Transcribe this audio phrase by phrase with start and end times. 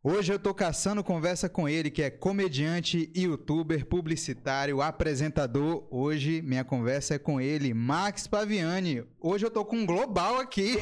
[0.00, 5.88] Hoje eu tô caçando conversa com ele, que é comediante, youtuber, publicitário, apresentador.
[5.90, 9.02] Hoje minha conversa é com ele, Max Paviani.
[9.20, 10.76] Hoje eu tô com um global aqui.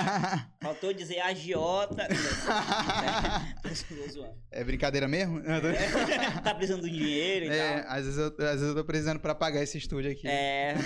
[0.64, 2.08] Faltou dizer agiota.
[4.50, 5.40] é brincadeira mesmo?
[5.40, 7.92] É, tá precisando de dinheiro e é, tal.
[7.92, 10.26] Às vezes, eu, às vezes eu tô precisando pra pagar esse estúdio aqui.
[10.26, 10.74] É.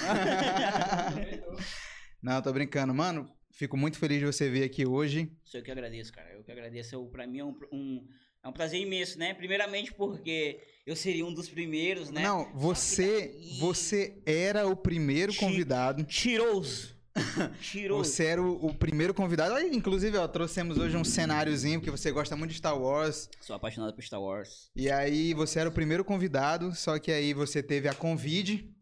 [2.20, 2.92] Não, tô brincando.
[2.92, 5.32] Mano, Fico muito feliz de você vir aqui hoje.
[5.44, 6.32] Sou eu que agradeço, cara.
[6.32, 7.04] Eu que agradeço.
[7.06, 8.06] Pra mim é um, um,
[8.40, 9.34] é um prazer imenso, né?
[9.34, 12.22] Primeiramente porque eu seria um dos primeiros, né?
[12.22, 13.58] Não, você, daí...
[13.58, 16.04] você era o primeiro convidado.
[16.04, 16.96] Tiroso.
[17.60, 17.98] Tirou.
[18.04, 19.58] Você era o, o, primeiro convidado.
[19.58, 23.28] Inclusive, ó, trouxemos hoje um cenáriozinho, porque você gosta muito de Star Wars.
[23.40, 24.70] Sou apaixonado por Star Wars.
[24.76, 28.72] E aí, você era o primeiro convidado, só que aí você teve a convite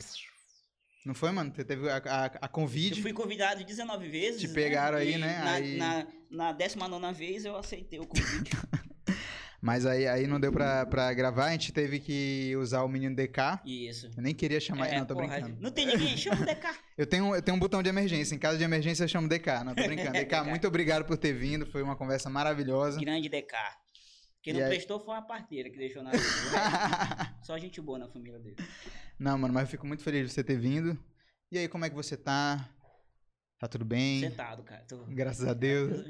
[1.06, 1.52] não foi, mano?
[1.54, 2.96] Você teve a, a, a convite.
[2.96, 4.40] Eu fui convidado 19 vezes.
[4.40, 5.04] Te pegaram né?
[5.04, 5.38] aí, né?
[5.38, 5.76] Na, aí...
[5.76, 8.50] na, na 19 vez eu aceitei o convite.
[9.62, 13.16] Mas aí, aí não deu pra, pra gravar, a gente teve que usar o menino
[13.16, 13.60] DK.
[13.64, 14.10] Isso.
[14.16, 15.56] Eu nem queria chamar é, ele, não, tô porra, brincando.
[15.60, 16.68] Não tem ninguém, chama o DK.
[16.98, 18.34] eu, tenho, eu tenho um botão de emergência.
[18.34, 19.64] Em caso de emergência, eu chamo DK.
[19.64, 20.12] Não, tô brincando.
[20.12, 21.66] DK, muito obrigado por ter vindo.
[21.66, 23.00] Foi uma conversa maravilhosa.
[23.00, 23.56] Grande DK.
[24.42, 27.34] Quem não prestou foi a parteira que deixou na vida.
[27.42, 28.56] Só gente boa na família dele.
[29.18, 30.98] Não, mano, mas eu fico muito feliz de você ter vindo.
[31.50, 32.68] E aí, como é que você tá?
[33.58, 34.20] Tá tudo bem?
[34.20, 34.84] Sentado, cara.
[34.84, 34.98] Tô...
[35.06, 36.04] Graças a Deus.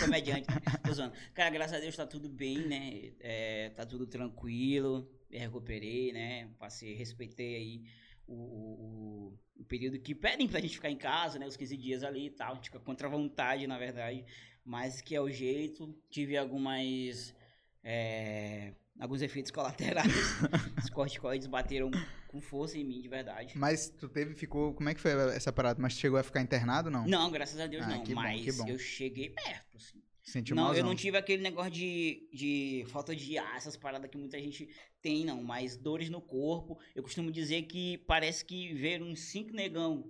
[0.00, 0.46] Comediante.
[0.84, 1.14] Tô zoando.
[1.32, 3.12] Cara, graças a Deus tá tudo bem, né?
[3.20, 5.10] É, tá tudo tranquilo.
[5.30, 6.50] Me recuperei, né?
[6.58, 7.84] Passei, respeitei aí
[8.26, 11.46] o, o, o, período que pedem pra gente ficar em casa, né?
[11.46, 12.52] Os 15 dias ali e tal.
[12.52, 14.26] A gente fica contra a vontade, na verdade.
[14.62, 15.96] Mas que é o jeito.
[16.10, 17.34] Tive algumas.
[17.82, 20.12] É, alguns efeitos colaterais.
[20.84, 21.90] Os corticoides bateram
[22.30, 23.58] com força em mim, de verdade.
[23.58, 24.72] Mas tu teve, ficou.
[24.72, 25.82] Como é que foi essa parada?
[25.82, 27.04] Mas chegou a ficar internado não?
[27.04, 28.04] Não, graças a Deus ah, não.
[28.14, 28.70] Mas bom, bom.
[28.70, 30.00] eu cheguei perto, assim.
[30.22, 34.16] Sentiu não, eu não tive aquele negócio de, de falta de ar, essas paradas que
[34.16, 34.68] muita gente
[35.02, 35.42] tem, não.
[35.42, 36.78] Mas dores no corpo.
[36.94, 40.04] Eu costumo dizer que parece que ver uns cinco negão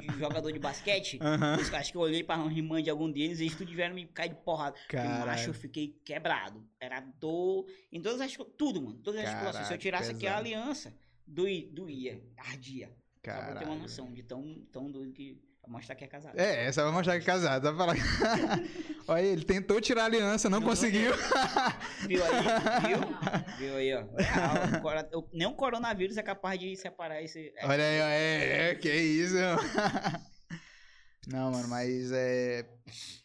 [0.00, 1.18] de jogador de basquete.
[1.20, 1.76] uhum.
[1.76, 4.06] Acho que eu olhei para um rimã de algum deles e eles tudo tiveram me
[4.06, 4.76] cair de porrada.
[4.90, 6.66] Eu acho eu fiquei quebrado.
[6.80, 8.98] Era dor em todas as tudo, mano.
[9.02, 9.66] Todas as situações.
[9.66, 10.16] Se eu tirasse pesado.
[10.16, 10.94] aqui a aliança,
[11.26, 12.90] doía, doía ardia.
[13.22, 13.46] Caralho.
[13.46, 16.38] Só pra ter uma noção de tão, tão doido que Vai mostrar que é casado.
[16.38, 17.74] É, essa vai mostrar que é casado.
[17.74, 17.96] Vai falar.
[19.08, 21.12] Olha, ele tentou tirar a aliança, não, não conseguiu.
[22.06, 22.42] Viu aí?
[22.86, 23.58] Viu?
[23.58, 24.00] Viu aí, ó.
[24.00, 27.52] É, nem o coronavírus é capaz de separar esse.
[27.56, 27.66] É.
[27.66, 28.06] Olha aí, ó.
[28.06, 29.34] É, é, que isso.
[31.26, 32.64] Não, mano, mas é.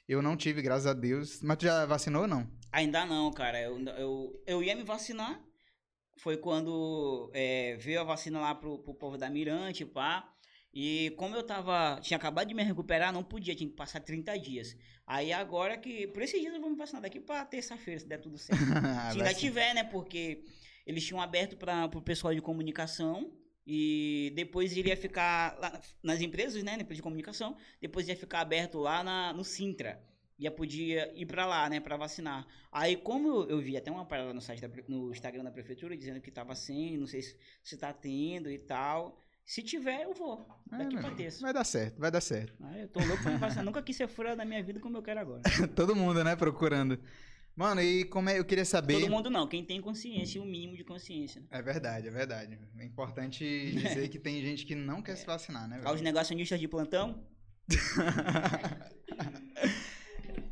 [0.10, 1.40] Eu não tive, graças a Deus.
[1.44, 2.50] Mas tu já vacinou ou não?
[2.72, 3.62] Ainda não, cara.
[3.62, 5.40] Eu, eu, eu ia me vacinar.
[6.22, 10.32] Foi quando é, veio a vacina lá pro, pro povo da Mirante, pá.
[10.72, 12.00] E como eu tava.
[12.00, 14.78] Tinha acabado de me recuperar, não podia, tinha que passar 30 dias.
[15.08, 16.06] Aí agora que.
[16.08, 18.62] Por esses dias eu vou me vacinar daqui pra terça-feira, se der tudo certo.
[19.12, 19.84] se ainda tiver, né?
[19.84, 20.44] Porque
[20.86, 23.34] eles tinham aberto para o pessoal de comunicação.
[23.66, 26.78] E depois iria ficar lá nas empresas, né?
[26.78, 27.58] Depois de comunicação.
[27.82, 30.00] Depois ia ficar aberto lá na, no Sintra.
[30.41, 32.47] Ia podia ir para lá, né, para vacinar.
[32.72, 35.96] Aí, como eu, eu, vi até uma parada no site da, no Instagram da prefeitura
[35.96, 39.19] dizendo que tava sem, não sei se, se tá tendo e tal.
[39.46, 40.44] Se tiver, eu vou.
[40.66, 41.41] Daqui é, pra terça.
[41.41, 42.56] Vai dar certo, vai dar certo.
[42.59, 43.63] Ah, eu tô louco pra me vacinar.
[43.63, 45.44] Nunca quis ser fura da minha vida como eu quero agora.
[45.75, 47.00] Todo mundo, né, procurando.
[47.56, 48.96] Mano, e como é, eu queria saber.
[48.96, 51.40] Todo mundo não, quem tem consciência o mínimo de consciência.
[51.41, 51.47] Né?
[51.52, 52.58] É verdade, é verdade.
[52.79, 55.16] É importante dizer que tem gente que não quer é.
[55.18, 55.78] se vacinar, né?
[55.78, 55.94] Velho?
[55.94, 57.23] Os negacionistas de plantão.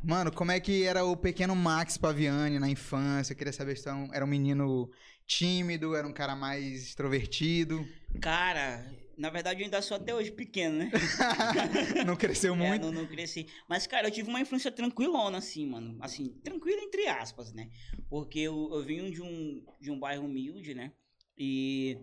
[0.02, 3.32] Mano, como é que era o pequeno Max Paviani na infância?
[3.32, 4.90] Eu queria saber se era um menino
[5.26, 7.86] tímido, era um cara mais extrovertido.
[8.20, 8.84] Cara,
[9.16, 10.90] na verdade eu ainda sou até hoje pequeno, né?
[12.06, 12.86] não cresceu muito?
[12.86, 13.46] É, não, não cresci.
[13.68, 15.98] Mas, cara, eu tive uma infância tranquilona, assim, mano.
[16.00, 17.68] Assim, tranquila entre aspas, né?
[18.08, 20.92] Porque eu, eu vim de um, de um bairro humilde, né?
[21.36, 21.98] E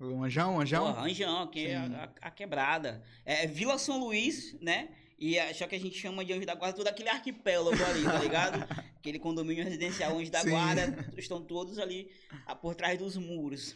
[0.00, 0.86] o Anjão, Anjão?
[0.98, 3.02] Anjão, que é a, a, quebrada.
[3.24, 4.88] É Vila São Luís, né?
[5.18, 8.18] E só que a gente chama de Anjo da Guarda todo aquele arquipélago ali, tá
[8.18, 8.58] ligado?
[9.06, 10.50] aquele condomínio residencial Anjo da Sim.
[10.50, 12.10] Guarda, estão todos ali
[12.60, 13.74] por trás dos muros.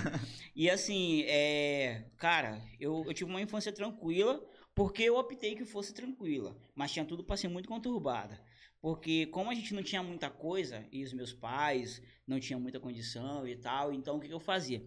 [0.54, 4.44] e assim, é, cara, eu, eu tive uma infância tranquila,
[4.74, 8.38] porque eu optei que fosse tranquila, mas tinha tudo para ser muito conturbada.
[8.80, 12.80] Porque como a gente não tinha muita coisa, e os meus pais não tinham muita
[12.80, 14.84] condição e tal, então o que, que eu fazia?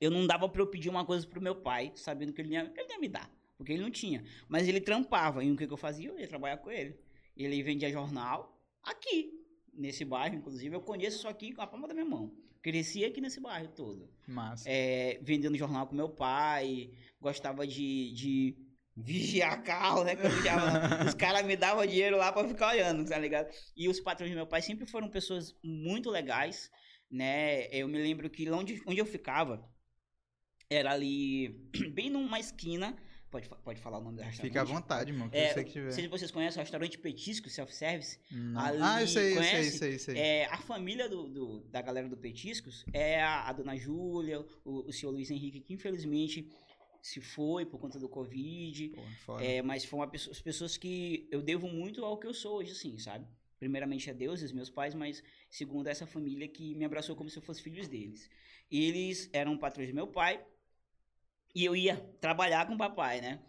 [0.00, 2.72] Eu não dava para eu pedir uma coisa pro meu pai, sabendo que ele ia,
[2.74, 3.30] ele ia me dar.
[3.60, 4.24] Porque ele não tinha.
[4.48, 5.44] Mas ele trampava.
[5.44, 6.08] E o que, que eu fazia?
[6.08, 6.98] Eu ia trabalhar com ele.
[7.36, 9.34] Ele vendia jornal aqui,
[9.74, 10.74] nesse bairro, inclusive.
[10.74, 12.34] Eu conheço isso aqui com a palma da minha mão.
[12.62, 14.08] Cresci aqui nesse bairro todo.
[14.26, 14.64] Massa.
[14.66, 16.90] É, vendendo jornal com meu pai.
[17.20, 18.56] Gostava de, de
[18.96, 20.14] vigiar carro, né?
[20.14, 23.54] Vigiava, os caras me davam dinheiro lá pra ficar olhando, tá ligado?
[23.76, 26.70] E os patrões do meu pai sempre foram pessoas muito legais,
[27.10, 27.66] né?
[27.66, 29.62] Eu me lembro que onde, onde eu ficava
[30.70, 32.96] era ali, bem numa esquina.
[33.30, 34.50] Pode, pode falar o nome da restaurante?
[34.50, 35.30] Fica à vontade, mano.
[35.32, 35.92] É, você que tiver.
[35.92, 38.18] Se vocês conhecem o restaurante Petisco, self-service.
[38.56, 40.18] Ah, eu sei, eu sei, sei, sei.
[40.18, 44.88] É, a família do, do, da galera do Petiscos é a, a dona Júlia, o,
[44.88, 46.50] o senhor Luiz Henrique, que infelizmente
[47.00, 48.92] se foi por conta do Covid.
[49.24, 52.58] Pô, é, mas foram pessoa, as pessoas que eu devo muito ao que eu sou
[52.58, 53.26] hoje, assim, sabe?
[53.60, 57.30] Primeiramente a Deus e os meus pais, mas segundo essa família que me abraçou como
[57.30, 58.28] se eu fosse filhos deles.
[58.70, 60.44] Eles eram patrões do meu pai,
[61.54, 63.40] e eu ia trabalhar com o papai, né?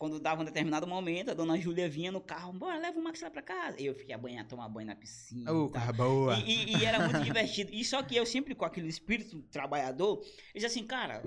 [0.00, 3.20] Quando dava um determinado momento, a dona Júlia vinha no carro, bora, leva o Max
[3.20, 3.78] lá pra casa.
[3.78, 5.52] E eu fiquei a banhar, tomar banho na piscina.
[5.52, 5.92] Uh, tá.
[5.92, 6.38] boa.
[6.38, 7.70] E, e, e, era muito divertido.
[7.70, 11.22] E só que eu sempre, com aquele espírito trabalhador, eu dizia assim, cara,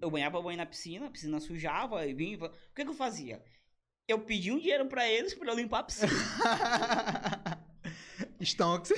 [0.00, 2.38] eu banhava banho na piscina, a piscina sujava e vinha.
[2.38, 3.42] O que, que eu fazia?
[4.06, 6.12] Eu pedi um dinheiro pra eles pra eu limpar a piscina.
[8.44, 8.92] Stonks.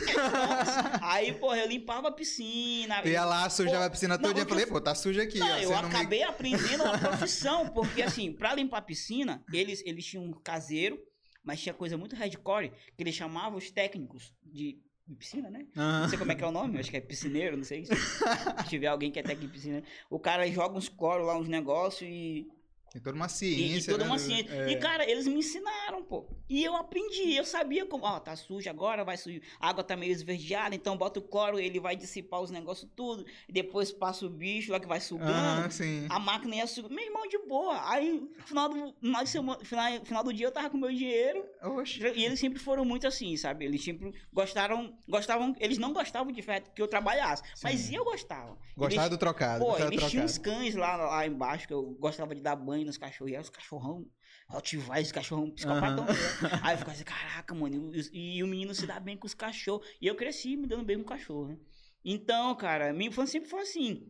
[1.00, 3.02] Aí, porra, eu limpava a piscina.
[3.04, 4.42] Ia lá, sujava pô, a piscina todo dia.
[4.42, 5.38] Eu falei, pô, tá suja aqui.
[5.38, 6.24] Não, ó, eu acabei me...
[6.24, 10.98] aprendendo uma profissão, porque assim, pra limpar a piscina, eles, eles tinham um caseiro,
[11.42, 15.66] mas tinha coisa muito hardcore, que eles chamavam os técnicos de, de piscina, né?
[15.76, 16.00] Uhum.
[16.00, 17.84] Não sei como é que é o nome, acho que é piscineiro, não sei.
[17.84, 19.82] Se, se tiver alguém que é técnico de piscina.
[20.08, 22.46] O cara joga uns coros lá, uns negócios e
[22.94, 23.90] tem toda uma ciência.
[23.90, 24.10] E, toda né?
[24.10, 24.54] uma ciência.
[24.54, 24.70] É.
[24.70, 26.28] E, cara, eles me ensinaram, pô.
[26.48, 29.40] E eu aprendi, eu sabia como, ó, tá sujo agora, vai sujo.
[29.58, 33.26] A água tá meio esverdeada, então bota o cloro, ele vai dissipar os negócios tudo.
[33.48, 35.32] Depois passa o bicho lá que vai sugando.
[35.32, 36.06] Ah, sim.
[36.08, 36.94] A máquina ia sugando.
[36.94, 37.90] Meu irmão, de boa.
[37.90, 41.44] Aí, no final do, final, semana, final, final do dia, eu tava com meu dinheiro.
[41.64, 42.00] Oxe.
[42.14, 43.64] E eles sempre foram muito assim, sabe?
[43.64, 47.42] Eles sempre gostaram, gostavam, eles não gostavam de fato que eu trabalhasse.
[47.56, 47.60] Sim.
[47.64, 48.56] Mas eu gostava.
[48.76, 49.64] Gostava do trocado.
[49.64, 52.98] Pô, eles tinham uns cães lá, lá embaixo, que eu gostava de dar banho nos
[52.98, 53.32] cachorros.
[53.32, 54.06] E aí os cachorrão,
[54.48, 56.04] Rottweiler, cachorrão psicopatão.
[56.04, 56.48] Uhum.
[56.62, 59.34] Aí eu ficava assim, caraca, mano, e, e, o menino se dá bem com os
[59.34, 59.86] cachorros.
[60.00, 61.58] E eu cresci me dando bem com o cachorro, né?
[62.04, 64.06] Então, cara, minha infância sempre foi assim.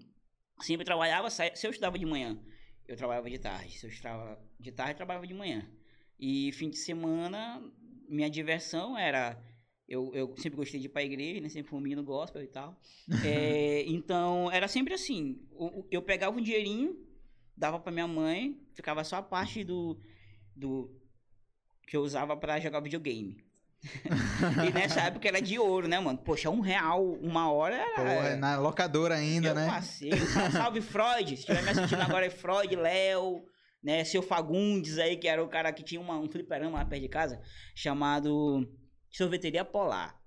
[0.61, 2.38] Sempre trabalhava, se eu estudava de manhã,
[2.87, 3.79] eu trabalhava de tarde.
[3.79, 5.69] Se eu estudava de tarde, eu trabalhava de manhã.
[6.19, 7.62] E fim de semana,
[8.09, 9.41] minha diversão era
[9.88, 11.49] eu, eu sempre gostei de ir pra igreja, né?
[11.49, 12.79] Sempre fui um menino gospel e tal.
[13.25, 15.43] é, então, era sempre assim.
[15.53, 16.97] Eu, eu, pegava um dinheirinho,
[17.56, 20.01] dava pra minha mãe, ficava só a parte do,
[20.55, 20.91] do
[21.87, 23.45] que eu usava para jogar videogame.
[24.67, 26.19] e nessa época era de ouro, né, mano?
[26.19, 27.95] Poxa, um real uma hora era.
[27.97, 29.67] Porra, na locadora ainda, eu né?
[29.67, 30.11] Passei.
[30.53, 31.29] Salve Freud.
[31.29, 33.45] Se estiver me assistindo agora é Freud, Léo,
[33.83, 34.03] né?
[34.05, 37.09] Seu Fagundes aí, que era o cara que tinha uma, um fliperama lá perto de
[37.09, 37.41] casa,
[37.75, 38.67] chamado
[39.11, 40.19] Sorveteria Polar.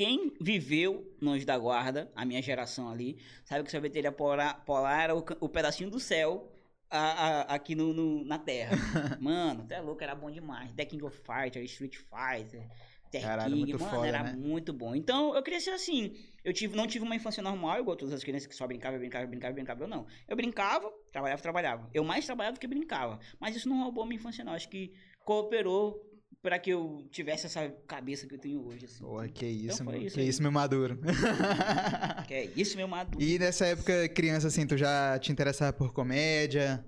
[0.00, 5.04] Quem viveu no Anjo da Guarda, a minha geração ali, sabe que sorveteria polar, polar
[5.04, 6.50] era o, o pedacinho do céu
[6.88, 8.78] a, a, aqui no, no, na Terra.
[9.20, 10.72] Mano, até louco, era bom demais.
[10.72, 12.66] The King of Fighter, Street Fighter,
[13.10, 14.32] The Caralho, King, mano, foda, era né?
[14.32, 14.94] muito bom.
[14.94, 16.16] Então, eu cresci assim.
[16.42, 19.28] Eu tive, não tive uma infância normal, igual todas as crianças que só brincavam, brincavam,
[19.28, 19.82] brincavam, brincavam.
[19.82, 20.06] Eu não.
[20.26, 21.90] Eu brincava, trabalhava, trabalhava.
[21.92, 23.20] Eu mais trabalhava do que brincava.
[23.38, 24.54] Mas isso não roubou a minha infância, não.
[24.54, 24.94] Acho que
[25.26, 26.09] cooperou
[26.42, 28.86] para que eu tivesse essa cabeça que eu tenho hoje.
[28.86, 29.04] Assim.
[29.32, 30.28] Que isso, então, meu, isso que aí.
[30.28, 30.98] isso, meu maduro.
[32.26, 33.22] que é isso, meu maduro.
[33.22, 36.84] E nessa época, criança, assim, tu já te interessava por comédia?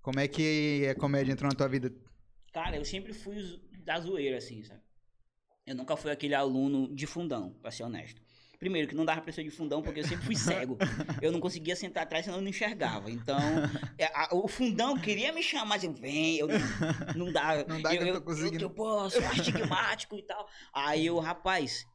[0.00, 1.92] Como é que a comédia entrou na tua vida?
[2.52, 4.80] Cara, eu sempre fui da zoeira, assim, sabe?
[5.66, 8.20] Eu nunca fui aquele aluno de fundão, pra ser honesto.
[8.58, 10.78] Primeiro, que não dava pra ser de fundão, porque eu sempre fui cego.
[11.20, 13.10] Eu não conseguia sentar atrás, senão eu não enxergava.
[13.10, 13.38] Então,
[13.98, 17.64] é, a, o fundão queria me chamar, assim, vem, eu não, não dá.
[17.66, 18.64] Não dá eu, que eu tô conseguindo.
[18.64, 20.48] Eu, eu posso, astigmático e tal.
[20.72, 21.86] Aí eu, rapaz,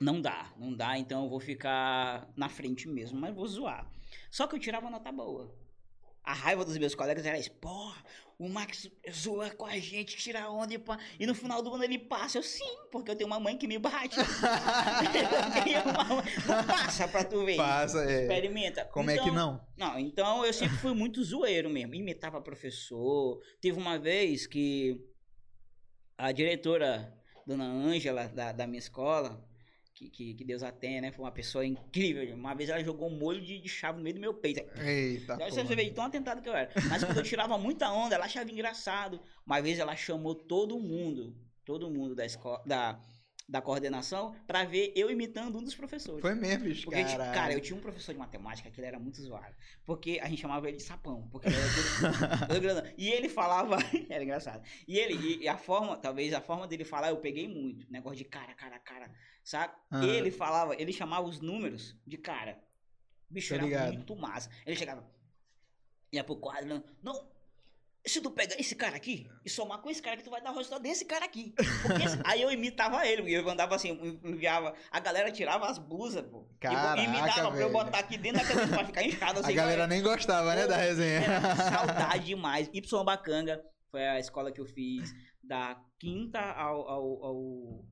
[0.00, 3.90] não dá, não dá, então eu vou ficar na frente mesmo, mas vou zoar.
[4.30, 5.54] Só que eu tirava nota boa.
[6.22, 8.02] A raiva dos meus colegas era isso, porra,
[8.38, 10.98] o Max zoa com a gente, tira onda e pá.
[11.18, 12.36] E no final do ano ele passa.
[12.38, 14.16] Eu, sim, porque eu tenho uma mãe que me bate.
[16.46, 17.56] não passa pra tu ver.
[17.56, 18.22] Passa, é.
[18.22, 18.84] Experimenta.
[18.86, 19.66] Como então, é que então, não?
[19.76, 21.94] Não, então eu sempre fui muito zoeiro mesmo.
[21.94, 23.40] Imitava professor.
[23.60, 25.00] Teve uma vez que
[26.18, 27.14] a diretora,
[27.46, 29.45] dona Ângela, da, da minha escola,
[29.96, 31.10] que, que, que, Deus a tenha, né?
[31.10, 32.34] Foi uma pessoa incrível.
[32.34, 34.60] Uma vez ela jogou um molho de, de chave no meio do meu peito.
[34.78, 35.36] Eita.
[35.36, 36.70] Você vê tão atentado que eu era.
[36.88, 39.18] Mas quando eu tirava muita onda, ela achava engraçado.
[39.46, 41.34] Uma vez ela chamou todo mundo,
[41.64, 43.00] todo mundo da escola, da,
[43.48, 46.20] da coordenação para ver eu imitando um dos professores.
[46.20, 48.98] Foi mesmo, bicho, porque, tipo, cara, eu tinha um professor de matemática que ele era
[48.98, 49.54] muito zoado.
[49.84, 51.28] Porque a gente chamava ele de sapão.
[51.30, 53.76] Porque ele era tudo, E ele falava.
[54.10, 54.66] era engraçado.
[54.86, 57.90] E ele, e a forma, talvez a forma dele falar, eu peguei muito.
[57.90, 59.10] Negócio de cara, cara, cara.
[59.44, 59.74] Sabe?
[59.92, 60.02] Uhum.
[60.02, 62.60] Ele falava, ele chamava os números de cara.
[63.30, 63.92] Bicho, Tô era ligado.
[63.94, 64.50] muito massa.
[64.66, 65.08] Ele chegava.
[66.12, 67.35] Ia pro quadro, não.
[68.06, 70.52] Se tu pegar esse cara aqui e somar com esse cara aqui, tu vai dar
[70.52, 71.52] o resultado desse cara aqui.
[71.58, 72.20] Esse...
[72.24, 73.90] Aí eu imitava ele, eu andava assim,
[74.22, 76.46] enviava, a galera tirava as blusas, pô.
[76.60, 77.50] Caraca, e me dava velho.
[77.50, 79.52] pra eu botar aqui dentro da camisa pra ficar inchado assim.
[79.52, 81.20] A galera nem gostava, né, Pô, da resenha.
[81.20, 82.70] Era saudade demais.
[82.72, 87.84] Y Bacanga foi a escola que eu fiz da quinta ao, ao, ao,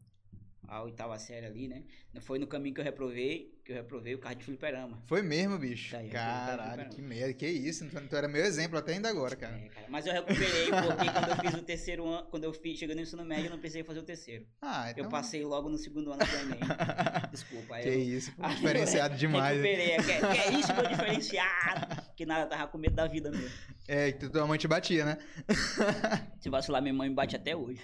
[0.68, 1.85] a oitava série ali, né?
[2.21, 5.02] Foi no caminho que eu reprovei, que eu reprovei o carro de fliperama.
[5.06, 5.92] Foi mesmo, bicho.
[5.92, 7.33] Tá aí, Caralho, que merda.
[7.33, 9.56] Que isso, tu tu era meu exemplo até ainda agora, cara.
[9.56, 9.87] É, cara.
[9.88, 13.02] Mas eu recuperei porque quando eu fiz o terceiro ano, quando eu fiz, chegando no
[13.02, 14.47] ensino médio, eu não precisei fazer o terceiro.
[14.61, 15.04] Ah, então...
[15.04, 16.61] Eu passei logo no segundo ano do Enem.
[17.33, 17.78] Desculpa.
[17.78, 19.59] Que eu, isso, pô, Aí eu diferenciado demais.
[19.59, 19.75] né?
[19.75, 19.97] Recuperei.
[19.97, 22.02] Que, que é isso, meu diferenciado.
[22.16, 23.50] Que nada, tava com medo da vida mesmo.
[23.88, 25.18] É, que tua mãe te batia, né?
[26.40, 27.80] Se vacilar, minha mãe me bate até hoje.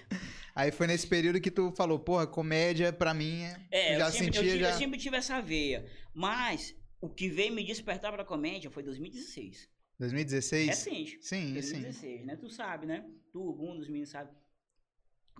[0.55, 3.57] Aí foi nesse período que tu falou, porra, comédia pra mim é...
[3.71, 4.69] É, já eu, sempre, sentia eu, tive- já.
[4.71, 5.85] eu sempre tive essa veia.
[6.13, 9.69] Mas o que veio me despertar pra comédia foi 2016.
[9.99, 10.67] 2016?
[10.67, 11.19] Recente.
[11.21, 11.53] Sim, sim.
[11.53, 12.35] 2016, né?
[12.37, 13.05] Tu sabe, né?
[13.31, 14.31] Tu, um dos meninos sabe.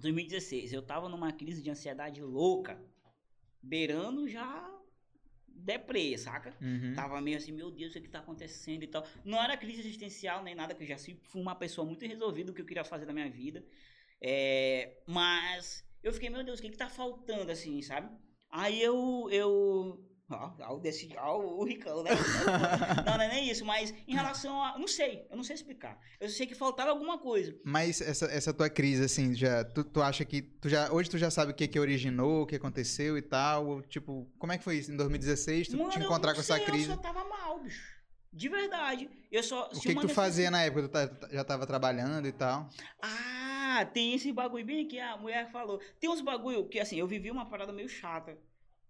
[0.01, 2.81] 2016, eu tava numa crise de ansiedade louca,
[3.61, 4.69] beirando já
[5.55, 6.55] deprê, saca?
[6.61, 6.93] Uhum.
[6.95, 9.05] Tava meio assim, meu Deus, o que que tá acontecendo e tal.
[9.23, 12.53] Não era crise existencial nem nada, que eu já fui uma pessoa muito resolvida o
[12.53, 13.65] que eu queria fazer na minha vida.
[14.21, 18.09] É, mas eu fiquei, meu Deus, o que que tá faltando, assim, sabe?
[18.49, 20.10] Aí eu, eu...
[20.31, 22.11] Ó, ó, o desse, ó, o ricão, né?
[23.05, 24.77] não, não é nem isso, mas em relação a...
[24.77, 25.99] Não sei, eu não sei explicar.
[26.19, 27.53] Eu sei que faltava alguma coisa.
[27.65, 30.41] Mas essa, essa tua crise, assim, já, tu, tu acha que.
[30.41, 33.67] Tu já, hoje tu já sabe o que que originou, o que aconteceu e tal?
[33.67, 34.91] ou, tipo, como é que foi isso?
[34.91, 36.89] Em 2016, tu Mano, te encontrar com essa sei, crise.
[36.89, 38.01] Eu só tava mal, bicho.
[38.33, 39.09] De verdade.
[39.29, 39.69] Eu só...
[39.73, 40.83] O que, que tu fazia na época?
[40.83, 42.69] Tu tá- tu já tava trabalhando e tal?
[43.01, 45.81] Ah, tem esse bagulho bem que a mulher falou.
[45.99, 48.37] Tem uns bagulho que, assim, eu vivi uma parada meio chata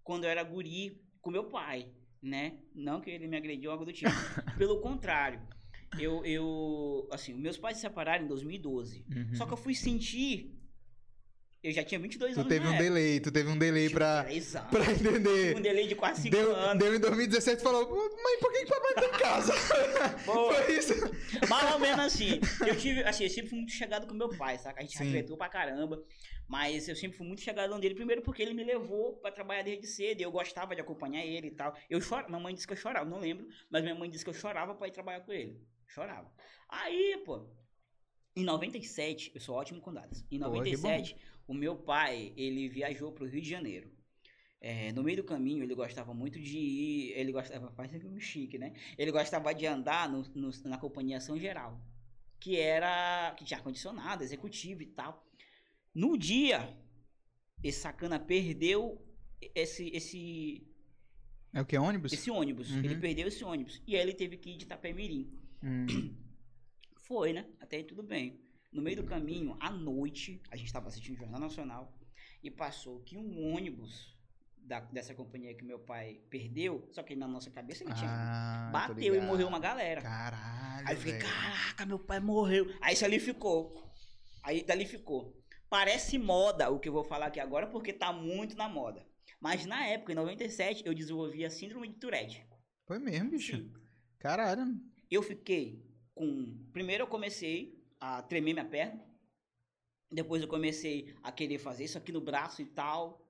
[0.03, 1.87] quando eu era guri com meu pai,
[2.21, 2.57] né?
[2.73, 4.09] Não que ele me agrediu, algo do tipo.
[4.57, 5.41] Pelo contrário,
[5.99, 9.05] eu, eu, assim, meus pais se separaram em 2012.
[9.09, 9.35] Uhum.
[9.35, 10.57] Só que eu fui sentir...
[11.63, 12.89] Eu já tinha 22 Tu anos teve na um época.
[12.89, 15.55] delay, tu teve um delay Tipo, pra, entender.
[15.55, 16.83] Um delay de quase 5 Deu, anos.
[16.83, 19.53] deu em 2017 e falou, mãe, por que, que papai tá em casa?
[20.25, 20.93] Pô, Foi isso.
[21.47, 22.39] Mais ou menos assim.
[22.65, 24.79] Eu tive, assim, eu sempre fui muito chegado com meu pai, saca?
[24.79, 25.11] A gente Sim.
[25.11, 26.03] tretou pra caramba.
[26.47, 29.85] Mas eu sempre fui muito chegado dele, primeiro porque ele me levou pra trabalhar desde
[29.87, 31.73] cedo, e eu gostava de acompanhar ele e tal.
[31.89, 34.29] Eu chorava, minha mãe disse que eu chorava, não lembro, mas minha mãe disse que
[34.31, 35.61] eu chorava pra ir trabalhar com ele.
[35.87, 36.29] Chorava.
[36.67, 37.47] Aí, pô,
[38.35, 40.25] em 97, eu sou ótimo com datas.
[40.31, 41.15] Em Pô, que 97,
[41.51, 43.89] o meu pai, ele viajou pro Rio de Janeiro.
[44.59, 47.11] É, no meio do caminho, ele gostava muito de ir.
[47.19, 48.73] Ele gostava, faz um chique, né?
[48.97, 51.79] Ele gostava de andar no, no- na companhia São Geral,
[52.39, 53.33] que era.
[53.37, 55.27] que tinha ar-condicionado, executivo e tal.
[55.93, 56.59] No dia,
[57.63, 59.01] esse sacana perdeu
[59.55, 60.63] esse, esse,
[61.53, 62.13] É o que, ônibus?
[62.13, 62.69] esse ônibus.
[62.71, 62.83] Uhum.
[62.83, 63.81] Ele perdeu esse ônibus.
[63.87, 65.27] E aí ele teve que ir de Itapemirim.
[65.63, 66.15] Hum.
[66.97, 67.45] Foi, né?
[67.59, 68.39] Até aí tudo bem.
[68.71, 71.93] No meio do caminho, à noite, a gente estava assistindo o Jornal Nacional
[72.43, 74.17] e passou que um ônibus
[74.57, 78.09] da- dessa companhia que meu pai perdeu, só que na nossa cabeça ele tinha.
[78.09, 80.01] Ah, Bateu e morreu uma galera.
[80.01, 81.25] Caralho, Aí eu fiquei, velho.
[81.25, 82.73] caraca, meu pai morreu.
[82.79, 83.91] Aí isso ali ficou.
[84.43, 85.37] Aí dali ficou.
[85.69, 89.05] Parece moda o que eu vou falar aqui agora, porque tá muito na moda.
[89.39, 92.45] Mas na época, em 97, eu desenvolvi a síndrome de Tourette.
[92.85, 93.55] Foi mesmo, bicho.
[93.57, 93.73] Sim.
[94.19, 94.79] Caralho.
[95.09, 96.57] Eu fiquei com.
[96.71, 98.99] Primeiro eu comecei a tremer minha perna.
[100.11, 103.21] Depois eu comecei a querer fazer isso aqui no braço e tal.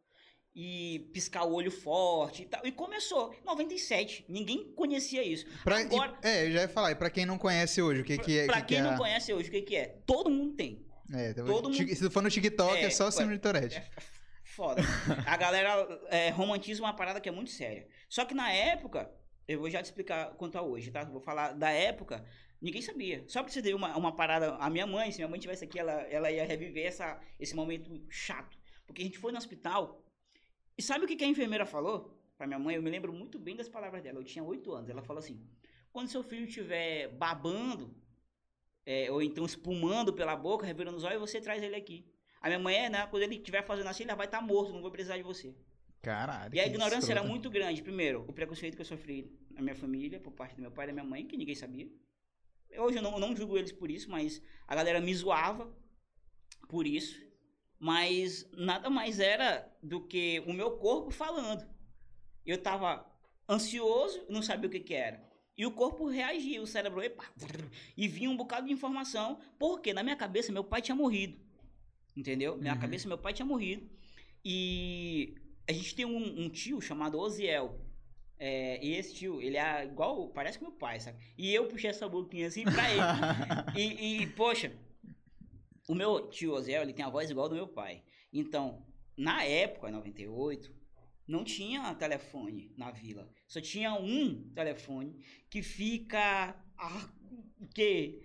[0.53, 2.65] E piscar o olho forte e tal.
[2.65, 3.33] E começou.
[3.33, 4.25] Em 97.
[4.27, 5.45] Ninguém conhecia isso.
[5.63, 8.03] Pra, Agora- e- é, eu já ia falar, e pra quem não conhece hoje, o
[8.03, 8.45] que, que é?
[8.47, 9.99] pra que que quem é não conhece hoje, o que, que é?
[10.05, 10.85] Todo mundo tem.
[11.13, 13.77] É, todo Tik- mundo- Se tu for no TikTok, é, É, só síndrome de Tourette.
[13.77, 13.87] É
[14.43, 14.81] foda.
[15.25, 17.87] A galera é, romantiza uma parada que é muito séria.
[18.09, 19.09] Só que na época,
[19.47, 21.05] eu vou já te explicar quanto a hoje, tá?
[21.05, 22.25] Vou falar da época,
[22.61, 23.23] ninguém sabia.
[23.27, 24.55] Só pra você ter uma, uma parada.
[24.55, 27.89] A minha mãe, se minha mãe tivesse aqui, ela, ela ia reviver essa, esse momento
[28.09, 28.57] chato.
[28.85, 30.05] Porque a gente foi no hospital.
[30.77, 32.75] E sabe o que, que a enfermeira falou pra minha mãe?
[32.75, 34.19] Eu me lembro muito bem das palavras dela.
[34.19, 34.89] Eu tinha oito anos.
[34.89, 35.41] Ela falou assim:
[35.91, 37.95] quando seu filho estiver babando,
[38.85, 42.05] é, ou então espumando pela boca, revirando os olhos, você traz ele aqui.
[42.41, 43.05] A minha mãe né?
[43.07, 45.55] Quando ele estiver fazendo assim, ele vai estar morto, não vou precisar de você.
[46.01, 46.55] Caralho.
[46.55, 47.83] E a ignorância era muito grande.
[47.83, 50.87] Primeiro, o preconceito que eu sofri na minha família, por parte do meu pai e
[50.87, 51.87] da minha mãe, que ninguém sabia.
[52.77, 55.71] Hoje eu não, eu não julgo eles por isso, mas a galera me zoava
[56.69, 57.19] por isso.
[57.79, 61.67] Mas nada mais era do que o meu corpo falando.
[62.45, 63.05] Eu tava
[63.49, 65.21] ansioso, não sabia o que que era.
[65.57, 67.25] E o corpo reagia, o cérebro, epa,
[67.97, 71.37] e vinha um bocado de informação, porque na minha cabeça meu pai tinha morrido.
[72.15, 72.55] Entendeu?
[72.55, 72.79] Na minha Uhum.
[72.79, 73.89] cabeça meu pai tinha morrido.
[74.43, 75.35] E
[75.67, 77.79] a gente tem um, um tio chamado Oziel.
[78.43, 81.19] É, e esse tio, ele é igual, parece que meu pai, sabe?
[81.37, 83.01] E eu puxei essa boquinha assim pra ele.
[83.77, 84.75] e, e, poxa,
[85.87, 88.01] o meu tio Ozel, ele tem a voz igual do meu pai.
[88.33, 88.83] Então,
[89.15, 90.73] na época, em 98,
[91.27, 93.29] não tinha telefone na vila.
[93.47, 96.55] Só tinha um telefone que fica.
[96.75, 97.09] Ah,
[97.75, 98.23] que?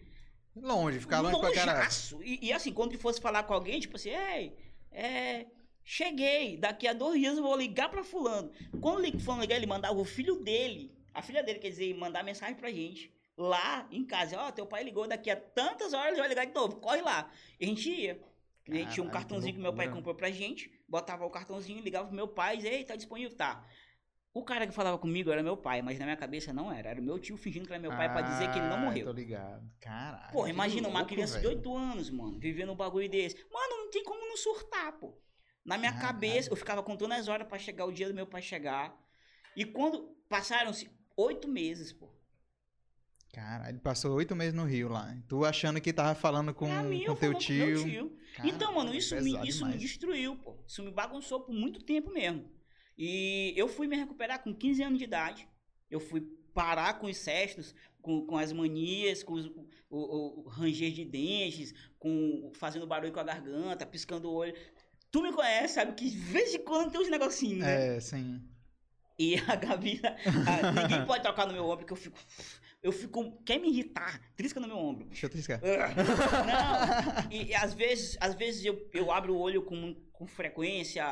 [0.56, 1.90] Longe, ficar longe pra caralho.
[2.22, 4.56] E, e assim, quando ele fosse falar com alguém, tipo assim, ei,
[4.90, 5.46] é.
[5.88, 8.50] Cheguei, daqui a dois dias eu vou ligar pra fulano.
[8.80, 12.24] Quando o fulano ligar, ele mandava o filho dele, a filha dele, quer dizer, mandar
[12.24, 13.14] mensagem pra gente.
[13.38, 16.44] Lá em casa, ó, oh, teu pai ligou daqui a tantas horas, ele vai ligar
[16.44, 17.30] de novo, corre lá.
[17.60, 18.20] E a gente ia.
[18.68, 21.80] A gente tinha um cartãozinho que, que meu pai comprou pra gente, botava o cartãozinho,
[21.80, 23.64] ligava pro meu pai e dizia, ei, tá disponível, tá.
[24.34, 26.90] O cara que falava comigo era meu pai, mas na minha cabeça não era.
[26.90, 28.80] Era meu tio fingindo que era meu pai ah, pra dizer que ele não ah,
[28.80, 29.06] morreu.
[29.06, 29.70] Tô ligado.
[29.78, 30.32] Caralho.
[30.32, 31.50] Pô, imagina louco, uma criança velho.
[31.50, 33.36] de 8 anos, mano, vivendo um bagulho desse.
[33.52, 35.16] Mano, não tem como não surtar, pô.
[35.66, 36.14] Na minha Caralho.
[36.14, 38.96] cabeça, eu ficava contando as horas para chegar o dia do meu pai chegar.
[39.56, 42.08] E quando passaram-se oito meses, pô.
[43.32, 45.14] Cara, ele passou oito meses no Rio lá.
[45.28, 46.68] Tu achando que tava falando com,
[47.06, 47.82] com teu tio.
[47.82, 48.18] Com tio.
[48.44, 50.56] então, mano, isso, me, isso me destruiu, pô.
[50.66, 52.50] Isso me bagunçou por muito tempo mesmo.
[52.96, 55.48] E eu fui me recuperar com 15 anos de idade.
[55.90, 56.20] Eu fui
[56.54, 61.04] parar com os cestos, com, com as manias, com os, o, o, o ranger de
[61.04, 64.54] dentes, com fazendo barulho com a garganta, piscando o olho.
[65.16, 67.96] Tu me conhece, sabe que de vez em quando tem uns negocinhos, né?
[67.96, 68.42] É, sim.
[69.18, 72.18] E a Gabi, a, ninguém pode tocar no meu ombro, porque eu fico.
[72.82, 73.42] Eu fico.
[73.42, 74.20] Quer me irritar?
[74.36, 75.06] Trisca no meu ombro.
[75.06, 75.58] Deixa eu triscar.
[75.62, 77.32] Não.
[77.32, 81.02] E, e, às vezes, às vezes eu, eu abro o olho com, com frequência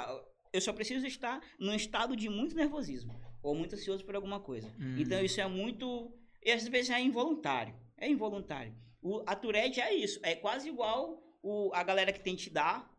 [0.52, 4.68] eu só preciso estar num estado de muito nervosismo ou muito ansioso por alguma coisa.
[4.78, 4.96] Hum.
[4.98, 6.14] Então isso é muito.
[6.42, 7.74] E às vezes é involuntário.
[7.96, 8.72] É involuntário.
[9.02, 10.20] O, a Tourette é isso.
[10.22, 12.93] É quase igual o, a galera que tem te dar,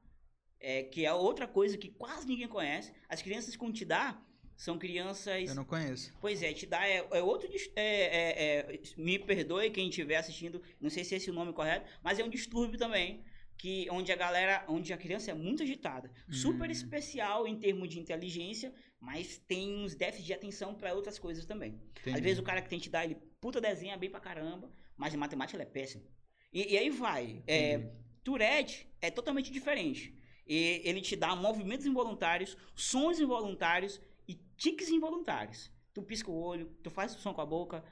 [0.59, 2.91] é, que é outra coisa que quase ninguém conhece.
[3.07, 4.23] As crianças com te dar
[4.55, 5.49] são crianças.
[5.49, 6.13] Eu não conheço.
[6.21, 7.49] Pois é, te dá é, é outro.
[7.75, 11.53] É, é, é, me perdoe quem estiver assistindo, não sei se esse é o nome
[11.53, 13.23] correto, mas é um distúrbio também
[13.57, 16.33] que onde a galera, onde a criança é muito agitada, uhum.
[16.33, 21.45] super especial em termos de inteligência, mas tem uns déficits de atenção para outras coisas
[21.45, 21.79] também.
[22.01, 22.17] Entendi.
[22.17, 25.13] Às vezes o cara que tem que dar ele puta desenha bem pra caramba, mas
[25.13, 26.03] em matemática ele é péssimo.
[26.51, 27.43] E, e aí vai.
[27.47, 27.91] É,
[28.23, 30.17] Tourette é totalmente diferente.
[30.47, 35.71] E ele te dá movimentos involuntários, sons involuntários e tiques involuntários.
[35.93, 37.83] Tu pisca o olho, tu faz som com a boca,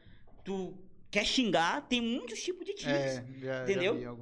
[0.43, 0.77] tu
[1.09, 2.91] quer xingar, tem muitos tipos de tiques.
[2.91, 3.99] É, já, entendeu?
[3.99, 4.13] Já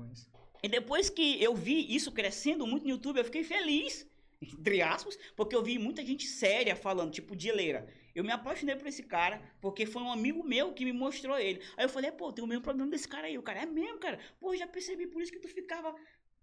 [0.64, 4.08] e depois que eu vi isso crescendo muito no YouTube, eu fiquei feliz,
[4.42, 7.88] entre aspas, porque eu vi muita gente séria falando, tipo, Dileira.
[8.14, 11.62] Eu me apaixonei por esse cara, porque foi um amigo meu que me mostrou ele.
[11.78, 13.38] Aí eu falei, pô, tem o mesmo problema desse cara aí.
[13.38, 14.20] O cara é mesmo, cara.
[14.40, 15.96] Pô, já percebi, por isso que tu ficava.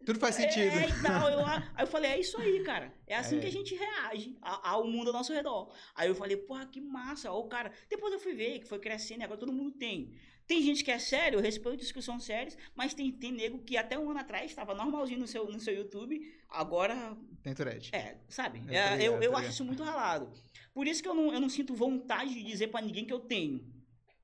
[0.04, 0.76] Tudo faz sentido.
[0.76, 1.28] É, e tal.
[1.28, 2.92] Eu, aí eu falei, é isso aí, cara.
[3.06, 3.40] É assim é.
[3.40, 5.72] que a gente reage ao mundo ao nosso redor.
[5.94, 7.30] Aí eu falei, porra, que massa.
[7.30, 7.72] Ó, o cara.
[7.88, 10.14] Depois eu fui ver que foi crescendo e agora todo mundo tem.
[10.46, 13.98] Tem gente que é sério, eu respeito discussões sérias, mas tem, tem nego que até
[13.98, 17.14] um ano atrás estava normalzinho no seu, no seu YouTube, agora.
[17.42, 17.90] Tem thread.
[17.94, 18.62] É, sabe?
[18.74, 20.32] É, eu, eu, eu acho isso muito ralado.
[20.72, 23.20] Por isso que eu não, eu não sinto vontade de dizer para ninguém que eu
[23.20, 23.62] tenho.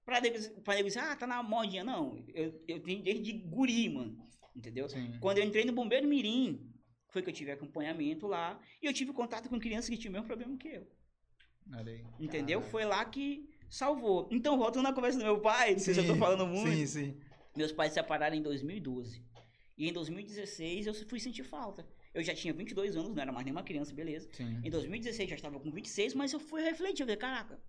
[0.02, 1.84] Pra nego dizer, ah, tá na modinha.
[1.84, 4.16] Não, eu, eu tenho desde guri, mano.
[4.54, 4.88] Entendeu?
[4.88, 5.18] Sim.
[5.20, 6.72] Quando eu entrei no Bombeiro Mirim,
[7.08, 8.60] foi que eu tive acompanhamento lá.
[8.82, 10.86] E eu tive contato com crianças que tinham o mesmo problema que eu.
[12.18, 12.60] Entendeu?
[12.60, 14.28] Foi lá que salvou.
[14.30, 16.70] Então, voltando na conversa do meu pai, sei se eu tô falando muito.
[16.70, 17.20] Sim, sim.
[17.56, 19.24] Meus pais se separaram em 2012.
[19.76, 21.86] E em 2016 eu fui sentir falta.
[22.12, 24.28] Eu já tinha 22 anos, não era mais nenhuma criança, beleza.
[24.32, 24.60] Sim.
[24.62, 27.02] Em 2016 já estava com 26, mas eu fui refletir.
[27.02, 27.60] Eu falei, caraca,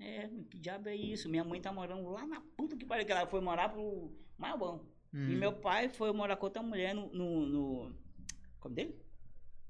[0.00, 1.28] é, que diabo é isso?
[1.28, 4.89] Minha mãe tá morando lá na puta que pariu, que ela foi morar pro Maiobão.
[5.12, 5.30] Hum.
[5.30, 7.12] E meu pai foi morar com outra mulher no.
[7.12, 7.94] no, no
[8.58, 8.98] como dele?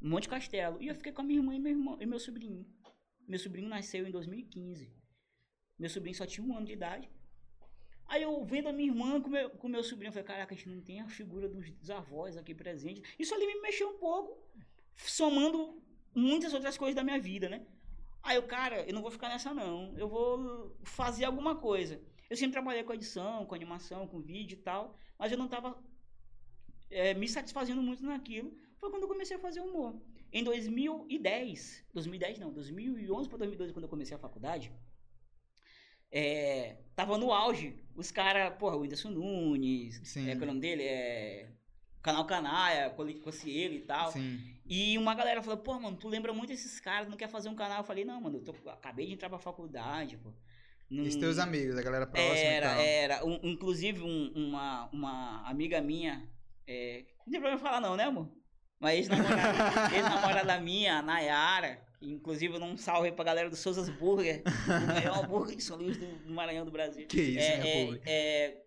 [0.00, 0.83] Monte Castelo.
[0.83, 2.66] E eu fiquei com a minha irmã e meu, irmão, e meu sobrinho.
[3.26, 4.92] Meu sobrinho nasceu em 2015.
[5.79, 7.11] Meu sobrinho só tinha um ano de idade.
[8.07, 10.57] Aí eu vendo a minha irmã com meu, com meu sobrinho, eu falei, caraca, a
[10.57, 13.03] gente não tem a figura dos, dos avós aqui presente.
[13.16, 14.37] Isso ali me mexeu um pouco,
[14.96, 15.81] somando
[16.12, 17.64] muitas outras coisas da minha vida, né?
[18.20, 19.96] Aí eu, cara, eu não vou ficar nessa não.
[19.96, 22.03] Eu vou fazer alguma coisa.
[22.30, 25.76] Eu sempre trabalhei com edição, com animação, com vídeo e tal, mas eu não estava
[26.88, 28.56] é, me satisfazendo muito naquilo.
[28.78, 30.00] Foi quando eu comecei a fazer humor.
[30.32, 34.72] Em 2010, 2010 não, 2011 para 2012, quando eu comecei a faculdade,
[36.12, 37.74] é, tava no auge.
[37.96, 40.30] Os caras, porra, o Whindersson Nunes, Sim.
[40.30, 40.84] é, qual é o nome dele?
[40.84, 41.50] É,
[42.00, 44.12] Canal Canaia, Cocielo e tal.
[44.12, 44.40] Sim.
[44.64, 47.56] E uma galera falou, pô, mano, tu lembra muito esses caras, não quer fazer um
[47.56, 47.78] canal?
[47.78, 50.32] Eu falei, não, mano, eu tô, acabei de entrar pra faculdade, pô.
[50.90, 51.07] Num...
[51.07, 53.24] E teus amigos, a galera próxima Era, era.
[53.24, 56.29] Um, inclusive, um, uma, uma amiga minha,
[56.66, 57.05] é...
[57.24, 58.29] não tem problema falar não, né, amor?
[58.81, 64.42] Uma ex-namorada, ex-namorada minha, a Nayara, Inclusive, não salve aí pra galera do Souza's Burger,
[64.42, 67.07] o melhor hambúrguer de São Luís do, do Maranhão do Brasil.
[67.07, 68.62] Que isso, é, é, é,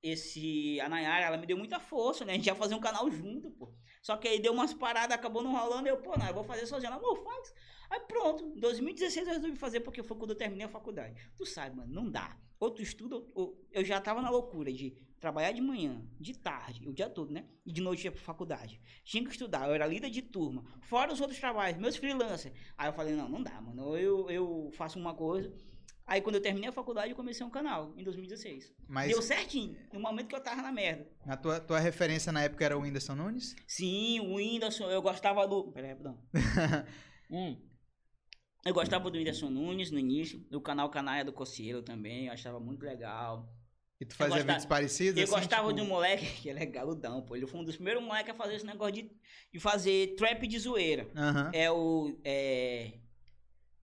[0.00, 2.34] esse, a Nayara, ela me deu muita força, né?
[2.34, 3.74] A gente ia fazer um canal junto, pô.
[4.06, 6.64] Só que aí deu umas paradas, acabou não rolando, eu, pô, não, eu vou fazer
[6.64, 6.86] sozinho.
[6.86, 7.52] Ela, amor, faz.
[7.90, 11.16] Aí pronto, em 2016 eu resolvi fazer, porque foi quando eu terminei a faculdade.
[11.36, 12.36] Tu sabe, mano, não dá.
[12.60, 16.38] Ou tu estuda, ou- ou- eu já tava na loucura de trabalhar de manhã, de
[16.38, 17.46] tarde, o dia todo, né?
[17.64, 18.80] E de noite ia pra faculdade.
[19.02, 20.64] Tinha que estudar, eu era líder de turma.
[20.82, 22.54] Fora os outros trabalhos, meus freelancers.
[22.78, 23.96] Aí eu falei, não, não dá, mano.
[23.98, 25.52] Eu, eu faço uma coisa.
[26.06, 28.72] Aí quando eu terminei a faculdade, eu comecei um canal, em 2016.
[28.88, 31.04] Mas Deu certinho, no momento que eu tava na merda.
[31.26, 33.56] a tua, tua referência na época era o Whindersson Nunes?
[33.66, 35.72] Sim, o Whindersson, eu gostava do.
[35.72, 36.16] Peraí, rapidão.
[37.30, 37.60] hum.
[38.64, 42.60] Eu gostava do Whindersson Nunes no início, do canal Canaia do Cocielo também, eu achava
[42.60, 43.52] muito legal.
[44.00, 45.16] E tu fazia gostava- vídeos parecidos?
[45.16, 47.34] Eu assim, gostava tipo- de um moleque que ele é galudão, pô.
[47.34, 49.10] Ele foi um dos primeiros moleques a fazer esse negócio de,
[49.52, 51.08] de fazer trap de zoeira.
[51.52, 52.16] É o.
[52.24, 52.92] É,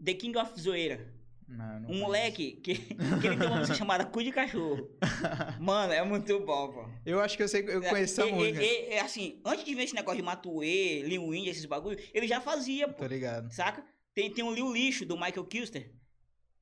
[0.04, 1.14] The King of Zoeira.
[1.56, 2.02] Não, não Um conheço.
[2.02, 4.90] moleque que, que ele tem uma música chamada Cu de Cachorro.
[5.60, 6.86] Mano, é muito bom, pô.
[7.06, 8.62] Eu acho que eu sei, eu conheço essa E- e- música.
[8.64, 12.28] e- e, assim, antes de ver esse negócio de Matuê, Lil Wayne, esses bagulho, ele
[12.28, 12.96] já fazia, pô.
[13.04, 13.52] Tô ligado.
[13.54, 13.84] Saca?
[14.14, 15.92] Tem, tem um Lil Lixo do Michael Kilster.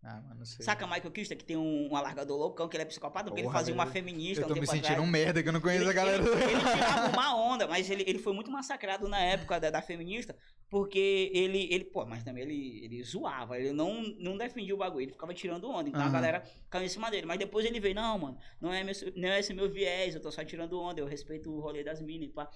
[0.04, 0.66] Ah, não sei.
[0.66, 3.52] Saca Michael Kilster, que tem um, um alargador loucão, que ele é psicopata, porque ele
[3.52, 5.08] fazia uma feminista Eu um tô me tempo sentindo atrás.
[5.08, 6.24] um merda que eu não conheço Ele, a galera.
[6.24, 9.80] ele, ele tirava uma onda, mas ele, ele foi muito massacrado na época da, da
[9.80, 10.36] feminista,
[10.72, 15.04] porque ele, ele, pô, mas também ele, ele zoava, ele não, não defendia o bagulho,
[15.04, 16.12] ele ficava tirando onda, então a Aham.
[16.14, 17.28] galera caiu em cima dele.
[17.28, 20.22] Mas depois ele veio, não, mano, não é, meu, não é esse meu viés, eu
[20.22, 22.50] tô só tirando onda, eu respeito o rolê das minas, pá.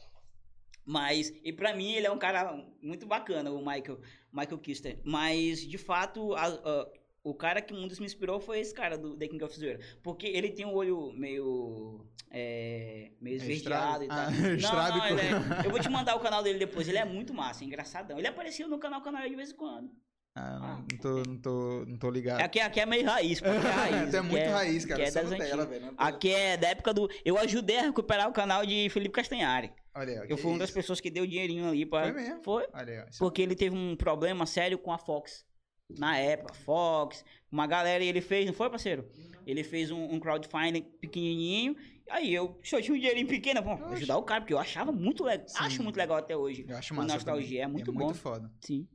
[0.84, 4.00] Mas, e pra mim, ele é um cara muito bacana, o Michael,
[4.32, 5.02] Michael Kister.
[5.04, 6.88] Mas, de fato, a- a-
[7.26, 9.80] o cara que um dos me inspirou foi esse cara do The King of Zoeira.
[10.04, 12.06] Porque ele tem um olho meio.
[12.32, 14.18] É, meio esverdeado e tal.
[14.18, 14.30] Ah,
[14.92, 16.88] não, não, ele é- eu vou te mandar o canal dele depois.
[16.88, 18.18] Ele é muito massa, engraçadão.
[18.18, 19.90] Ele apareceu no canal Canal de vez em quando.
[20.38, 22.42] Ah, Ah, não, tô, não, tô, não tô ligado.
[22.42, 23.48] Aqui, aqui é meio raiz, pô.
[23.50, 23.96] Aqui é raiz.
[24.14, 25.02] é aqui muito raiz, cara.
[25.02, 25.82] aqui é das antigas.
[25.82, 27.10] não tô- Aqui é da época do.
[27.24, 29.72] Eu ajudei a recuperar o canal de Felipe Castanhari.
[29.96, 32.04] Olha aí, Eu fui uma das pessoas que deu dinheirinho ali pra.
[32.04, 32.44] Foi mesmo?
[32.44, 32.68] Foi.
[32.74, 35.46] Olha aí, Porque ele teve um problema sério com a Fox.
[35.89, 39.08] Na época, Fox, uma galera, e ele fez, não foi, parceiro?
[39.45, 41.76] Ele fez um, um crowdfunding pequenininho.
[42.10, 43.93] Aí eu, se eu tinha um dinheirinho pequeno, bom, Oxe.
[43.95, 45.45] ajudar o cara, porque eu achava muito legal.
[45.58, 46.65] Acho muito legal até hoje.
[46.67, 47.13] Eu acho o massa.
[47.13, 47.63] Nostalgia também.
[47.63, 48.06] é muito bom.
[48.06, 48.52] muito foda.
[48.62, 48.88] Sim.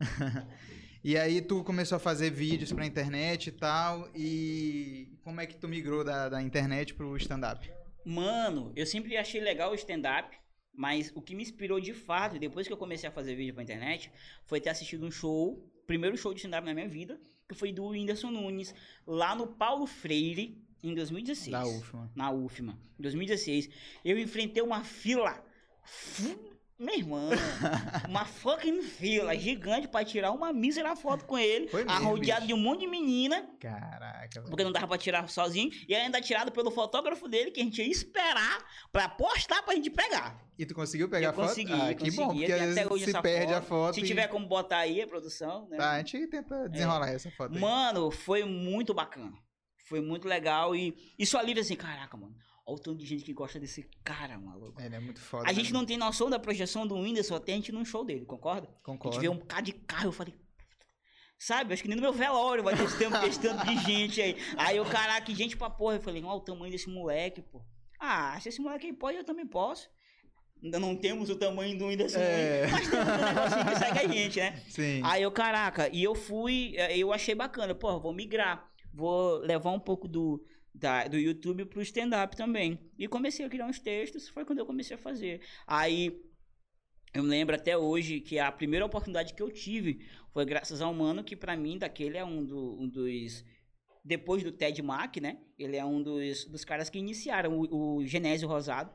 [1.08, 4.10] E aí tu começou a fazer vídeos pra internet e tal.
[4.12, 7.70] E como é que tu migrou da, da internet pro stand-up?
[8.04, 10.36] Mano, eu sempre achei legal o stand-up,
[10.74, 13.62] mas o que me inspirou de fato, depois que eu comecei a fazer vídeo pra
[13.62, 14.10] internet,
[14.46, 17.86] foi ter assistido um show, primeiro show de stand-up na minha vida, que foi do
[17.86, 18.74] Whindersson Nunes,
[19.06, 21.50] lá no Paulo Freire, em 2016.
[21.50, 22.12] Da UFMA.
[22.14, 23.68] Na UFMA, em 2016.
[24.04, 25.42] Eu enfrentei uma fila.
[26.78, 27.30] Meu irmão,
[28.06, 32.48] uma fucking fila gigante pra tirar uma mísera foto com ele, Foi mesmo, arrodeado bicho.
[32.48, 36.52] de um monte de menina, Caraca, porque não dava pra tirar sozinho, e ainda tirado
[36.52, 38.58] pelo fotógrafo dele, que a gente ia esperar
[38.92, 40.38] pra postar pra gente pegar.
[40.58, 41.48] E tu conseguiu pegar eu a foto?
[41.48, 42.16] consegui, ah, que consegui.
[42.16, 43.56] bom, porque às vezes hoje se perde foto.
[43.58, 43.94] a foto.
[43.94, 45.78] Se e- tiver como botar aí a produção, né?
[45.78, 47.60] Tá, a gente tenta desenrolar essa foto aí.
[47.60, 49.32] Mano, foi muito bacana.
[49.88, 52.34] Foi muito legal e isso alivia assim, caraca, mano.
[52.68, 54.80] Olha o tanto de gente que gosta desse cara, maluco.
[54.82, 55.48] Ele é muito foda.
[55.48, 55.78] A gente né?
[55.78, 58.68] não tem noção da projeção do Whindersson até a gente num show dele, concorda?
[58.68, 59.14] A Concordo.
[59.14, 60.34] gente vê um cara de carro, eu falei.
[61.38, 63.16] Sabe, acho que nem no meu velório vai ter esse tempo,
[63.64, 64.36] de gente aí.
[64.56, 65.96] Aí o caraca, gente pra porra.
[65.96, 67.62] Eu falei, olha o tamanho desse moleque, pô.
[68.00, 69.88] Ah, se esse moleque aí pode, eu também posso.
[70.60, 72.66] Ainda não temos o tamanho do Whindersson, É.
[72.66, 74.62] mas temos um negocinho que segue a gente, né?
[74.68, 75.00] Sim.
[75.04, 79.70] Aí eu, caraca, e eu fui, eh, eu achei bacana, pô, vou migrar, vou levar
[79.70, 80.42] um pouco do,
[80.78, 82.78] da, do YouTube pro stand-up também.
[82.98, 85.40] E comecei a criar uns textos, foi quando eu comecei a fazer.
[85.66, 86.20] Aí
[87.14, 90.92] eu me lembro até hoje que a primeira oportunidade que eu tive foi graças ao
[90.92, 93.44] mano que pra mim daquele é um, do- um dos
[94.04, 95.38] depois do Ted Mack, né?
[95.58, 98.92] Ele é um dos, dos caras que iniciaram o, o Genésio Rosado.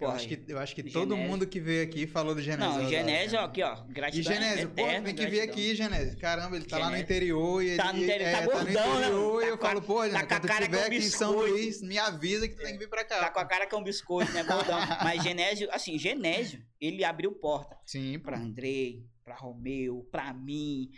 [0.00, 1.30] Eu, Porra, acho que, eu acho que todo Genésio.
[1.30, 2.82] mundo que veio aqui falou do Genésio.
[2.82, 6.16] Não, Genésio, ó, aqui, ó, E gratidão Genésio, pô, tem que vir aqui, Genésio.
[6.18, 7.04] Caramba, ele tá lá no Genésio.
[7.04, 9.00] interior e ele Tá no interior, é, tá tá no gordão, né?
[9.06, 10.80] interior e Tá eu a- falo, pô, Genésio, tá com a quando tu cara estiver
[10.80, 11.32] com aqui em São.
[11.32, 13.18] Luís, me avisa que tu tem que vir pra cá.
[13.20, 14.78] Tá com a cara que é um biscoito, né, gordão?
[15.02, 20.90] Mas Genésio, assim, Genésio, ele abriu porta Sim, pra Andrei, pra Romeu, pra mim.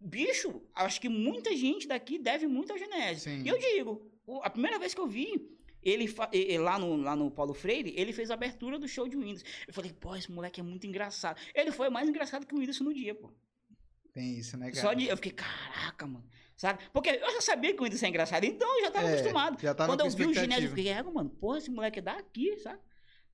[0.00, 3.30] Bicho, acho que muita gente daqui deve muito ao Genésio.
[3.30, 3.42] Sim.
[3.44, 4.10] E eu digo,
[4.42, 5.30] a primeira vez que eu vi,
[5.82, 6.06] ele,
[6.58, 9.42] lá, no, lá no Paulo Freire, ele fez a abertura do show de Windows.
[9.66, 11.40] Eu falei, pô, esse moleque é muito engraçado.
[11.54, 13.30] Ele foi mais engraçado que o Windows no dia, pô.
[14.12, 14.80] tem isso, né, cara?
[14.82, 15.06] Só de.
[15.06, 16.24] Eu fiquei, caraca, mano.
[16.56, 16.78] Sabe?
[16.92, 19.60] Porque eu já sabia que o Windows é engraçado, então eu já tava É, acostumado.
[19.62, 22.02] Já tava Quando eu vi o Genésio, eu fiquei, égua, mano, porra, esse moleque é
[22.02, 22.78] daqui, sabe?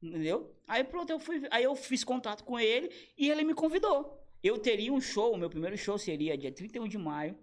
[0.00, 0.54] Entendeu?
[0.68, 4.22] Aí pronto, eu fui, aí eu fiz contato com ele e ele me convidou.
[4.42, 7.36] eu teria um show, meu primeiro show seria dia 31 de maio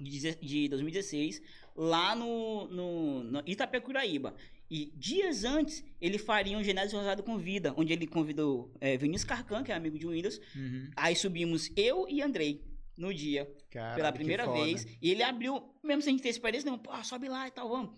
[0.00, 1.42] de de 2016,
[1.76, 4.34] lá no, no, no Itapecuraíba.
[4.70, 9.64] E dias antes, ele faria um Genésio Rosado Convida, onde ele convidou é, Vinícius Carcan,
[9.64, 10.40] que é amigo de Windows.
[10.54, 10.90] Uhum.
[10.96, 12.64] Aí subimos eu e Andrei
[12.96, 14.86] no dia, Caralho, pela primeira vez.
[15.02, 17.96] E ele abriu, mesmo sem ter experiência, não, pô, sobe lá e tal, vamos.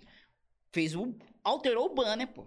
[0.73, 1.15] Fez o.
[1.45, 2.47] Alterou o banner, pô.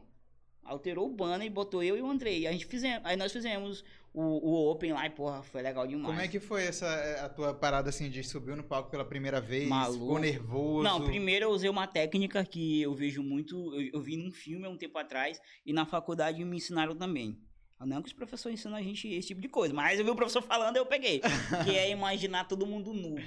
[0.64, 2.48] Alterou o banner e botou eu e o Andrei.
[2.48, 3.84] A gente fizemos, aí nós fizemos
[4.16, 6.06] o, o Open lá e, porra, foi legal demais.
[6.06, 9.04] Como é que foi essa é, a tua parada assim de subir no palco pela
[9.04, 9.68] primeira vez?
[9.68, 10.06] Maluco.
[10.06, 10.84] Ficou nervoso?
[10.84, 14.66] Não, primeiro eu usei uma técnica que eu vejo muito, eu, eu vi num filme
[14.66, 17.38] há um tempo atrás e na faculdade me ensinaram também.
[17.86, 20.16] Não que os professores ensinam a gente esse tipo de coisa, mas eu vi o
[20.16, 21.20] professor falando e eu peguei.
[21.66, 23.18] que é imaginar todo mundo nu.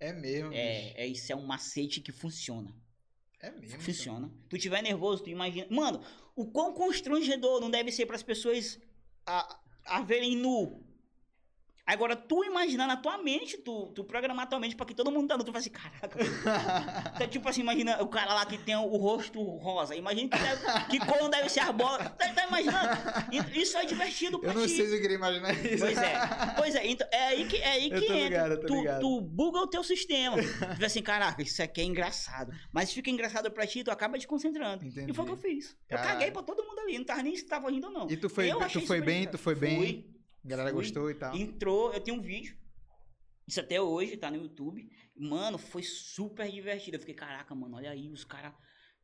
[0.00, 0.52] É mesmo.
[0.54, 2.74] É, é, isso é um macete que funciona.
[3.38, 3.80] É mesmo.
[3.80, 4.32] Funciona.
[4.48, 5.66] Tu tiver nervoso, tu imagina.
[5.70, 6.02] Mano,
[6.34, 8.80] o quão constrangedor não deve ser para as pessoas
[9.26, 10.89] a, a verem nu.
[11.86, 15.26] Agora, tu imaginar na tua mente, tu, tu programar tua mente pra que todo mundo
[15.28, 16.18] tá nu, tu vai assim, caraca.
[17.14, 19.94] Então, tipo assim, imagina o cara lá que tem o, rosto rosa.
[19.94, 21.98] Imagina que, deve, que cor deve ser a bola.
[22.10, 22.88] Tá, tá imaginando?
[23.54, 24.76] Isso é divertido pra Eu não ti.
[24.76, 25.78] sei se eu queria imaginar isso.
[25.84, 26.14] Pois é,
[26.56, 28.18] pois é, então é aí que, é aí Eu que entra.
[28.24, 29.00] ligado, eu tu, ligado.
[29.00, 30.36] tu buga o teu sistema.
[30.70, 32.52] Tu vê assim, caraca, isso aqui é engraçado.
[32.72, 34.84] Mas se fica engraçado pra ti, tu acaba te concentrando.
[34.84, 35.10] Entendi.
[35.10, 35.76] E foi o que eu fiz.
[35.88, 36.12] Eu Caralho.
[36.18, 38.10] caguei pra todo mundo ali, não tava nem se tava rindo ou não.
[38.10, 39.78] E tu foi, Eu tu foi bem, tu foi bem.
[39.78, 40.78] Fui, A galera fui.
[40.78, 41.34] gostou e tal.
[41.36, 42.56] entrou, eu tenho um vídeo.
[43.46, 44.88] Isso até hoje, tá no YouTube.
[45.16, 46.96] Mano, foi super divertido.
[46.96, 48.52] Eu fiquei, caraca, mano, olha aí, os caras.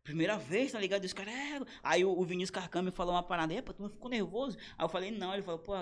[0.03, 1.05] Primeira vez, tá ligado?
[1.05, 1.35] Os caras.
[1.35, 1.61] É...
[1.83, 4.57] Aí o, o Vinícius Carcam me falou uma parada, epa, tu não ficou nervoso?
[4.79, 5.75] Aí eu falei, não, ele falou, pô.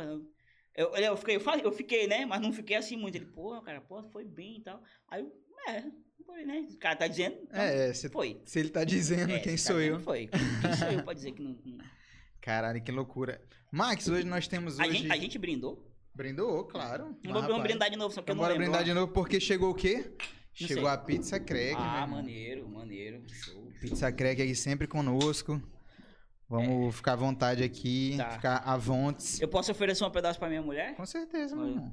[0.74, 2.24] Eu, eu, fiquei, eu, falei, eu fiquei, né?
[2.24, 3.16] Mas não fiquei assim muito.
[3.16, 4.82] Ele, pô, cara, pô, foi bem e tal.
[5.08, 5.30] Aí eu,
[5.68, 5.84] é,
[6.24, 6.66] foi, né?
[6.70, 7.36] O cara tá dizendo.
[7.42, 8.40] então É, se, Foi.
[8.44, 10.00] se ele tá dizendo É, quem se sou tá eu.
[10.00, 10.26] Foi.
[10.26, 11.52] Quem sou eu pra dizer que não.
[11.64, 11.78] não-
[12.44, 13.40] Caralho, que loucura.
[13.72, 14.98] Max, hoje nós temos A hoje...
[14.98, 15.82] gente, a gente brindou.
[16.14, 17.16] Brindou, claro.
[17.24, 18.66] Não rapaz, brindar de novo, só porque Então eu não bora lembro.
[18.66, 20.12] brindar de novo porque chegou o quê?
[20.60, 20.92] Não Chegou sei.
[20.92, 23.24] a pizza crack, Ah, maneiro, maneiro.
[23.28, 23.72] Show.
[23.80, 25.60] Pizza crack aqui sempre conosco.
[26.48, 28.16] Vamos ficar à vontade aqui, É.
[28.18, 28.30] Tá.
[28.32, 29.38] ficar à vontade.
[29.40, 30.94] Eu posso oferecer um pedaço pra minha mulher?
[30.96, 31.92] Com certeza, irmão.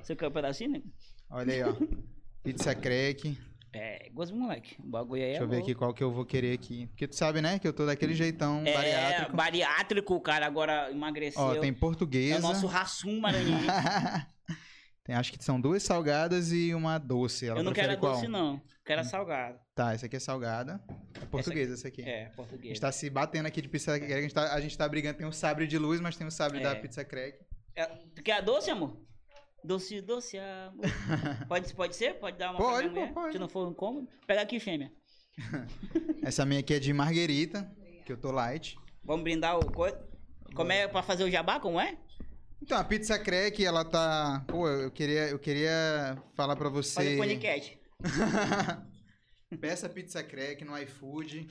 [0.00, 0.82] Você quer um pedacinho, né?
[1.30, 1.72] Olha aí, ó.
[2.42, 3.38] Pizza crack.
[3.74, 4.76] É, gosto moleque.
[4.78, 5.70] O bagulho aí Deixa é eu ver louco.
[5.70, 6.86] aqui qual que eu vou querer aqui.
[6.88, 9.36] Porque tu sabe, né, que eu tô daquele jeitão É, bariátrico.
[9.36, 11.40] bariátrico, cara agora emagreceu.
[11.40, 12.38] Ó, tem é portuguesa.
[12.38, 13.66] o nosso raçum maranhense.
[15.04, 17.46] tem, acho que são duas salgadas e uma doce.
[17.48, 18.14] Ela eu não quero qual?
[18.14, 18.60] doce, não.
[18.84, 19.58] Quero salgado.
[19.74, 20.78] Tá, essa aqui é salgada.
[21.14, 22.02] É portuguesa essa aqui.
[22.02, 22.68] É, A português.
[22.68, 24.12] gente tá se batendo aqui de pizza crack.
[24.12, 25.16] A gente tá, a gente tá brigando.
[25.18, 26.62] Tem um sabre de luz, mas tem um sabre É.
[26.62, 27.38] da pizza crack.
[27.74, 29.00] É, tu quer a doce, amor?
[29.64, 30.84] Doce, doce, amor.
[31.48, 32.14] pode, pode ser?
[32.14, 33.32] Pode dar uma Pode, pra pô, pode.
[33.32, 34.08] Se não for incômodo.
[34.26, 34.92] Pega aqui, fêmea.
[36.22, 37.70] Essa minha aqui é de marguerita,
[38.04, 38.76] que eu tô light.
[39.04, 39.98] Vamos brindar o coisa.
[40.54, 41.60] Como é pra fazer o jabá?
[41.60, 41.96] Como é?
[42.60, 44.44] Então, a pizza crack, ela tá...
[44.46, 46.94] Pô, eu queria, eu queria falar pra você...
[46.94, 47.78] Fazer podcast.
[49.60, 51.48] Peça pizza crack no iFood,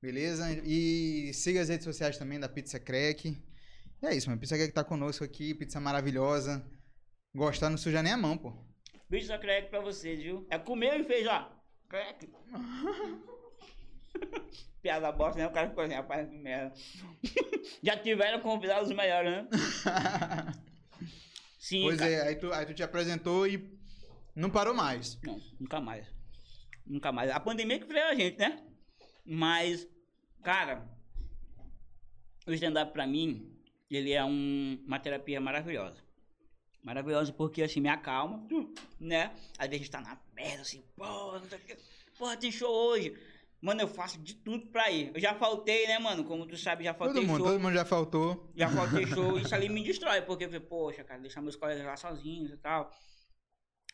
[0.00, 0.46] beleza?
[0.64, 3.36] E siga as redes sociais também da Pizza Crack.
[4.02, 4.40] E é isso, mano.
[4.40, 6.64] Pizza Crack tá conosco aqui, pizza maravilhosa.
[7.34, 8.52] Gostar não suja nem a mão, pô.
[9.10, 10.46] Bicho só crack pra vocês, viu?
[10.50, 11.50] É comer e fez, ó.
[11.88, 12.28] Crack.
[14.80, 15.46] Piada bosta, né?
[15.46, 16.72] O cara ficou assim, rapaz, que merda.
[17.82, 19.48] Já tiveram convidados melhores, né?
[21.58, 22.10] Sim, pois cara.
[22.10, 23.74] é, aí tu, aí tu te apresentou e
[24.36, 25.18] não parou mais.
[25.22, 26.06] Não, nunca mais.
[26.86, 27.30] Nunca mais.
[27.30, 28.62] A pandemia que freou a gente, né?
[29.24, 29.88] Mas,
[30.42, 30.86] cara,
[32.46, 33.50] o stand-up pra mim,
[33.90, 36.03] ele é um- uma terapia maravilhosa.
[36.84, 38.46] Maravilhosa porque, assim, me acalma,
[39.00, 39.32] né?
[39.58, 41.78] Às vezes a gente tá na merda, assim, porra, não sei o quê.
[42.18, 43.16] Porra, tem show hoje.
[43.58, 45.10] Mano, eu faço de tudo pra ir.
[45.14, 46.22] Eu já faltei, né, mano?
[46.24, 47.46] Como tu sabe, já faltei Todo mundo, show.
[47.46, 48.52] todo mundo já faltou.
[48.54, 51.86] Já faltei show, isso ali me destrói, porque eu falei, poxa, cara, deixar meus colegas
[51.86, 52.90] lá sozinhos e tal.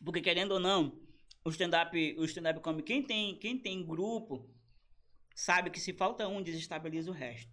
[0.05, 1.01] Porque querendo ou não,
[1.45, 4.53] o stand-up, o stand-up comedy, quem tem, quem tem grupo,
[5.33, 7.49] sabe que se falta um, desestabiliza o resto.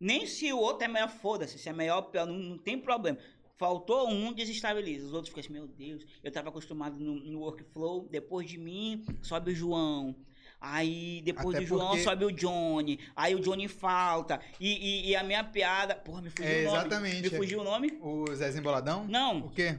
[0.00, 2.80] Nem se o outro é melhor, foda-se, se é melhor ou pior, não, não tem
[2.80, 3.18] problema.
[3.58, 5.06] Faltou um, desestabiliza.
[5.08, 9.04] Os outros ficam assim, meu Deus, eu tava acostumado no, no workflow, depois de mim,
[9.20, 10.14] sobe o João.
[10.60, 12.98] Aí, depois Até do João, porque- sobe o Johnny.
[13.16, 14.40] Aí o Johnny falta.
[14.60, 15.94] E, e, e a minha piada.
[15.96, 16.76] Porra, me fugiu É, o nome.
[16.78, 17.36] exatamente, Me é.
[17.36, 17.98] fugiu o nome?
[18.00, 19.04] O Zezinho Boladão?
[19.08, 19.78] Não, O quê?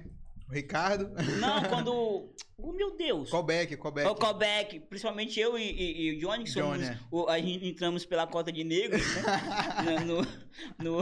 [0.50, 1.12] O Ricardo?
[1.40, 2.34] não, quando.
[2.58, 3.30] Oh, meu Deus.
[3.30, 4.10] Callback, callback.
[4.10, 6.78] O callback, principalmente eu e, e- e o Johnny, que somos.
[6.80, 7.00] Johnny, é.
[7.12, 9.22] o- a gente entramos pela cota de negros, né?
[10.06, 11.02] no,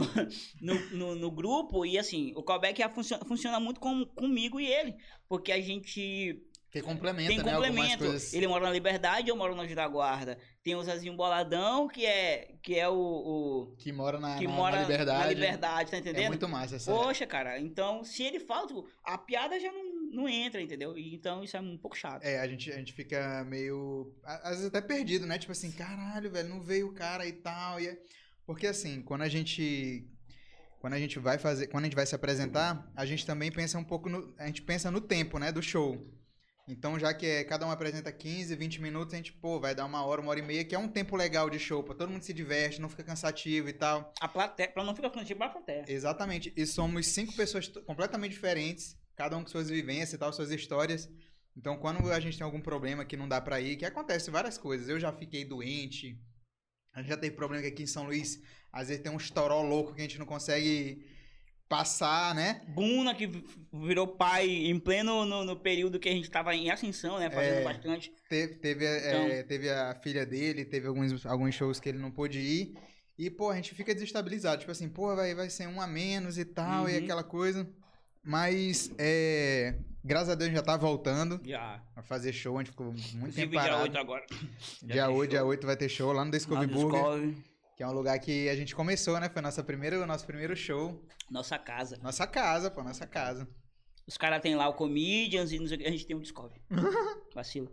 [0.60, 1.84] no, no, no grupo.
[1.86, 4.94] E assim, o callback é, funciona, funciona muito com, comigo e ele.
[5.28, 6.42] Porque a gente.
[6.70, 7.52] Que complementa, Tem né?
[7.54, 8.04] complemento.
[8.04, 8.34] coisas.
[8.34, 10.38] Ele mora na Liberdade, eu moro Anjo da Guarda.
[10.62, 14.52] Tem o Zezinho Boladão, que é, que é o, o- Que mora na, que na-
[14.52, 15.18] mora na liberdade.
[15.20, 16.24] na Liberdade, tá entendendo?
[16.24, 16.92] É muito massa essa.
[16.92, 20.96] Poxa, cara, então se ele fala, tipo, a piada já não, não entra, entendeu?
[20.98, 22.22] E Então isso é um pouco chato.
[22.22, 24.12] É, a gente, a gente fica meio.
[24.22, 25.38] Às vezes até perdido, né?
[25.38, 27.80] Tipo assim, caralho, velho, não veio o cara e tal.
[27.80, 27.98] E é-
[28.44, 30.06] Porque assim, quando a gente.
[30.80, 31.68] Quando a gente vai fazer.
[31.68, 34.34] Quando a gente vai se apresentar, a gente também pensa um pouco no.
[34.38, 35.50] A gente pensa no tempo, né?
[35.50, 35.96] Do show.
[36.68, 39.86] Então, já que é, cada um apresenta 15, 20 minutos, a gente, pô, vai dar
[39.86, 42.10] uma hora, uma hora e meia, que é um tempo legal de show, pra todo
[42.10, 44.12] mundo se diverte, não fica cansativo e tal.
[44.20, 45.86] A plateia, pra não ficar cansativo pra plateia.
[45.88, 46.52] Exatamente.
[46.54, 51.08] E somos cinco pessoas completamente diferentes, cada um com suas vivências e tal, suas histórias.
[51.56, 54.58] Então, quando a gente tem algum problema que não dá pra ir, que acontece várias
[54.58, 54.90] coisas.
[54.90, 56.20] Eu já fiquei doente.
[56.92, 59.62] A gente já teve problema que aqui em São Luís, às vezes tem um estouró
[59.62, 61.04] louco que a gente não consegue
[61.68, 62.62] passar, né?
[62.68, 66.70] Buna, que vi- virou pai em pleno no, no período que a gente tava em
[66.70, 67.30] ascensão, né?
[67.30, 67.64] Fazendo É.
[67.64, 68.12] bastante.
[68.28, 72.38] Teve, teve, é, teve a filha dele, teve alguns, alguns shows que ele não pôde
[72.38, 72.74] ir.
[73.18, 74.60] E, pô, a gente fica desestabilizado.
[74.60, 77.04] Tipo assim, pô, vai, vai ser um a menos e tal, e Uhum.
[77.04, 77.68] aquela coisa.
[78.24, 81.82] Mas, é, graças a Deus já tá voltando Já.
[81.96, 82.56] a fazer show.
[82.56, 83.82] A gente ficou muito Inclusive, tempo dia parado.
[83.84, 84.24] 8 agora.
[84.30, 85.48] Já Dia tem 8, dia show.
[85.48, 87.36] 8 vai ter show lá no Discovery Burger, Discovery,
[87.78, 89.28] que é um lugar que a gente começou, né?
[89.28, 91.00] Foi nossa primeira, nosso primeiro show.
[91.30, 91.96] Nossa casa.
[92.02, 93.48] Nossa casa, pô, nossa casa.
[94.04, 96.60] Os caras tem lá o Comedians e a gente tem o Discovery.
[97.32, 97.70] Vacilo.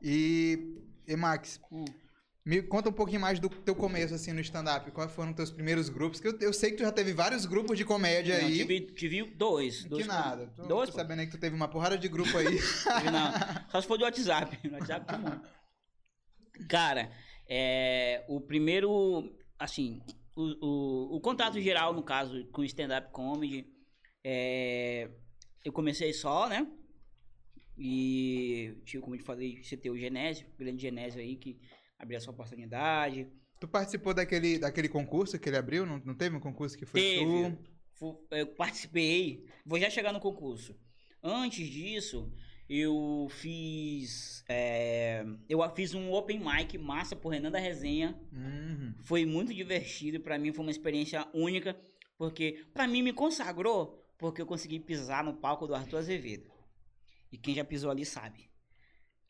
[0.00, 0.76] E,
[1.08, 1.84] e Max, Hum.
[2.46, 4.88] me conta um pouquinho mais do teu começo, assim, no stand-up.
[4.92, 6.20] Quais foram os teus primeiros grupos?
[6.20, 8.58] Que eu, eu sei que tu já teve vários grupos de comédia Não, aí.
[8.58, 9.82] tive, tive dois.
[9.82, 10.46] que dois nada.
[10.54, 12.44] Tô, Dois, tô sabendo aí que tu teve uma porrada de grupo aí.
[13.10, 13.68] Não.
[13.72, 14.56] Só se for do WhatsApp.
[14.68, 15.50] No WhatsApp muito.
[16.68, 17.10] Cara,
[17.52, 20.00] é, o primeiro, assim,
[20.36, 23.66] o, o, o contato geral, no caso, com stand-up comedy,
[24.22, 25.10] é,
[25.64, 26.64] eu comecei só, né?
[27.76, 31.58] E, tipo, como eu te falei, você tem o Genésio, o grande Genésio aí, que
[31.98, 33.26] abriu essa oportunidade.
[33.58, 35.84] tu participou daquele, daquele concurso que ele abriu?
[35.84, 37.56] Não, não teve um concurso que foi Teve.
[37.98, 38.26] tu?
[38.30, 39.44] Eu participei.
[39.66, 40.78] Vou já chegar no concurso.
[41.20, 42.32] Antes disso,
[42.72, 44.44] eu fiz.
[44.48, 48.16] é, eu fiz um open mic massa por Renan da Resenha.
[48.32, 48.94] Uhum.
[49.02, 50.20] Foi muito divertido.
[50.20, 51.76] Pra mim foi uma experiência única.
[52.16, 54.06] Porque pra mim me consagrou.
[54.16, 56.48] Porque eu consegui pisar no palco do Arthur Azevedo.
[57.32, 58.48] E quem já pisou ali sabe.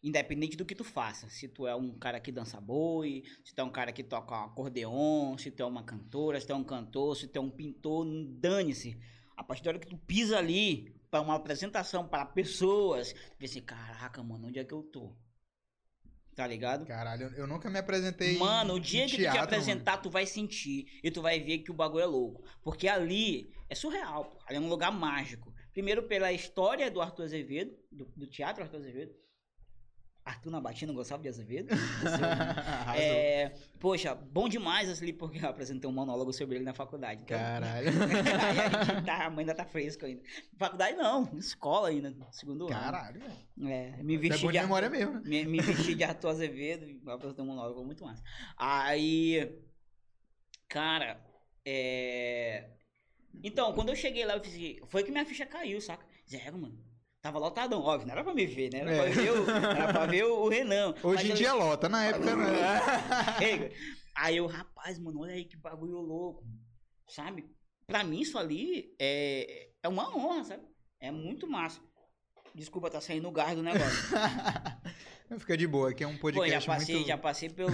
[0.02, 1.30] Independente do que tu faça.
[1.30, 4.34] Se tu é um cara que dança boi, se tu é um cara que toca
[4.34, 7.40] um acordeon, se tu é uma cantora, se tu é um cantor, se tu é
[7.40, 8.06] um pintor,
[8.38, 8.98] dane-se.
[9.34, 13.46] A partir da hora que tu pisa ali para uma apresentação para pessoas, tu vê
[13.46, 15.12] assim, caraca, mano, onde é que eu tô?
[16.34, 16.86] Tá ligado?
[16.86, 18.38] Caralho, eu- nunca me apresentei.
[18.38, 19.44] Mano, o dia que tu teatro, te mano.
[19.44, 20.86] apresentar, tu vai sentir.
[21.02, 22.42] E tu vai ver que o bagulho é louco.
[22.62, 24.38] Porque ali é surreal, pô.
[24.46, 25.52] Ali é um lugar mágico.
[25.72, 29.14] Primeiro pela história do Arthur Azevedo, do, do teatro Arthur Azevedo.
[30.24, 31.74] Arthur na batina gostava de Azevedo.
[32.96, 37.22] É, poxa, bom demais ali, porque eu apresentei um monólogo sobre ele na faculdade.
[37.22, 37.88] Então, Caralho.
[38.42, 40.22] aí a gente tá, a mãe ainda tá fresca ainda.
[40.58, 43.32] Faculdade não, escola ainda, segundo Caralho, velho.
[43.58, 43.70] ano.
[43.70, 45.22] É, me é vesti bom de memória mesmo, né?
[45.24, 48.22] me, me vesti de Arthur Azevedo e apresentou um monólogo, muito massa.
[48.56, 49.58] Aí,
[50.68, 51.24] cara,
[51.64, 52.70] é...
[53.42, 54.80] Então, quando eu cheguei lá, eu fiz...
[54.88, 56.04] foi que minha ficha caiu, saca?
[56.28, 56.89] Zero, mano.
[57.22, 58.78] Tava lotadão, óbvio, não era pra me ver, né?
[58.80, 58.96] Era, É.
[59.02, 60.94] pra, ver o, era pra ver o, Renan.
[61.04, 62.46] Hoje em eu- dia lota, na época não.
[63.42, 63.72] Ei,
[64.16, 66.44] Aí eu, rapaz, mano, olha aí que bagulho louco,
[67.08, 67.46] sabe?
[67.86, 70.62] Pra mim isso ali é, é uma honra, sabe?
[71.00, 71.80] É muito massa.
[72.54, 74.08] Desculpa, tá saindo o gás do negócio.
[75.38, 77.06] Fica de boa, aqui é um Pô, podcast já passei, muito...
[77.08, 77.70] já passei pelo,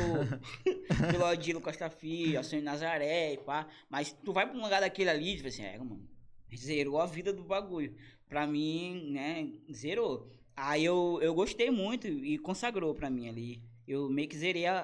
[1.11, 3.67] pelo Odilo Costa Filho, Ações Nazaré e pá.
[3.89, 6.07] Mas tu vai pra um lugar daquele ali e tipo assim, é, mano,
[6.55, 7.97] zerou a vida do bagulho.
[8.29, 10.29] Pra mim, né, zerou.
[10.57, 13.63] Aí eu, eu gostei muito e consagrou pra mim ali.
[13.87, 14.81] Eu meio que zerei a,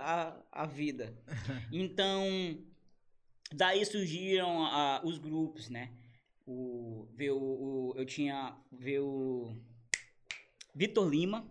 [0.53, 1.15] a, a vida.
[1.73, 2.23] Então,
[3.53, 5.91] daí surgiram ah, os grupos, né?
[6.47, 9.57] O, veio, o, eu tinha, veio o
[10.75, 11.47] Vitor Lima,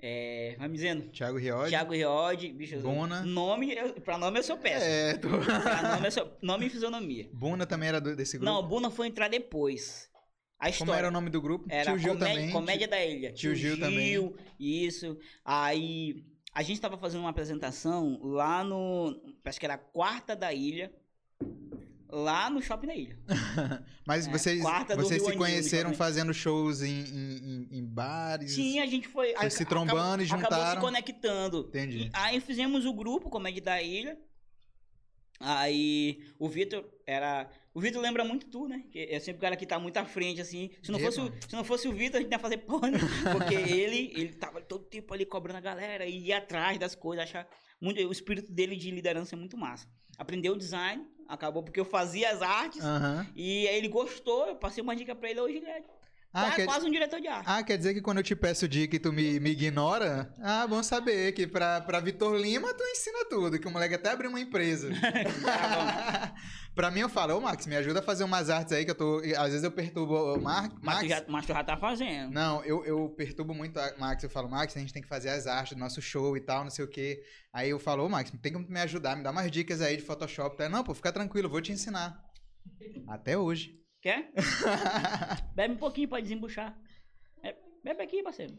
[0.00, 1.70] é, vai me dizendo, Thiago Riod.
[1.70, 3.22] Thiago Riod, bicho, Bona.
[3.22, 4.92] nome, eu, pra nome eu sou péssimo.
[4.92, 5.28] É, tu...
[5.28, 7.28] Pra nome, eu sou, nome e fisionomia.
[7.32, 8.50] Buna também era desse grupo.
[8.50, 10.07] Não, o Buna foi entrar depois.
[10.58, 11.66] A Como história era o nome do grupo?
[11.68, 12.50] era Tio Gil comédia, também.
[12.52, 13.32] comédia da Ilha.
[13.32, 14.34] Tio Gil também.
[14.58, 15.16] Isso.
[15.44, 20.52] Aí a gente tava fazendo uma apresentação lá no, parece que era a quarta da
[20.52, 20.92] Ilha,
[22.10, 23.18] lá no shopping da Ilha.
[24.04, 24.60] Mas É, vocês,
[24.96, 28.52] vocês se conheceram fazendo shows em, em, em- bares?
[28.52, 29.34] Sim, a gente foi.
[29.34, 30.80] Vocês se trombando e acabou, Acabou se juntaram.
[30.80, 31.66] conectando.
[31.68, 31.98] Entendi.
[32.06, 34.18] E aí fizemos o grupo Comédia da Ilha.
[35.40, 37.48] Aí o Vitor era.
[37.78, 38.82] O Vitor lembra muito tu, né?
[38.90, 40.68] Que é sempre o cara que tá muito à frente, assim.
[40.82, 42.90] Se não, fosse, o, se não fosse o Vitor, a gente não ia fazer porra,
[42.90, 42.98] né?
[43.30, 47.22] Porque ele, ele tava todo tempo ali cobrando a galera, e ia atrás das coisas,
[47.22, 47.48] achar
[47.80, 48.00] muito.
[48.00, 49.86] O espírito dele de liderança é muito massa.
[50.18, 52.82] Aprendeu o design, acabou porque eu fazia as artes.
[52.82, 53.24] Aham.
[53.36, 55.80] E aí ele gostou, eu passei uma dica pra ele hoje, ele é
[56.38, 56.64] Ah, quase- quer...
[56.66, 57.44] quase um diretor de arte.
[57.46, 60.32] ah, quer dizer que quando eu te peço dica e tu me, me ignora?
[60.40, 64.10] Ah, bom saber que pra, pra Vitor Lima tu ensina tudo, que o moleque até
[64.10, 64.88] abriu uma empresa.
[66.74, 68.94] pra mim eu falo, ô Max, me ajuda a fazer umas artes aí que eu
[68.94, 69.20] tô...
[69.36, 70.70] Às vezes eu perturbo o Mar...
[70.82, 71.00] mas, Max.
[71.00, 72.32] tu já, mas tu já tá fazendo.
[72.32, 74.22] Não, eu, eu perturbo muito a Max.
[74.22, 76.62] Eu falo, Max, a gente tem que fazer as artes do nosso show e tal,
[76.62, 77.22] não sei o quê.
[77.52, 80.02] Aí eu falo, ô Max, tem que me ajudar, me dá umas dicas aí de
[80.02, 80.56] Photoshop.
[80.56, 80.68] Tá?
[80.68, 82.22] Não, pô, fica tranquilo, eu vou te ensinar.
[83.08, 83.74] Até hoje.
[84.00, 84.30] Quer?
[85.54, 86.78] Bebe um pouquinho pra desembuchar.
[87.42, 88.56] É, Bebe aqui, parceiro.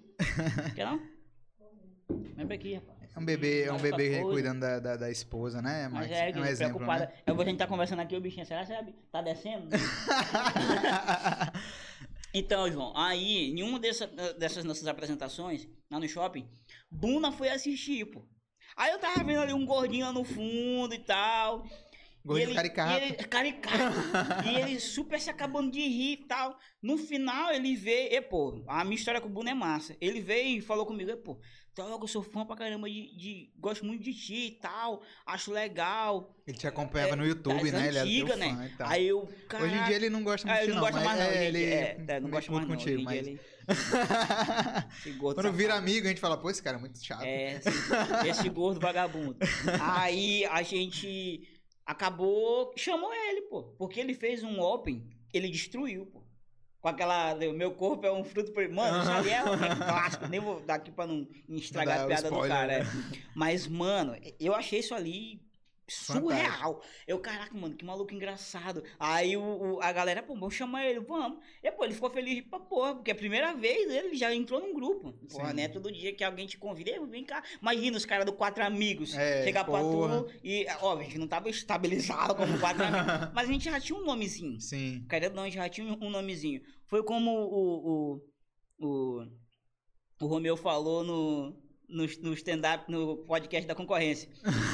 [0.75, 1.01] Quer não?
[2.35, 2.99] Bebe aqui, rapaz.
[3.15, 6.07] É um bebê, é um bebê cuidando da, da, da esposa, né, Max?
[6.07, 7.05] Mas é, um que exemplo, preocupada.
[7.07, 7.13] né?
[7.25, 8.93] Eu vou a gente tá conversando aqui, o bichinho, será que?
[9.11, 9.67] Tá descendo?
[12.31, 14.05] Então, João, aí, em uma dessa,
[14.37, 16.47] dessas nossas apresentações, lá no shopping,
[16.89, 18.23] Buna foi assistir, pô.
[18.75, 21.65] Aí eu tava vendo ali um gordinho lá no fundo e tal.
[22.23, 22.91] Gordinho e ele, caricato.
[22.91, 24.47] E ele, caricato.
[24.47, 26.57] e ele super se acabando de rir e tal.
[26.81, 28.13] No final, ele veio.
[28.13, 29.95] E, pô, a minha história com o Bruno é massa.
[30.01, 31.39] Ele veio e falou comigo, e, pô,
[31.71, 35.01] então eu sou fã pra caramba de, de- Gosto muito de ti e tal.
[35.25, 36.35] Acho legal.
[36.45, 37.87] Ele te acompanhava É, no YouTube, né?
[37.87, 38.55] Ele era né?
[38.55, 38.89] fã e tal.
[38.89, 39.19] Aí eu.
[39.23, 41.19] Hoje em caraca, dia ele não gosta muito ah, ele de não não, gosta mais,
[41.19, 41.25] não.
[41.25, 42.73] é, ele é, é, não gosta mais, não.
[42.73, 43.17] Em contigo, mas...
[43.27, 43.39] ele-
[45.17, 45.87] gordo Quando vira safado.
[45.87, 47.23] amigo, a gente fala, pô, esse cara é muito chato.
[47.23, 47.69] É, esse,
[48.29, 49.37] esse gordo vagabundo.
[49.81, 51.47] Aí a gente
[51.89, 53.63] acabou, chamou ele, pô.
[53.77, 56.23] Porque ele fez um open, ele destruiu, pô.
[56.79, 58.53] Com aquela, meu corpo é um fruto...
[58.71, 60.27] Mano, isso ali é, é clássico.
[60.27, 62.67] Nem vou dar aqui pra não estragar Não a piada do cara.
[62.67, 62.79] né?
[62.79, 63.23] é.
[63.35, 65.41] Mas, mano, eu achei isso ali
[65.93, 66.81] surreal.
[67.07, 68.83] Eu, caraca, mano, que maluco engraçado.
[68.99, 69.41] Aí o,
[69.75, 71.39] o- a galera, pô, vamos chamar ele, vamos.
[71.63, 74.59] E, pô, ele ficou feliz pra porra, porque é a primeira vez ele já entrou
[74.59, 75.13] num grupo.
[75.31, 75.55] Porra, Sim.
[75.55, 75.67] né?
[75.67, 77.43] Todo dia que alguém te convida, "Ei, vem cá.
[77.61, 81.27] Imagina os caras do Quatro Amigos É, chegar pra tu e, óbvio, a gente não
[81.27, 84.59] tava estabilizado como Quatro Amigos, mas a gente já tinha um nomezinho.
[84.59, 85.05] Sim.
[85.09, 86.61] Querendo não, a gente já tinha um nomezinho.
[86.85, 88.21] Foi como o,
[88.79, 89.25] o, o,
[90.21, 91.55] o Romeu falou no,
[91.89, 94.29] no, no stand-up, no podcast da concorrência.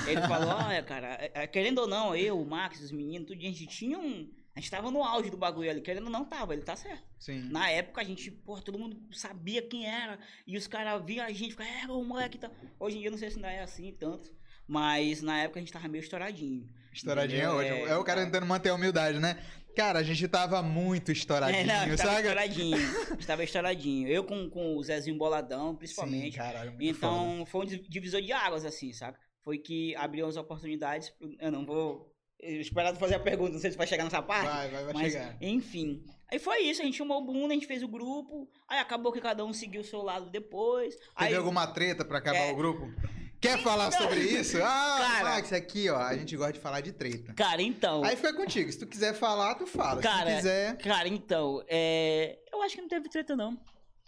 [0.07, 3.39] Ele falou, olha, cara, é- é, querendo ou não, eu, o Max, os meninos, tudo,
[3.39, 4.29] a gente tinha um...
[4.55, 7.03] A gente tava no auge do bagulho ali, querendo ou não, tava, ele tá certo.
[7.19, 7.49] Sim.
[7.49, 10.17] Na época, a gente, porra, todo mundo sabia quem era.
[10.47, 12.49] E os caras viam a gente, ficavam, é, o moleque tá...
[12.79, 14.33] Hoje em dia, eu não sei se ainda é assim tanto.
[14.65, 16.69] Mas na época, a gente tava meio estouradinho.
[16.93, 17.75] Estouradinho é Entendeu?
[17.75, 17.87] ótimo.
[17.93, 19.43] É, o cara tentando manter a humildade, né?
[19.75, 22.21] Cara, a gente tava muito estouradinho, É, não, estava sabe?
[22.21, 22.77] estouradinho.
[23.19, 24.07] estava estouradinho.
[24.07, 26.31] Eu com, com o Zezinho Boladão, principalmente.
[26.31, 27.13] Sim, caralho, muito foda.
[27.13, 29.19] então, foi um di- divisor de águas, assim, saca?
[29.43, 31.09] Foi que abriu as oportunidades.
[31.09, 34.45] pro- Eu não vou tu fazer a pergunta, não sei se vai chegar nessa parte.
[34.47, 35.37] Vai, vai, vai mas, chegar.
[35.41, 36.03] enfim.
[36.31, 38.47] Aí foi isso, a gente chamou o Bruno, a gente fez o grupo.
[38.69, 40.95] Aí acabou que cada um seguiu o seu lado depois.
[40.95, 42.51] Teve aí, alguma treta pra acabar É.
[42.51, 42.85] o grupo?
[43.45, 44.57] Quer falar sobre isso?
[44.61, 45.23] Ah, Cara.
[45.23, 47.33] Max, aqui, ó, a gente gosta de falar de treta.
[47.33, 48.03] Cara, então.
[48.03, 48.71] Aí fica contigo.
[48.71, 50.01] Se tu quiser falar, tu fala.
[50.01, 50.77] Se Cara, tu quiser.
[50.77, 52.39] Cara, então, é.
[52.51, 53.59] Eu acho que não teve treta, não.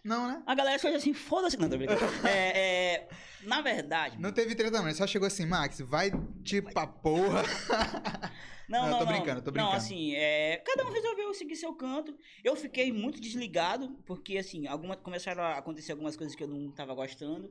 [0.03, 0.41] Não, né?
[0.45, 1.57] A galera fez assim, foda-se.
[1.57, 1.99] Não, tô brincando.
[2.25, 2.57] é,
[2.95, 3.07] é,
[3.43, 4.17] na verdade.
[4.19, 4.87] Não teve treta, não.
[4.87, 6.11] Ele só chegou assim, Max, vai
[6.43, 7.43] te pra porra.
[8.67, 9.13] Não, Não, não, tô não.
[9.13, 9.77] brincando, tô Não, brincando.
[9.77, 12.13] assim, é, cada um resolveu seguir seu canto.
[12.43, 16.69] Eu fiquei muito desligado, porque, assim, alguma, começaram a acontecer algumas coisas que eu não
[16.71, 17.49] tava gostando.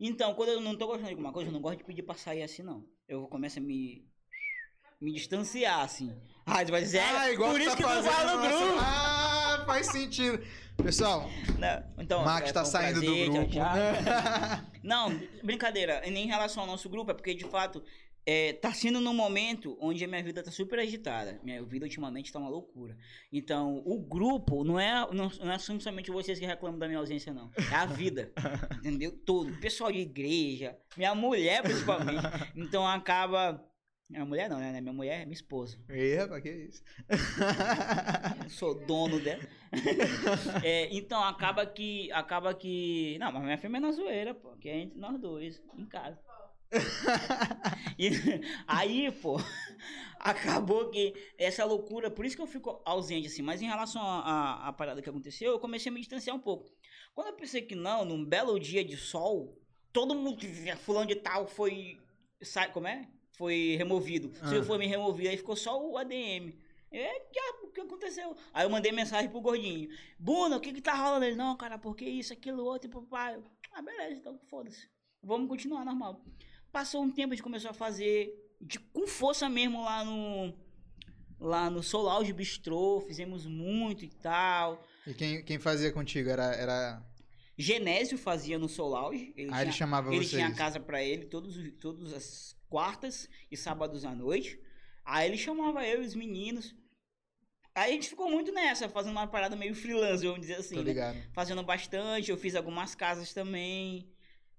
[0.00, 2.14] Então, quando eu não tô gostando de alguma coisa, eu não gosto de pedir pra
[2.14, 2.84] sair assim, não.
[3.08, 4.04] Eu começo a me,
[5.00, 6.12] me distanciar, assim.
[6.46, 8.42] Ah, você vai dizer, Ah, igual por tu isso tá que tu fazendo fala no
[8.48, 8.78] grupo.
[8.80, 10.44] Ah, faz sentido.
[10.82, 11.86] Pessoal, Né?
[11.98, 13.52] Então, Max é, tá um saindo prazer, do tchau, grupo.
[13.52, 14.64] tchau.
[14.82, 16.00] Não, brincadeira.
[16.02, 17.82] Nem em relação ao nosso grupo, é porque de fato
[18.26, 21.38] é, tá sendo num momento onde a minha vida tá super agitada.
[21.42, 22.96] Minha vida ultimamente tá uma loucura.
[23.30, 27.32] Então, o grupo não é, não, não é somente vocês que reclamam da minha ausência,
[27.32, 27.50] não.
[27.70, 28.32] É a vida.
[28.78, 29.12] entendeu?
[29.12, 29.54] Todo.
[29.60, 32.22] Pessoal de igreja, minha mulher principalmente.
[32.56, 33.62] Então acaba.
[34.08, 34.80] Minha mulher não, né?
[34.80, 35.78] Minha mulher é minha esposa.
[35.88, 36.82] Ih, rapaz, que isso?
[38.42, 39.42] Eu sou dono dela.
[40.62, 42.12] É, então acaba que.
[42.12, 43.18] Acaba que.
[43.18, 44.56] Não, mas minha firma é na zoeira, pô.
[44.56, 46.18] Que é entre nós dois, em casa.
[47.98, 48.10] E
[48.66, 49.36] aí, pô,
[50.18, 54.72] acabou que essa loucura, por isso que eu fico ausente, assim, mas em relação à
[54.76, 56.70] parada que aconteceu, eu comecei a me distanciar um pouco.
[57.14, 59.56] Quando eu pensei que não, num belo dia de sol,
[59.92, 60.38] todo mundo,
[60.78, 61.98] fulano de tal, foi,
[62.42, 63.08] sai, como é?
[63.36, 64.32] Foi removido.
[64.34, 64.58] Se Ah.
[64.58, 66.52] eu for me removido, aí ficou só o ADM.
[66.90, 67.22] É,
[67.64, 68.36] o que aconteceu?
[68.52, 69.88] Aí eu mandei mensagem pro gordinho.
[70.18, 71.24] Bruno, o que que tá rolando?
[71.24, 73.40] Ele, não, cara, porque isso, aquilo, outro, e papai.
[73.72, 74.88] Ah, beleza, então foda-se.
[75.20, 76.24] Vamos continuar normal.
[76.74, 80.52] Passou um tempo, a gente começou a fazer de, com força mesmo lá no
[81.38, 84.82] lá no Solar de Bistrô, fizemos muito e tal.
[85.06, 87.00] E quem, quem fazia contigo era era
[87.56, 89.32] Genésio fazia no Solange.
[89.36, 90.30] Ele Ah, ele chamava ele vocês.
[90.30, 94.58] tinha casa pra ele todos, os- todas as quartas e sábados à noite.
[95.04, 96.74] Aí ele chamava eu e os meninos.
[97.72, 100.74] Aí a gente ficou muito nessa, fazendo uma parada meio freelance, vamos dizer assim.
[100.74, 100.88] Tô né?
[100.88, 101.18] ligado.
[101.32, 104.12] Fazendo bastante, eu fiz algumas casas também.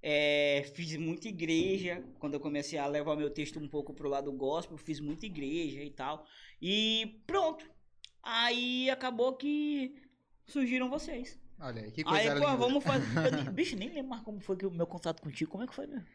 [0.08, 2.04] É, fiz muita igreja.
[2.20, 5.82] Quando eu comecei a levar meu texto um pouco pro lado gospel, fiz muita igreja
[5.82, 6.24] e tal.
[6.62, 7.66] E pronto.
[8.22, 9.96] Aí acabou que
[10.46, 11.40] surgiram vocês.
[11.60, 12.56] Olha aí, que coisa Aí, pô, linda.
[12.58, 13.06] vamos fazer.
[13.34, 15.50] Nem- bicho, nem lembro mais como foi que o meu contato contigo.
[15.50, 16.06] Como é que foi mesmo?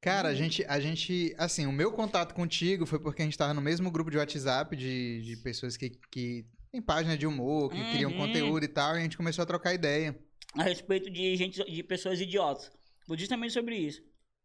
[0.00, 3.52] Cara, a gente, a gente, assim, o meu contato contigo foi porque a gente tava
[3.54, 7.90] no mesmo grupo de WhatsApp de, de pessoas que, que tem página de humor, que
[7.90, 8.18] criam Uhum.
[8.18, 10.16] conteúdo e tal, e a gente começou a trocar ideia.
[10.54, 12.70] A respeito de gente, de pessoas idiotas.
[13.06, 14.00] Vou justamente sobre isso.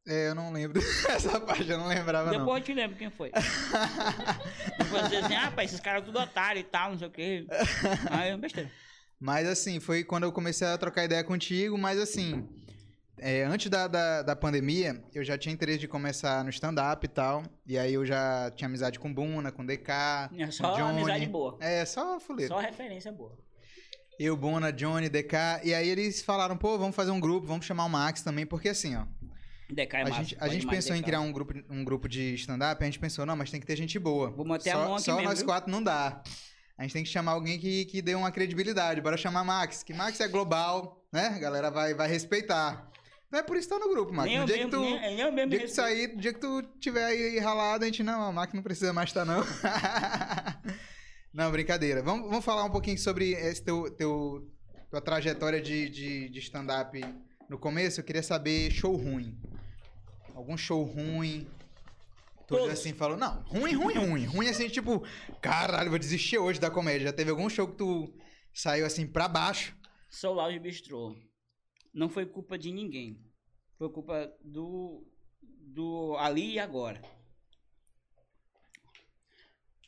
[0.07, 2.39] É, eu não lembro dessa página, eu não lembrava não.
[2.39, 3.31] Depois eu te lembro quem foi.
[4.77, 7.45] Depois você assim, ah, pai, esses caras tudo otário e tal, não sei o quê.
[8.09, 8.71] Aí, besteira.
[9.19, 12.47] Mas assim, foi quando eu comecei a trocar ideia contigo, mas assim,
[13.19, 17.09] é, antes da, da, da pandemia, eu já tinha interesse de começar no stand-up e
[17.09, 17.43] tal.
[17.67, 19.91] E aí eu já tinha amizade com Buna, com DK,
[20.35, 21.01] É com só Johnny.
[21.01, 21.55] amizade boa.
[21.59, 22.51] É, só fuleiro.
[22.51, 23.37] Só referência boa.
[24.23, 25.35] Eu, Buna, Johnny, DK.
[25.63, 28.69] E aí eles falaram, pô, vamos fazer um grupo, vamos chamar o Max também, porque
[28.69, 29.05] assim, ó.
[29.67, 31.05] DK é a gente, a gente pensou em DK.
[31.05, 33.75] criar um grupo, um grupo de stand-up, a gente pensou, não, mas tem que ter
[33.75, 34.29] gente boa.
[34.29, 35.47] Vou manter a só mão aqui só mesmo, nós viu?
[35.47, 36.21] quatro não dá.
[36.77, 39.01] A gente tem que chamar alguém que, que dê uma credibilidade.
[39.01, 41.33] Bora chamar Max, que Max é global, né?
[41.35, 42.91] A galera vai, vai respeitar.
[43.31, 44.29] Não é por isso que tá no grupo, Max.
[44.29, 46.33] Nem No dia que mesmo, tu, nem, nem mesmo dia que tu sair, no dia
[46.33, 49.41] que tu tiver aí ralado, a gente, não, o Max não precisa mais estar, não.
[51.33, 52.01] não, brincadeira.
[52.03, 54.51] Vamos, vamos falar um pouquinho sobre esse teu, teu,
[54.89, 56.99] tua trajetória de, de, de stand-up
[57.49, 57.99] no começo.
[57.99, 59.39] Eu queria saber show ruim.
[60.35, 61.47] Algum show ruim.
[62.47, 64.25] Tu assim falou, não, ruim, ruim, ruim.
[64.25, 65.03] Ruim assim, tipo,
[65.41, 67.07] caralho, vou desistir hoje da comédia.
[67.07, 68.13] Já teve algum show que tu
[68.53, 69.73] saiu assim pra baixo?
[70.09, 71.15] Sou Lounge Bistrô.
[71.93, 73.23] Não foi culpa de ninguém.
[73.77, 75.07] Foi culpa do,
[75.41, 77.01] do ali e agora.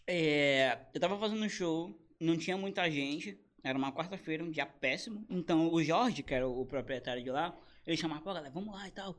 [0.05, 3.39] É, eu tava fazendo um show, não tinha muita gente.
[3.63, 5.25] Era uma quarta-feira, um dia péssimo.
[5.29, 8.87] Então o Jorge, que era o proprietário de lá, ele chamava, pô, galera, vamos lá
[8.87, 9.17] e tal.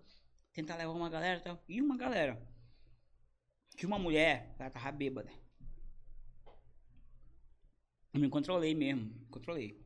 [0.52, 1.62] Tentar levar uma galera e tal.
[1.68, 2.40] E uma galera.
[3.76, 5.30] Tinha uma mulher, ela tava bêbada.
[8.12, 9.82] Eu me controlei mesmo, me controlei.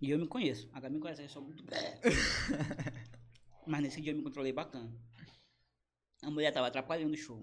[0.00, 0.68] E eu me conheço.
[0.72, 1.62] A Gabi me conhece, eu sou muito.
[3.66, 4.90] Mas nesse dia eu me controlei bacana.
[6.22, 7.40] A mulher tava atrapalhando o show.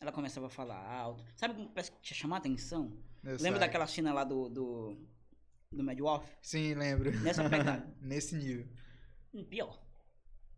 [0.00, 1.24] Ela começava a falar alto.
[1.36, 2.96] Sabe como parece que tinha chamar a atenção?
[3.22, 4.48] Eu Lembra daquela cena lá do.
[4.48, 4.96] do.
[5.72, 6.28] do Mad Wolf?
[6.42, 7.10] Sim, lembro.
[7.20, 7.94] Nessa pegada.
[8.00, 8.68] Nesse nível.
[9.32, 9.82] Hum, Pior.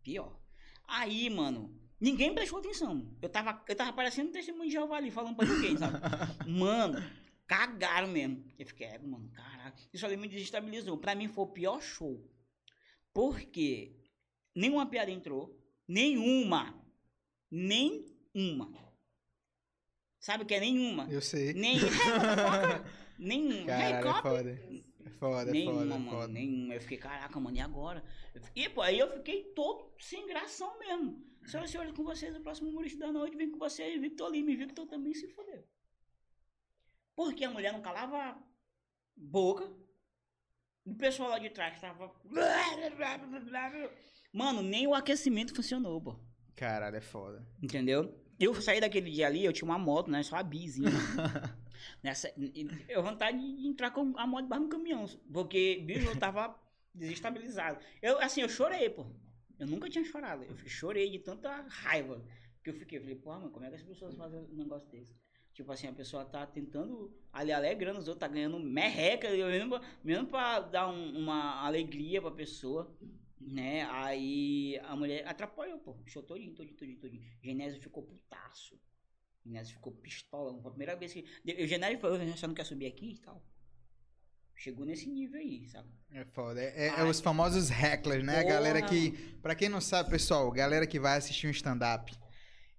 [0.03, 0.39] Pior.
[0.87, 3.13] Aí, mano, ninguém prestou atenção.
[3.21, 5.97] Eu tava, eu tava parecendo um testemunho de Jeová ali, falando pra ninguém, sabe?
[6.47, 6.97] Mano,
[7.45, 8.45] cagaram mesmo.
[8.57, 9.77] Eu fiquei, é, mano, caraca.
[9.91, 10.97] Isso ali me desestabilizou.
[10.97, 12.25] Pra mim foi o pior show.
[13.13, 13.97] Porque
[14.55, 15.59] nenhuma piada entrou.
[15.87, 16.81] Nenhuma.
[17.51, 18.86] Nenhuma.
[20.27, 21.07] Sabe o que é nenhuma?
[21.09, 21.53] Eu sei.
[21.53, 21.77] Nem.
[23.17, 23.65] Nenhuma.
[23.65, 24.51] Caralho, é Recop- foda.
[25.05, 26.27] É foda, é Nenhuma, foda, é mano, foda.
[26.27, 26.73] nenhuma.
[26.73, 28.03] Eu fiquei, caraca, mano, e agora?
[28.53, 31.25] E, pô, aí eu fiquei todo sem gração mesmo.
[31.45, 34.51] Senhoras e senhores, com vocês, o próximo humorista da noite vem com vocês, Victor Lima.
[34.51, 35.63] E Victor também se fodeu.
[37.15, 38.37] Porque a mulher não calava
[39.15, 39.71] boca.
[40.83, 42.13] O pessoal lá de trás tava...
[44.33, 46.19] Mano, nem o aquecimento funcionou, pô.
[46.53, 47.47] Caralho, é foda.
[47.63, 48.26] Entendeu?
[48.39, 50.21] Eu saí daquele dia ali, eu tinha uma moto, né?
[50.23, 50.89] Só a bizinha.
[52.03, 52.31] Nessa,
[52.87, 55.05] eu vontade de entrar com a moto debaixo do caminhão.
[55.33, 56.55] Porque, bicho, eu tava
[56.93, 57.79] desestabilizado.
[58.01, 59.05] Eu, assim, eu chorei, pô.
[59.59, 60.43] Eu nunca tinha chorado.
[60.43, 62.21] Eu chorei de tanta raiva.
[62.63, 64.87] Que eu fiquei, eu falei, pô, mano, como é que as pessoas fazem um negócio
[64.89, 65.15] desse?
[65.53, 69.81] Tipo assim, a pessoa tá tentando ali alegrando os outros, tá ganhando merreca, eu mesmo,
[70.03, 72.95] mesmo pra dar um- uma alegria pra pessoa,
[73.39, 73.83] né?
[73.91, 75.97] Aí a mulher atrapalhou, pô.
[76.05, 77.23] Show todinho, todinho, todinho, todinho.
[77.41, 78.79] Genésio ficou putaço.
[79.45, 80.51] Genésio ficou pistola.
[80.61, 81.23] Foi a primeira vez que.
[81.45, 83.43] O Genésio falou, você não quer subir aqui e tal.
[84.55, 85.87] Chegou nesse nível aí, sabe?
[86.11, 86.59] É foda.
[86.59, 88.39] É, é- é os famosos hecklers, né?
[88.39, 89.11] A galera que.
[89.41, 92.11] Pra quem não sabe, pessoal, galera que vai assistir um stand-up,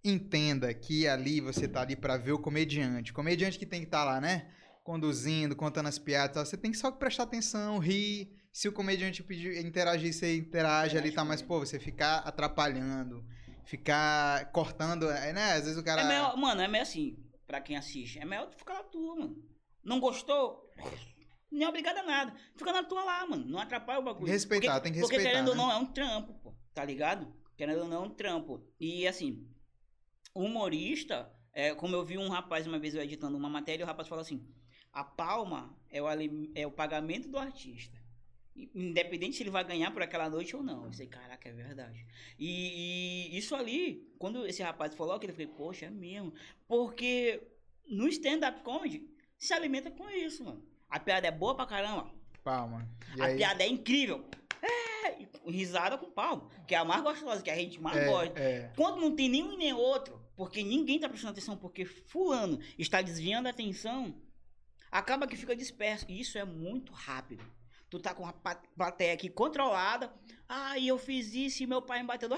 [0.02, 3.12] entenda que ali você tá ali pra ver o comediante.
[3.12, 4.52] Comediante que tem que estar lá, né?
[4.82, 6.44] Conduzindo, contando as piadas tal.
[6.46, 8.36] Você tem que só prestar atenção, rir.
[8.52, 11.24] Se o comediante pedir, interagir, você interage ali, tá?
[11.24, 13.24] Mas, pô, você ficar atrapalhando,
[13.64, 15.52] ficar cortando, é, né?
[15.52, 16.02] Às vezes o cara.
[16.02, 18.18] É melhor, mano, é melhor assim, pra quem assiste.
[18.18, 19.36] É melhor tu ficar na tua, mano.
[19.84, 20.68] Não gostou?
[21.50, 22.34] Não é obrigado a nada.
[22.56, 23.44] Fica na tua lá, mano.
[23.46, 24.30] Não atrapalha o bagulho.
[24.30, 25.62] Respeitar, porque, tem que Porque respeitar, querendo ou né?
[25.62, 26.54] não, é um trampo, pô.
[26.74, 27.32] Tá ligado?
[27.56, 28.66] Querendo ou não, é um trampo.
[28.78, 29.46] E assim,
[30.34, 34.06] humorista É, como eu vi um rapaz uma vez eu editando uma matéria, o rapaz
[34.06, 34.46] falou assim:
[34.92, 36.06] a palma é o,
[36.54, 37.97] é o pagamento do artista.
[38.74, 40.84] Independente se ele vai ganhar por aquela noite ou não.
[40.84, 42.06] Eu falei, caraca, é verdade.
[42.38, 46.32] E, e isso ali, quando esse rapaz falou aquilo, eu falei, poxa, é mesmo.
[46.66, 47.40] Porque
[47.86, 50.64] no stand-up comedy se alimenta com isso, mano.
[50.88, 52.10] A piada é boa pra caramba.
[52.42, 52.88] Palma.
[53.16, 53.36] E a aí?
[53.36, 54.24] piada é incrível.
[54.60, 56.50] É, risada com palmo.
[56.66, 58.38] Que é a mais gostosa, que a gente mais gosta.
[58.38, 58.72] É, é.
[58.74, 63.02] Quando não tem nenhum e nem outro, porque ninguém tá prestando atenção, porque fulano está
[63.02, 64.14] desviando a atenção,
[64.90, 66.06] acaba que fica disperso.
[66.08, 67.44] E isso é muito rápido.
[67.90, 70.12] Tu tá com a plateia aqui controlada.
[70.48, 72.28] Ah, e eu fiz isso e meu pai me bateu.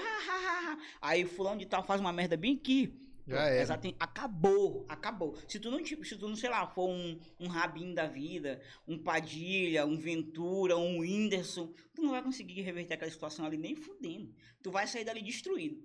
[1.01, 2.97] Aí fulano de tal faz uma merda bem aqui.
[3.27, 5.37] Já exato, acabou, acabou.
[5.47, 8.97] Se tu não, se tu não, sei lá, for um, um Rabin da vida, um
[8.97, 14.33] Padilha, um Ventura, um Whindersson, tu não vai conseguir reverter aquela situação ali nem fudendo.
[14.61, 15.81] Tu vai sair dali destruído.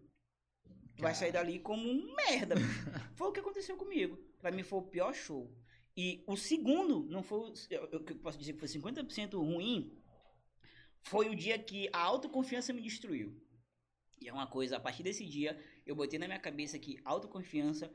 [0.97, 2.55] Tu vai sair dali como um merda.
[3.15, 4.19] foi o que aconteceu comigo.
[4.41, 5.55] Pra mim foi o pior show.
[5.97, 9.97] E o segundo, não foi, o- eu, eu posso dizer que foi 50% ruim,
[11.03, 13.35] foi o dia que a autoconfiança me destruiu.
[14.21, 17.91] E é uma coisa, a partir desse dia, eu botei na minha cabeça que autoconfiança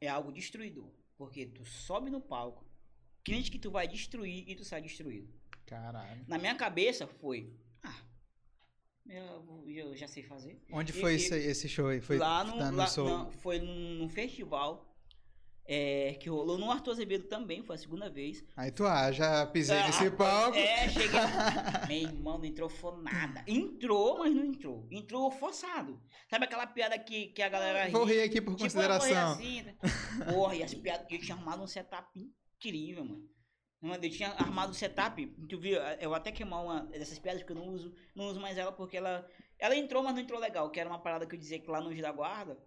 [0.00, 0.90] é algo destruidor.
[1.16, 2.64] Porque tu sobe no palco,
[3.24, 5.32] crente que tu vai destruir e tu sai destruído.
[5.66, 6.24] Caralho.
[6.28, 8.02] Na minha cabeça foi, ah,
[9.06, 10.60] eu, eu já sei fazer.
[10.70, 12.00] Onde E- foi e- esse, esse show aí?
[12.00, 13.08] Foi lá no, no lá- Soul?
[13.08, 14.93] não, foi num festival
[15.66, 18.44] é, que rolou no Arthur Azevedo também, foi a segunda vez.
[18.56, 20.56] Aí tu, ah, já pisei Ah, nesse palco.
[20.58, 21.08] É, cheguei.
[21.88, 23.42] Meu irmão, não entrou foi nada.
[23.46, 24.86] Entrou, mas não entrou.
[24.90, 25.98] Entrou forçado.
[26.28, 28.14] Sabe aquela piada que, que a galera Vou ri?
[28.14, 29.32] rir aqui por Tipo, consideração.
[29.32, 29.74] assim, né?
[30.32, 31.06] Porra, e as piadas.
[31.10, 32.08] Eu tinha armado um setup
[32.58, 33.28] incrível, mano.
[33.80, 35.26] Mano, Eu tinha armado um setup.
[35.48, 35.78] Tu viu?
[36.00, 37.94] Eu vou até queimar uma dessas piadas porque eu não uso.
[38.14, 39.26] Não uso mais ela porque ela.
[39.58, 40.70] Ela entrou, mas não entrou legal.
[40.70, 42.58] Que era uma parada que eu dizia que lá no Anjo da Guarda.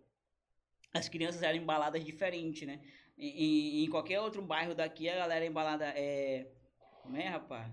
[0.98, 2.80] As crianças eram embaladas diferente, né?
[3.18, 6.48] Em, em- qualquer outro bairro daqui, a galera é embalada é.
[7.02, 7.72] Como é, rapaz?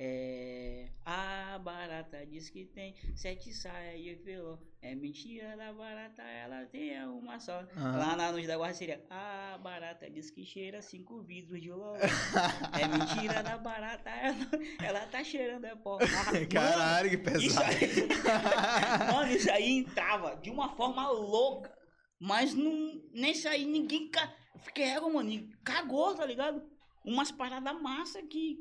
[0.00, 0.90] É.
[1.04, 4.56] A barata diz que tem sete saias de filó.
[4.80, 7.58] É mentira da barata, ela tem uma só.
[7.76, 7.98] Aham.
[7.98, 11.96] Lá na Luz da Guarda seria A barata diz que cheira cinco vidros de loló.
[12.80, 14.36] é mentira da barata, ela,
[14.84, 15.98] ela tá cheirando é pó.
[16.00, 17.66] Ah, mano, Caralho, que isso pesado.
[17.74, 21.76] aí, mano, isso aí entrava de uma forma louca.
[22.20, 24.08] Mas não, nesse aí ninguém.
[24.08, 24.32] Ca...
[24.76, 25.48] égua, mano.
[25.64, 26.62] Cagou, tá ligado?
[27.04, 28.58] Umas paradas massa que.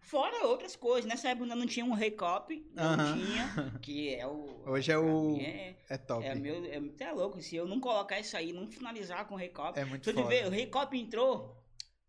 [0.00, 1.04] Fora outras coisas.
[1.04, 2.64] Nessa época ainda não tinha um recop.
[2.72, 3.72] Não tinha.
[3.82, 4.62] Que é o.
[4.66, 6.24] Hoje é o- É, É top.
[6.24, 6.64] é meu.
[6.64, 7.40] É, até louco.
[7.42, 9.78] Se eu não colocar isso aí, não finalizar com o recop.
[9.78, 10.28] É muito Se tu foda.
[10.28, 11.56] ver, o recop entrou.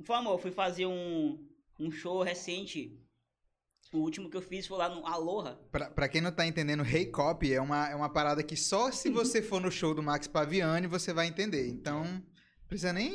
[0.04, 1.44] Foi, amor, eu fui fazer um,
[1.80, 2.96] um show recente.
[3.98, 5.60] O último que eu fiz foi lá no Aloha.
[5.72, 8.91] Pra, pra quem não tá entendendo, Hey Cop é uma, é uma parada que só
[8.91, 11.68] se você for no show do Max Paviani você vai entender.
[11.68, 12.24] Então, não
[12.68, 13.12] precisa nem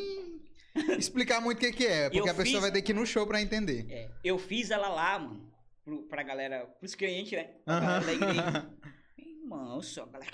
[0.98, 2.94] explicar muito o que, que é, porque Eu a pessoa fiz- vai ter que ir
[2.94, 3.86] no show pra entender.
[3.90, 5.52] É, eu fiz ela lá, mano,
[5.84, 7.44] pro, pra galera, pros clientes, né?
[7.64, 7.86] Pra Aham.
[7.86, 8.70] galera da igreja.
[9.18, 10.30] Irmão, só, galera,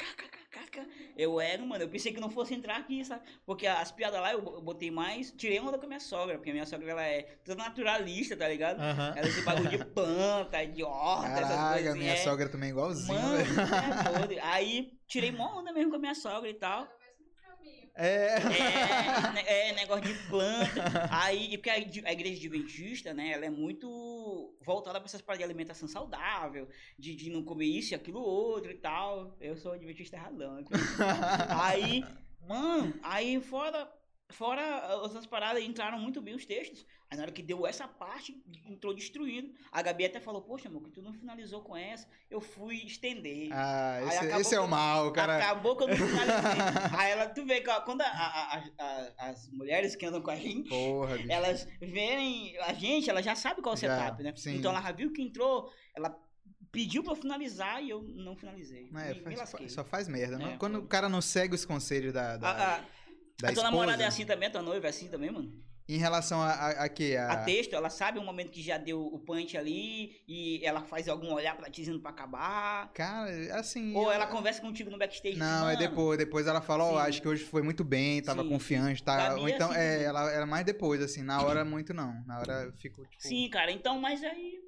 [0.84, 1.12] kkkk.
[1.16, 3.22] eu era, mano, eu pensei que não fosse entrar aqui, sabe?
[3.44, 6.36] Porque as piadas lá eu bo- eu botei mais, tirei onda com a minha sogra,
[6.36, 8.80] porque a minha sogra, ela é toda naturalista, tá ligado?
[8.80, 9.14] Aham.
[9.16, 12.16] Ela esse bagulho de planta, de horta, essas Caraca, coisas a minha é.
[12.16, 13.36] sogra também é igualzinho, Mano,
[14.34, 14.40] é.
[14.42, 16.88] Aí, tirei mó onda mesmo com a minha sogra e tal.
[17.94, 18.36] É.
[18.36, 21.08] É, ne- é negócio de planta.
[21.10, 25.20] Aí, e porque a, ig- a igreja adventista, né, ela é muito voltada para essas
[25.20, 29.36] paradas de alimentação saudável, de, de não comer isso e aquilo outro e tal.
[29.40, 30.64] Eu sou adventista erradão.
[31.60, 32.04] aí,
[32.46, 33.90] mano, aí fora,
[34.30, 36.84] fora outras paradas, entraram muito bem os textos.
[37.10, 39.50] Aí na hora que deu essa parte, entrou destruindo.
[39.72, 42.06] A Gabi até falou, poxa, amor, que tu não finalizou com essa.
[42.30, 43.48] Eu fui estender.
[43.50, 45.38] Ah, esse, esse é que o eu- mal, cara.
[45.38, 46.98] Acabou que eu não finalizei.
[46.98, 50.68] Aí ela, tu vê quando a- a- a- as mulheres que andam com a gente,
[50.68, 54.34] Porra, elas verem a gente, ela já sabe qual é o setup, né?
[54.36, 54.56] sim.
[54.56, 56.14] Então ela já viu que entrou, ela
[56.70, 58.90] pediu pra eu finalizar e eu não finalizei.
[58.94, 59.68] É, me, me faz- lasquei.
[59.70, 60.38] só faz merda.
[60.38, 60.82] não- É, Quando foi.
[60.82, 62.84] o cara não segue os conselhos da, da, A, a,
[63.40, 65.52] da a tua namorada é assim também, a tua noiva é assim também, mano?
[65.90, 67.16] Em relação a, a, a quê?
[67.18, 70.82] A- A texto, ela sabe o momento que já deu o punch ali e ela
[70.82, 72.92] faz algum olhar pra te dizendo pra acabar.
[72.92, 73.94] Cara, assim.
[73.96, 75.38] Ou eu- ela conversa contigo no backstage.
[75.38, 76.18] Não, diz, é "Mano, depois.
[76.18, 77.08] Depois ela fala, ó, Sim.
[77.08, 79.16] acho que hoje foi muito bem, tava Sim, confiante, tá?
[79.30, 82.22] Gabi Ou é então, assim é, ela era mais depois, assim, na hora muito não.
[82.26, 83.22] Na hora eu fico, tipo.
[83.22, 84.58] Sim, cara, então, mas aí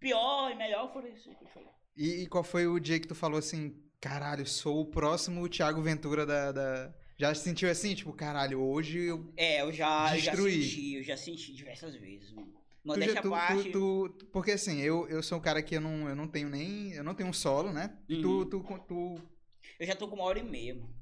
[0.00, 1.68] pior e melhor foram isso que eu falei.
[1.96, 5.80] E, e qual foi o dia que tu falou assim, caralho, sou o próximo Thiago
[5.82, 6.50] Ventura da.
[6.50, 9.32] da- Já se sentiu assim, tipo, caralho, hoje eu.
[9.36, 12.46] É, eu já, eu já senti, eu já senti diversas vezes, mano.
[12.52, 13.70] Tu, Modéstia já- à tu, parte.
[13.72, 16.48] tu- tu- porque assim, eu, eu sou um cara que eu não, eu não tenho
[16.48, 16.92] nem.
[16.92, 17.98] Eu não tenho um solo, né?
[18.08, 18.48] E Uhum.
[18.48, 19.20] tu, tu, tu.
[19.80, 20.94] Eu já tô com uma hora e meia, mano.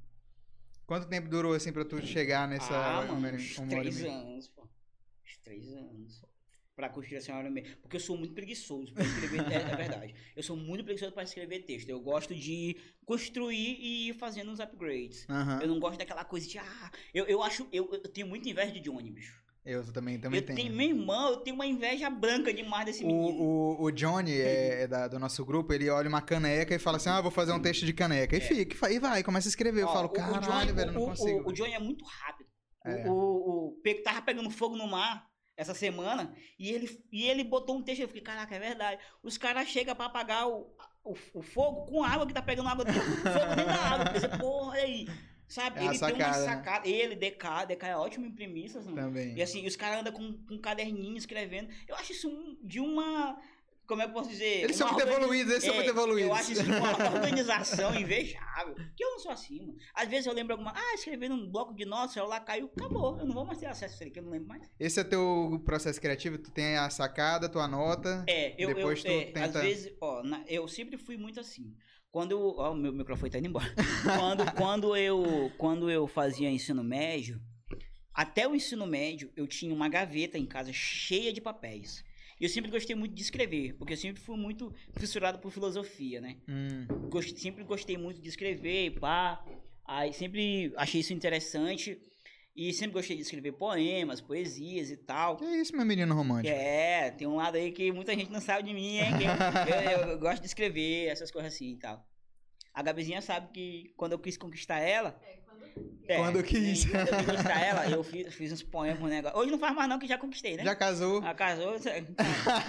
[0.86, 4.02] Quanto tempo durou, assim, pra tu chegar nessa ah, uma, mano, hora- uns uma três
[4.04, 4.62] anos, pô.
[4.62, 6.24] Uns três anos.
[6.76, 7.78] Pra construir e meia.
[7.80, 10.14] Porque eu sou muito preguiçoso pra escrever, é, é verdade.
[10.36, 11.88] Eu sou muito preguiçoso pra escrever texto.
[11.88, 15.24] Eu gosto de construir e ir fazendo uns upgrades.
[15.30, 15.60] Aham.
[15.62, 18.72] Eu não gosto daquela coisa de, ah, eu, eu acho, eu, eu tenho muita inveja
[18.72, 19.42] de Johnny, bicho.
[19.64, 20.56] Eu também, também eu tenho.
[20.58, 23.36] tenho, meu irmão, eu tenho uma inveja branca demais desse menino.
[23.42, 26.78] O, o, o Johnny, é, é da- do nosso grupo, ele olha uma caneca e
[26.78, 28.36] fala assim: Ah, vou fazer um texto de caneca.
[28.36, 28.42] E É.
[28.42, 29.82] fica, e vai, começa a escrever.
[29.82, 31.40] Eu Ó, falo, o- o caralho, Johnny- velho, não o- o- consigo.
[31.40, 32.46] O, o Johnny é muito rápido.
[32.84, 33.10] O- É.
[33.10, 35.26] O, o, Pe- tava pegando fogo no mar
[35.56, 38.00] essa semana e ele, e ele botou um texto.
[38.02, 39.00] Eu fiquei, caraca, é verdade.
[39.22, 42.84] Os caras chegam pra apagar o, o, o fogo com água que tá pegando água
[42.84, 43.22] dentro, fogo
[43.56, 44.12] dentro da água.
[44.12, 45.06] Pensei, porra, olha aí.
[45.48, 45.78] Sabe?
[45.78, 46.44] É ele tem uma sacada, né?
[46.44, 46.88] sacada.
[46.88, 48.96] Ele, DK, DK é ótimo em premissas, mano.
[48.96, 49.36] Também.
[49.36, 51.68] E assim, os caras andam com, com um caderninho escrevendo.
[51.86, 53.38] Eu acho isso um- de uma.
[53.86, 54.64] Como é que eu posso dizer?
[54.64, 56.28] Eles são muito evoluídos, eles são É, muito evoluídos.
[56.28, 58.74] Eu acho isso uma organização invejável.
[58.96, 59.76] Que eu não sou assim, mano.
[59.94, 60.72] Às vezes eu lembro alguma.
[60.76, 63.18] Ah, escrevi num bloco de notas, celular caiu, acabou.
[63.18, 64.68] Eu não vou mais ter acesso a isso aí, que eu não lembro mais.
[64.78, 66.38] Esse é teu processo criativo?
[66.38, 68.24] Tu tem a sacada, tu anota.
[68.28, 71.38] É, eu, Depois tu eu é, tenta- às vezes, ó, na- eu sempre fui muito
[71.40, 71.74] assim.
[72.10, 73.72] Quando, eu- ó, o meu microfone tá indo embora.
[74.16, 77.40] quando, quando eu, quando eu fazia ensino médio,
[78.14, 82.02] até o ensino médio, eu tinha uma gaveta em casa cheia de papéis.
[82.40, 86.20] E eu sempre gostei muito de escrever, porque eu sempre fui muito fissurado por filosofia,
[86.20, 86.36] né?
[86.48, 89.42] Hum, Gost- sempre gostei muito de escrever, pá.
[89.86, 91.98] Aí sempre achei isso interessante.
[92.54, 95.36] E sempre gostei de escrever poemas, poesias e tal.
[95.36, 96.54] que isso, meu menino romântico?
[96.56, 99.12] É, tem um lado aí que muita gente não sabe de mim, hein?
[99.18, 102.06] que eu, eu- eu gosto de escrever, essas coisas assim e tal.
[102.72, 105.18] A Gabizinha sabe que quando eu quis conquistar ela.
[105.22, 105.38] é,
[106.06, 106.84] Quando quis.
[106.84, 109.38] Quando eu quis conquistar ela, eu fiz, fiz uns poemas, um negócio.
[109.38, 110.64] Hoje não faz mais não, que já conquistei, né?
[110.64, 111.20] Já casou?
[111.24, 111.74] Ah, casou,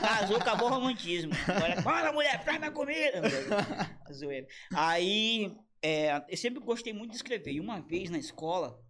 [0.01, 1.32] casou, acabou o romantismo.
[1.47, 3.22] Agora, bora mulher, traz minha comida.
[4.12, 4.47] Zoeira.
[4.74, 7.51] Aí, é, eu sempre gostei muito de escrever.
[7.51, 8.84] E uma vez na escola,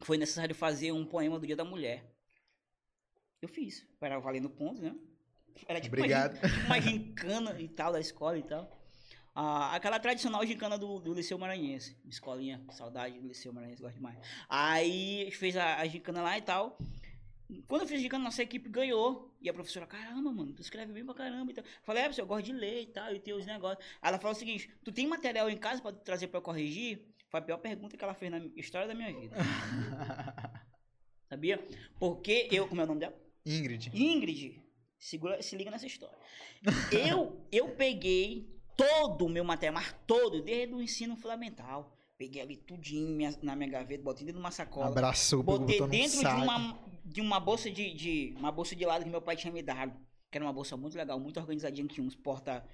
[0.00, 2.10] foi necessário fazer um poema do Dia da Mulher.
[3.40, 3.86] Eu fiz.
[4.00, 4.94] Era valendo pontos, né?
[5.68, 6.36] Era tipo Obrigado.
[6.38, 8.83] Uma, uma gincana e tal, da escola e tal.
[9.34, 11.96] Ah, aquela tradicional gincana do, do Liceu Maranhense.
[12.06, 14.16] Escolinha, saudade do Liceu Maranhense, gosto demais.
[14.48, 16.78] Aí, a fez a, a gincana lá e tal.
[17.66, 19.34] Quando eu fiz gincana, nossa equipe ganhou.
[19.40, 21.50] E a professora, caramba, mano, tu escreve bem pra caramba.
[21.50, 23.84] Então, falei, é, professor, eu gosto de ler e tal, e tem os negócios.
[24.00, 27.04] Aí ela falou o seguinte, tu tem material em casa pra trazer pra eu corrigir?
[27.28, 29.36] Foi a pior pergunta que ela fez na história da minha vida.
[31.28, 31.58] Sabia?
[31.98, 33.20] Porque eu, como é o nome dela?
[33.44, 33.90] Ingrid.
[33.92, 34.62] Ingrid,
[34.96, 36.16] segura, se liga nessa história.
[36.92, 41.96] Eu, eu peguei todo o meu material, mas todo, desde o ensino fundamental.
[42.16, 44.86] Peguei ali tudinho minha- na minha gaveta, botei dentro de uma sacola.
[44.86, 48.34] Abraçou, Botei dentro de uma, de uma bolsa de, de.
[48.38, 49.92] Uma bolsa de lado que meu pai tinha me dado.
[50.30, 52.64] Que era uma bolsa muito legal, muito organizadinha, que tinha uns porta.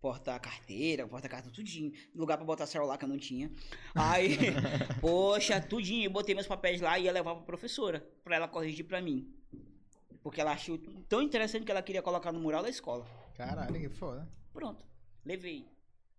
[0.00, 1.92] Porta carteira, porta carta, tudinho.
[2.14, 3.50] Lugar pra botar celular que eu não tinha.
[3.94, 4.36] Aí,
[5.00, 6.04] poxa, tudinho.
[6.06, 8.08] Eu botei meus papéis lá e ia levar pra professora.
[8.22, 9.28] Pra ela corrigir pra mim.
[10.22, 10.78] Porque ela achou
[11.08, 13.04] tão interessante que ela queria colocar no mural da escola.
[13.34, 14.28] Caralho, que foda.
[14.52, 14.86] Pronto,
[15.24, 15.66] levei.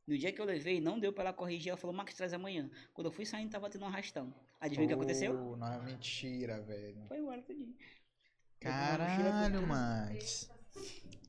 [0.08, 1.70] No dia que eu levei, não deu pra ela corrigir.
[1.70, 2.70] Ela falou, Max, traz amanhã.
[2.94, 4.34] Quando eu fui saindo, tava tendo um arrastão.
[4.60, 5.56] Adivinha o que aconteceu?
[5.56, 7.06] Não é mentira, velho.
[7.08, 7.76] Foi embora tudinho.
[8.60, 10.50] Caralho, Max.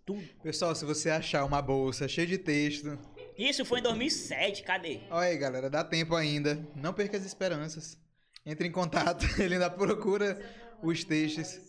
[0.04, 0.22] Tudo.
[0.42, 2.98] Pessoal, se você achar uma bolsa cheia de texto,
[3.36, 5.00] Isso foi em 2007, cadê?
[5.10, 6.56] olha aí, galera, dá tempo ainda.
[6.74, 7.98] Não perca as esperanças.
[8.44, 10.40] Entre em contato, ele ainda procura
[10.82, 11.60] os textos.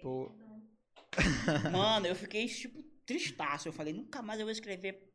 [0.00, 0.32] Pô.
[1.72, 3.68] Mano, eu fiquei, tipo, tristaço.
[3.68, 5.10] Eu falei, nunca mais eu vou escrever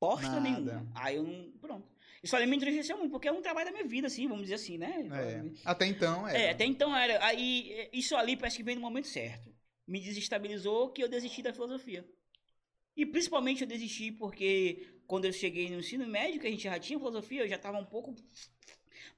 [0.00, 0.40] bosta Nada.
[0.40, 0.90] nenhuma.
[0.94, 1.50] Aí eu não.
[1.60, 1.92] Pronto.
[2.22, 4.54] Isso ali me entristeceu muito, porque é um trabalho da minha vida, assim, vamos dizer
[4.54, 5.08] assim, né?
[5.10, 5.42] É.
[5.64, 6.44] Até então, é.
[6.44, 7.24] É, até então era.
[7.24, 9.52] Aí, isso ali parece que veio no momento certo.
[9.86, 12.08] Me desestabilizou que eu desisti da filosofia.
[12.96, 16.78] E principalmente eu desisti porque quando eu cheguei no ensino médio, que a gente já
[16.78, 18.14] tinha filosofia, eu já estava um pouco.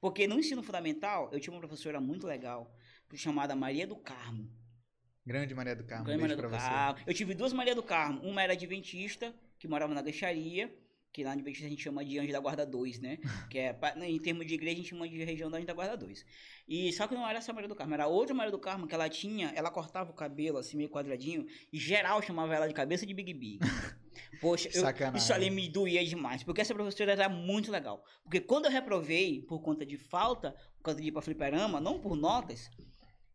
[0.01, 2.73] Porque no ensino fundamental, eu tinha uma professora muito legal,
[3.13, 4.49] chamada Maria do Carmo.
[5.25, 6.67] Grande Maria do Carmo, Grande Maria pra do você.
[6.69, 6.99] Carmo.
[7.07, 8.21] Eu tive duas Maria do Carmo.
[8.21, 10.71] Uma era adventista, que morava na Deixaria,
[11.11, 13.17] que lá Adventista a gente chama de Anjo da Guarda 2, né?
[13.49, 15.73] Que é, pa- em termos de igreja, a gente chama de região da Anjo da
[15.73, 16.25] Guarda 2.
[16.67, 18.93] E só que não era essa Maria do Carmo, era outra Maria do Carmo que
[18.93, 23.05] ela tinha, ela cortava o cabelo assim, meio quadradinho, e geral chamava ela de cabeça
[23.05, 23.59] de Big Big.
[24.41, 24.81] Poxa, eu-
[25.17, 28.03] isso ali me doía demais, porque essa professora era muito legal.
[28.23, 31.99] Porque quando eu reprovei por conta de falta, por causa de ir pra fliperama, não
[31.99, 32.69] por notas,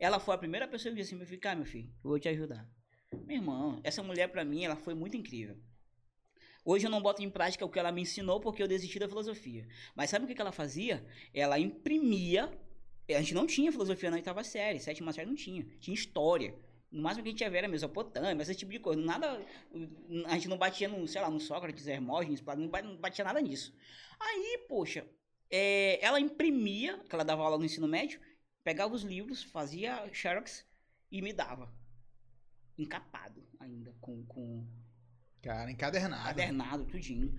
[0.01, 2.19] ela foi a primeira pessoa que disse assim, meu filho, cá, meu filho, eu vou
[2.19, 2.67] te ajudar.
[3.27, 5.57] Meu irmão, essa mulher pra mim, ela foi muito incrível.
[6.65, 9.09] Hoje eu não boto em prática o que ela me ensinou porque eu desisti da
[9.09, 9.67] filosofia.
[9.95, 11.05] Mas sabe o que ela fazia?
[11.35, 12.51] Ela imprimia.
[13.09, 15.67] A gente não tinha filosofia na oitava série, sétima série não tinha.
[15.81, 16.55] Tinha história.
[16.91, 19.01] No máximo que a gente ver era Mesopotâmia, esse tipo de coisa.
[19.01, 19.41] Nada.
[20.27, 23.75] A gente não batia no, sei lá, no Sócrates, Hermógenes, não batia nada nisso.
[24.19, 25.07] Aí, poxa,
[25.51, 28.21] é, ela imprimia, que ela dava aula no ensino médio,
[28.63, 30.67] pegava os livros, fazia xerox
[31.11, 31.73] e me dava.
[32.79, 34.67] Encapado ainda, com, com
[35.43, 36.25] Cara, encadernado.
[36.25, 37.39] cadernado, tudinho.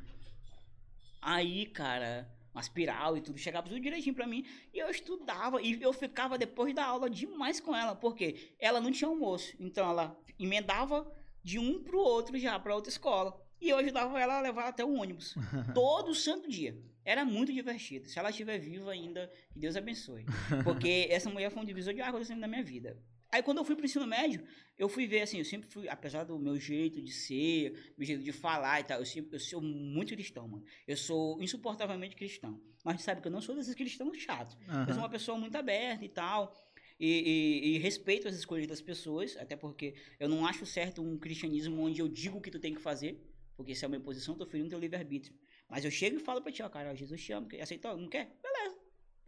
[1.21, 4.45] Aí, cara, uma espiral e tudo, chegava tudo direitinho pra mim.
[4.73, 8.91] E eu estudava e eu ficava depois da aula demais com ela, porque ela não
[8.91, 9.55] tinha almoço.
[9.59, 11.11] Então ela emendava
[11.43, 13.39] de um pro outro já, pra outra escola.
[13.61, 15.35] E eu ajudava ela a levar até o ônibus.
[15.73, 16.75] Todo santo dia.
[17.05, 18.07] Era muito divertido.
[18.09, 20.25] Se ela estiver viva ainda, que Deus abençoe.
[20.63, 22.97] Porque essa mulher foi um divisor de águas assim, na minha vida.
[23.31, 24.43] Aí quando eu fui pro ensino médio,
[24.77, 28.21] eu fui ver assim, eu sempre fui, apesar do meu jeito de ser, meu jeito
[28.23, 30.65] de falar e tal, eu, sempre, eu sou muito cristão, mano.
[30.85, 32.59] Eu sou insuportavelmente cristão.
[32.83, 34.57] Mas sabe que eu não sou desses cristãos chatos.
[34.87, 36.53] Eu sou uma pessoa muito aberta e tal.
[36.99, 41.17] E, e- e respeito as escolhas das pessoas, até porque eu não acho certo um
[41.17, 43.19] cristianismo onde eu digo o que tu tem que fazer,
[43.61, 45.35] porque se é uma imposição, eu tô ferindo teu livre-arbítrio.
[45.69, 47.95] Mas eu chego e falo pra ti, ó, cara, Jesus te ama, aceitou?
[47.95, 48.29] Não quer?
[48.41, 48.77] Beleza.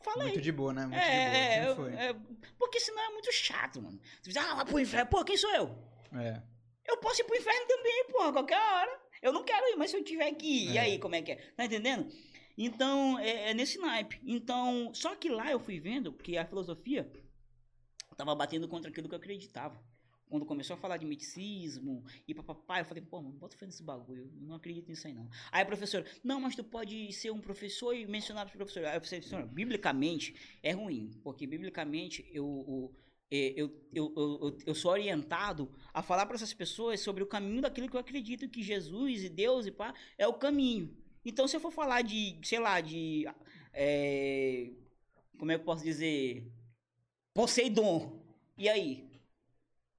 [0.01, 0.29] Fala aí.
[0.29, 0.85] Muito de boa, né?
[0.85, 1.89] Muito É, de boa.
[1.91, 2.05] é, foi.
[2.05, 2.15] é,
[2.57, 3.99] porque senão é muito chato, mano.
[4.21, 5.09] Você diz, ah, vai pro inferno.
[5.09, 5.77] Pô, quem sou eu?
[6.19, 6.41] É.
[6.85, 8.99] Eu posso ir pro inferno também, porra, qualquer hora.
[9.21, 10.81] Eu não quero ir, mas se eu tiver que ir, e É.
[10.81, 11.35] aí, como é que é?
[11.55, 12.07] Tá entendendo?
[12.57, 14.19] Então, é, é nesse naipe.
[14.25, 17.09] Então, só que lá eu fui vendo que a filosofia
[18.17, 19.81] tava batendo contra aquilo que eu acreditava.
[20.33, 23.83] Quando começou a falar de misticismo e papapá, eu falei, pô, mano, bota fé nesse
[23.83, 25.29] bagulho, eu não acredito nisso aí não.
[25.51, 28.89] Aí a professora, não, mas tu pode ser um professor e mencionar os professores.
[28.89, 32.95] Aí eu falei, senhora, biblicamente é ruim, porque biblicamente eu, o-
[33.29, 37.27] é, eu, eu, eu, eu, eu sou orientado a falar para essas pessoas sobre o
[37.27, 40.97] caminho daquilo que eu acredito que Jesus e Deus e pá é o caminho.
[41.23, 43.25] Então, se eu for falar de, sei lá, de.
[43.71, 44.71] é,
[45.37, 46.51] como é que eu posso dizer?
[47.33, 48.21] Poseidon.
[48.57, 49.12] E aí?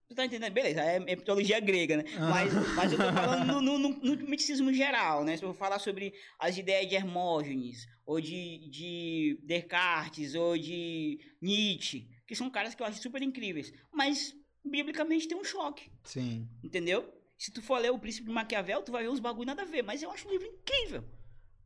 [0.09, 0.53] Tu tá entendendo?
[0.53, 2.05] Beleza, é, é mitologia grega, né?
[2.19, 5.37] Mas, mas eu tô falando no, no, no, no misticismo geral, né?
[5.37, 11.19] Se eu for falar sobre as ideias de Hermógenes, ou de, de Descartes, ou de
[11.41, 13.73] Nietzsche, que são caras que eu acho super incríveis.
[13.93, 16.49] Mas, biblicamente, tem um choque, Sim.
[16.63, 17.13] entendeu?
[17.37, 19.67] Se tu for ler o Príncipe de Maquiavel, tu vai ver uns bagulho nada a
[19.67, 19.83] ver.
[19.83, 21.05] Mas eu acho um livro incrível.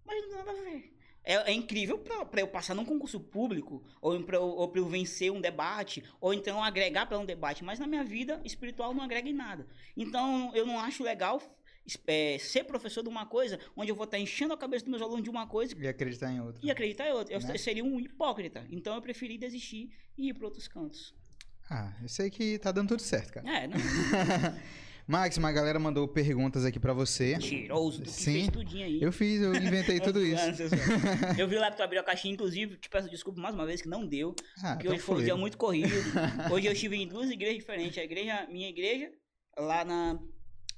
[0.04, 0.97] Mas não tem nada a ver.
[1.28, 5.42] É, é incrível pra eu passar num concurso público, ou pra, eu, eu vencer um
[5.42, 7.62] debate, ou então agregar pra um debate.
[7.62, 9.66] Mas na minha vida espiritual não agrega em nada.
[9.94, 11.38] Então eu não acho legal
[12.06, 15.02] é, ser professor de uma coisa onde eu vou estar enchendo a cabeça dos meus
[15.02, 16.64] alunos de uma coisa E acreditar em outro.
[16.64, 17.34] e acreditar em outra.
[17.34, 17.58] Eu Né?
[17.58, 18.66] seria um hipócrita.
[18.70, 21.14] Então eu preferi desistir e ir pra outros cantos.
[21.70, 23.46] Ah, eu sei que tá dando tudo certo, cara.
[23.46, 23.76] É, não.
[25.08, 27.32] Max, uma galera mandou perguntas aqui pra você.
[27.32, 28.32] Mentiroso, tu Sim.
[28.34, 29.00] fez tudinho aí.
[29.02, 30.38] Eu fiz, eu inventei tudo isso.
[31.38, 33.80] Eu vi lá que tu abriu a caixinha, inclusive, te peço desculpa mais uma vez
[33.80, 34.34] que não deu.
[34.62, 35.88] Ah, Porque então hoje foi um dia muito corrido.
[36.52, 37.96] Hoje eu estive em duas igrejas diferentes.
[37.96, 39.10] A igreja, minha igreja,
[39.56, 40.18] lá na,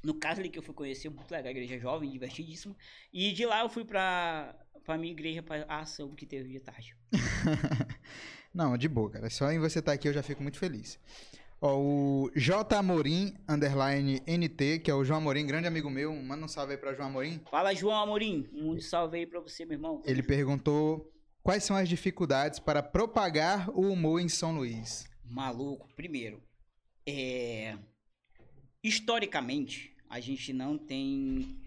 [0.00, 2.76] no Casley, que eu fui conhecer, muito legal, a igreja jovem, divertidíssima.
[3.12, 4.54] E de lá eu fui pra,
[4.84, 6.94] pra minha igreja, pra ação que teve de tarde.
[8.54, 9.28] Não, de boa, cara.
[9.28, 11.00] Só em você estar aqui eu já fico muito feliz.
[11.62, 16.14] Ó, o J Amorim, underline NT, que é o João Amorim, grande amigo meu.
[16.14, 17.38] Manda um salve aí pra João Amorim.
[17.50, 18.48] Fala, João Amorim.
[18.52, 20.02] Um salve aí pra você, meu irmão.
[20.06, 25.06] Ele perguntou quais são as dificuldades para propagar o humor em São Luís.
[25.22, 26.42] Maluco, primeiro,
[27.06, 27.76] é...
[28.82, 31.60] historicamente, a gente não tem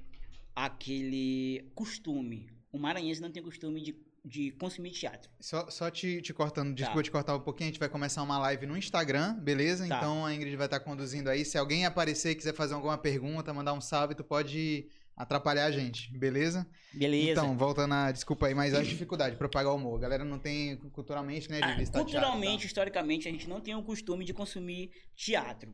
[0.55, 2.49] aquele costume.
[2.71, 3.95] O maranhense não tem costume de,
[4.25, 5.29] de consumir teatro.
[5.39, 6.75] Só, só te, te cortando, Tá.
[6.75, 9.85] desculpa te cortar um pouquinho, a gente vai começar uma live no Instagram, beleza?
[9.87, 9.97] Tá.
[9.97, 11.43] Então a Ingrid vai estar conduzindo aí.
[11.43, 15.71] Se alguém aparecer e quiser fazer alguma pergunta, mandar um salve, tu pode atrapalhar a
[15.71, 16.65] gente, beleza?
[16.93, 17.31] Beleza?
[17.31, 18.11] Então, volta na.
[18.11, 19.97] Desculpa aí, mas a dificuldade de propagar o humor.
[19.97, 21.57] A galera não tem culturalmente, né?
[21.59, 25.71] De Ah, culturalmente, historicamente, a gente não tem o costume de consumir teatro,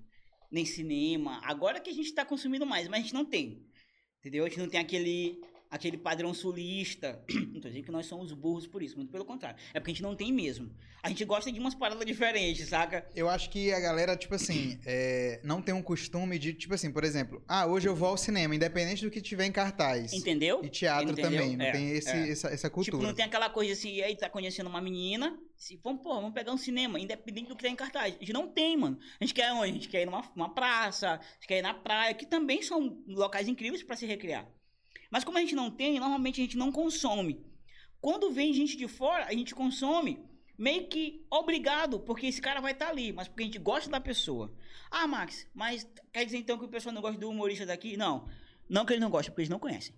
[0.52, 1.40] nem cinema.
[1.44, 3.64] Agora que a gente tá consumindo mais, mas a gente não tem.
[4.20, 4.44] Entendeu?
[4.44, 5.40] A gente não tem aquele,
[5.70, 7.24] aquele padrão sulista.
[7.54, 9.58] Não tô dizendo que nós somos burros por isso, muito pelo contrário.
[9.74, 10.72] É porque a gente não tem mesmo.
[11.02, 13.08] A gente gosta de umas paradas diferentes, saca?
[13.16, 16.92] Eu acho que a galera, tipo assim, é, não tem um costume de, tipo assim,
[16.92, 20.12] por exemplo, ah, hoje eu vou ao cinema, independente do que tiver em cartaz.
[20.12, 20.62] Entendeu?
[20.64, 21.32] E teatro Entendeu?
[21.32, 22.30] também, não É, tem esse, é.
[22.30, 23.04] essa, essa Tipo, cultura.
[23.08, 26.52] não tem aquela coisa assim, aí tá conhecendo uma menina, se, vamos, pô, vamos pegar
[26.52, 28.16] um cinema, independente do que tá em cartaz.
[28.16, 28.98] A gente não tem, mano.
[29.20, 29.70] A gente quer onde?
[29.72, 32.62] A gente quer ir numa uma praça, a gente quer ir na praia, que também
[32.62, 34.46] são locais incríveis pra se recriar.
[35.10, 37.44] Mas como a gente não tem, normalmente a gente não consome.
[38.00, 40.24] Quando vem gente de fora, a gente consome
[40.58, 44.00] meio que obrigado, porque esse cara vai estar ali, mas porque a gente gosta da
[44.00, 44.54] pessoa.
[44.92, 47.96] Ah, Max, mas quer dizer então que o pessoal não gosta do humorista daqui?
[47.96, 48.28] Não.
[48.70, 49.96] Não que eles não gostem, porque eles não conhecem.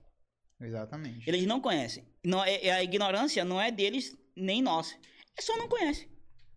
[0.60, 1.28] Exatamente.
[1.28, 2.06] Eles não conhecem.
[2.24, 4.96] Não, é, é- a ignorância não é deles nem nossa.
[5.36, 6.08] É só não conhecem.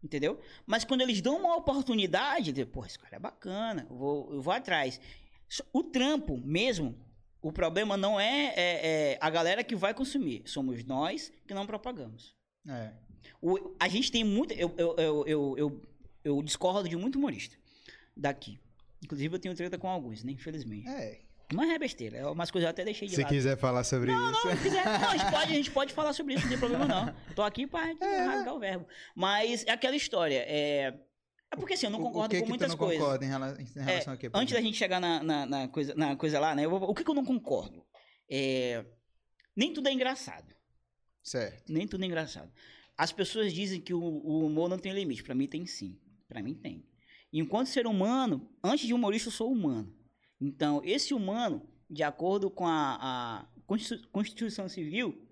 [0.03, 0.39] Entendeu?
[0.67, 4.43] Mas quando eles dão uma oportunidade, de, pô, esse cara é bacana, eu vou, eu
[4.43, 5.01] vou atrás.
[5.73, 6.95] O trampo mesmo,
[7.45, 10.43] O problema não é, é- é a galera que vai consumir.
[10.47, 12.35] Somos nós que não propagamos.
[12.67, 12.91] É.
[13.43, 14.55] O- a gente tem muito.
[14.55, 15.83] Eu, eu, eu, eu, eu,
[16.25, 17.55] eu discordo de muito humorista
[18.17, 18.59] daqui.
[19.05, 20.33] Inclusive, eu tenho treta com alguns, né?
[20.33, 20.89] Infelizmente.
[20.89, 21.21] É.
[21.53, 22.17] Mas é besteira.
[22.17, 23.31] É umas coisas eu até deixei de Se lado.
[23.31, 24.21] quiser falar sobre isso.
[24.21, 26.59] Não, se quiser, não, a, gente pode, a gente pode falar sobre isso, não tem
[26.59, 27.15] problema não.
[27.35, 28.25] Tô aqui pra É.
[28.25, 28.87] rasgar o verbo.
[29.15, 30.43] Mas é aquela história.
[30.49, 30.95] É,
[31.55, 32.99] é porque assim, eu não concordo que com que muitas tu não coisas.
[32.99, 34.31] concorda em em relação a quê?
[34.35, 36.65] Antes da gente chegar na, na, na coisa, na coisa lá, né?
[36.65, 37.85] eu o que, que eu não concordo?
[38.31, 38.85] É,
[39.57, 40.55] nem tudo é engraçado.
[41.23, 41.73] Certo.
[41.73, 42.53] Nem tudo é engraçado.
[42.97, 45.23] As pessoas dizem que o, o humor não tem limite.
[45.23, 45.99] Pra mim tem sim.
[46.29, 46.87] Pra mim tem.
[47.33, 49.93] Enquanto ser humano, antes de humorista, eu sou humano.
[50.41, 55.27] Então, esse humano, de acordo com a, a Constitu- Constituição Civil,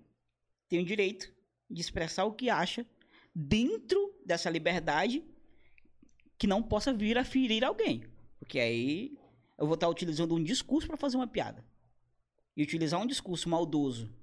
[0.67, 1.31] tem o direito
[1.69, 2.85] de expressar o que acha
[3.33, 5.23] dentro dessa liberdade
[6.43, 8.03] que não possa vir a ferir alguém.
[8.37, 9.17] Porque aí
[9.57, 11.63] eu vou estar utilizando um discurso para fazer uma piada.
[12.53, 14.13] E utilizar um discurso maldoso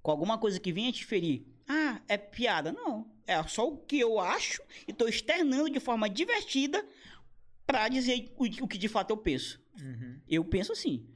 [0.00, 1.44] com alguma coisa que venha te ferir.
[1.68, 2.72] Ah, é piada.
[2.72, 3.06] Não.
[3.26, 6.82] É só o que eu acho e tô externando de forma divertida
[7.66, 9.60] pra dizer o, o que de fato eu penso.
[9.78, 10.18] Uhum.
[10.26, 11.06] Eu penso assim.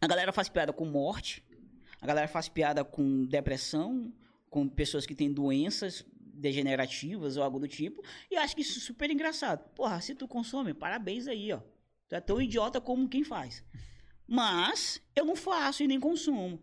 [0.00, 1.42] A galera faz piada com morte.
[2.00, 4.12] A galera faz piada com depressão,
[4.48, 6.06] com pessoas que têm doenças
[6.40, 8.02] degenerativas ou algo do tipo.
[8.30, 9.68] E acho que isso é super engraçado.
[9.74, 11.60] Porra, se tu consome, parabéns aí, ó.
[12.08, 13.64] Tu é tão idiota como quem faz.
[14.26, 16.60] Mas eu não faço e nem consumo.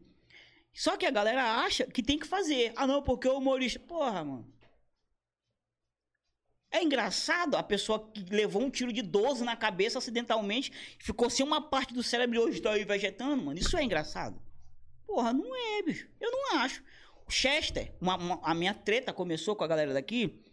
[0.73, 2.73] Só que a galera acha que tem que fazer.
[2.75, 3.79] Ah, não, porque o humorista.
[3.79, 4.53] Porra, mano.
[6.69, 11.45] É engraçado a pessoa que levou um tiro de 12 na cabeça acidentalmente, ficou sem
[11.45, 13.57] uma parte do cérebro e hoje tá aí vegetando, mano.
[13.57, 14.39] Isso é engraçado?
[15.05, 16.07] Porra, não é, bicho.
[16.19, 16.83] Eu não acho.
[17.29, 20.43] Chester, uma- uma- a minha treta começou com a galera daqui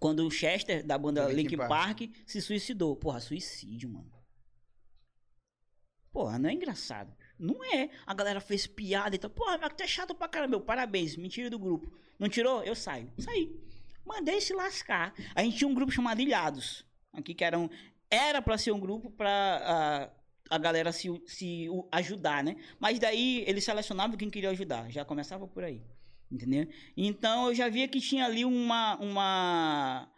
[0.00, 1.68] quando o Chester, da banda Linkin Park.
[1.68, 2.96] Park, se suicidou.
[2.96, 4.10] Porra, suicídio, mano.
[6.12, 7.14] Porra, não é engraçado.
[7.38, 7.90] Não é.
[8.06, 9.30] A galera fez piada e tal.
[9.30, 10.52] Porra, mas tu é chato pra caramba.
[10.56, 11.92] Meu, parabéns, me tira do grupo.
[12.18, 12.62] Não tirou?
[12.62, 13.12] Eu saio.
[13.18, 13.54] Saí.
[14.04, 15.12] Mandei se lascar.
[15.34, 16.86] A gente tinha um grupo chamado Ilhados.
[17.12, 17.68] Aqui que eram.
[18.10, 19.28] Era pra ser um grupo pra
[20.06, 20.10] a,
[20.50, 22.56] a galera se, se ajudar, né?
[22.78, 24.90] Mas daí eles selecionavam quem queria ajudar.
[24.90, 25.82] Já começava por aí.
[26.30, 26.66] Entendeu?
[26.96, 28.96] Então eu já via que tinha ali uma.
[29.00, 30.08] uma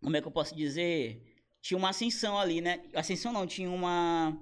[0.00, 1.22] como é que eu posso dizer?
[1.60, 2.80] Tinha uma ascensão ali, né?
[2.94, 4.36] Ascensão não, tinha uma.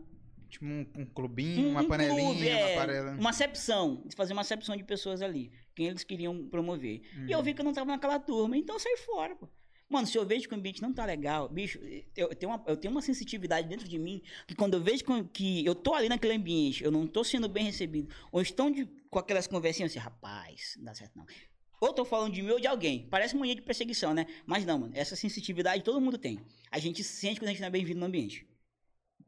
[0.49, 3.11] Tipo um, um clubinho, Um- uma um panelinha, clube, uma é, panela.
[3.13, 4.03] Uma acepção.
[4.07, 5.51] De fazer uma acepção de pessoas ali.
[5.75, 7.03] Quem eles queriam promover.
[7.15, 7.27] E Uhum.
[7.29, 9.47] eu vi que eu não tava naquela turma, então eu saí fora, pô.
[9.89, 11.79] Mano, se eu vejo que o ambiente não tá legal, bicho,
[12.15, 15.65] eu tenho uma, eu tenho uma sensitividade dentro de mim que quando eu vejo que-
[15.65, 19.19] eu tô ali naquele ambiente, eu não tô sendo bem recebido, ou estão de- com
[19.19, 21.25] aquelas conversinhas assim, rapaz, não dá certo não.
[21.81, 23.07] Ou tô falando de mim ou de alguém.
[23.09, 24.27] Parece uma linha de perseguição, né?
[24.45, 26.39] Mas não, mano, essa sensitividade todo mundo tem.
[26.71, 28.45] A gente sente quando a gente não é bem-vindo no ambiente.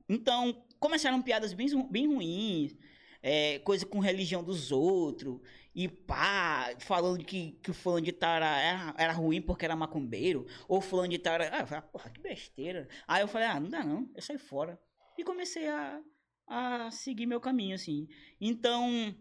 [0.09, 2.77] Então, começaram piadas bem, bem ruins,
[3.23, 5.41] é, coisa com religião dos outros,
[5.75, 10.47] e pá, falando que, que o fulano de tal era, era, ruim porque era macumbeiro,
[10.67, 11.59] ou fulano de tal era.
[11.59, 12.89] Ah, ah, porra, que besteira.
[13.07, 14.81] Aí eu falei, ah, não dá não, eu saí fora.
[15.17, 16.01] E comecei a,
[16.47, 18.09] a seguir meu caminho, assim.
[18.41, 19.15] Então,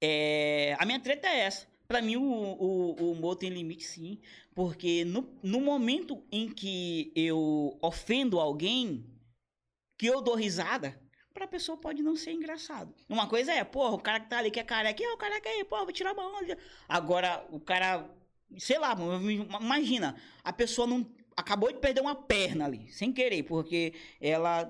[0.00, 1.66] é, a minha treta é essa.
[1.88, 4.20] Pra mim, o, o, o humor tem limite, sim.
[4.54, 9.04] Porque no, no momento em que eu ofendo alguém,
[9.96, 11.00] que eu dou risada,
[11.38, 12.92] pra pessoa pode não ser engraçado.
[13.08, 15.48] Uma coisa é, porra, o cara que tá ali que é careca, e o careca
[15.48, 16.58] aí, porra, vou tirar uma onda.
[16.88, 18.10] Agora, o cara,
[18.58, 18.96] sei lá,
[19.60, 24.68] imagina, a pessoa não acabou de perder uma perna ali, sem querer, porque ela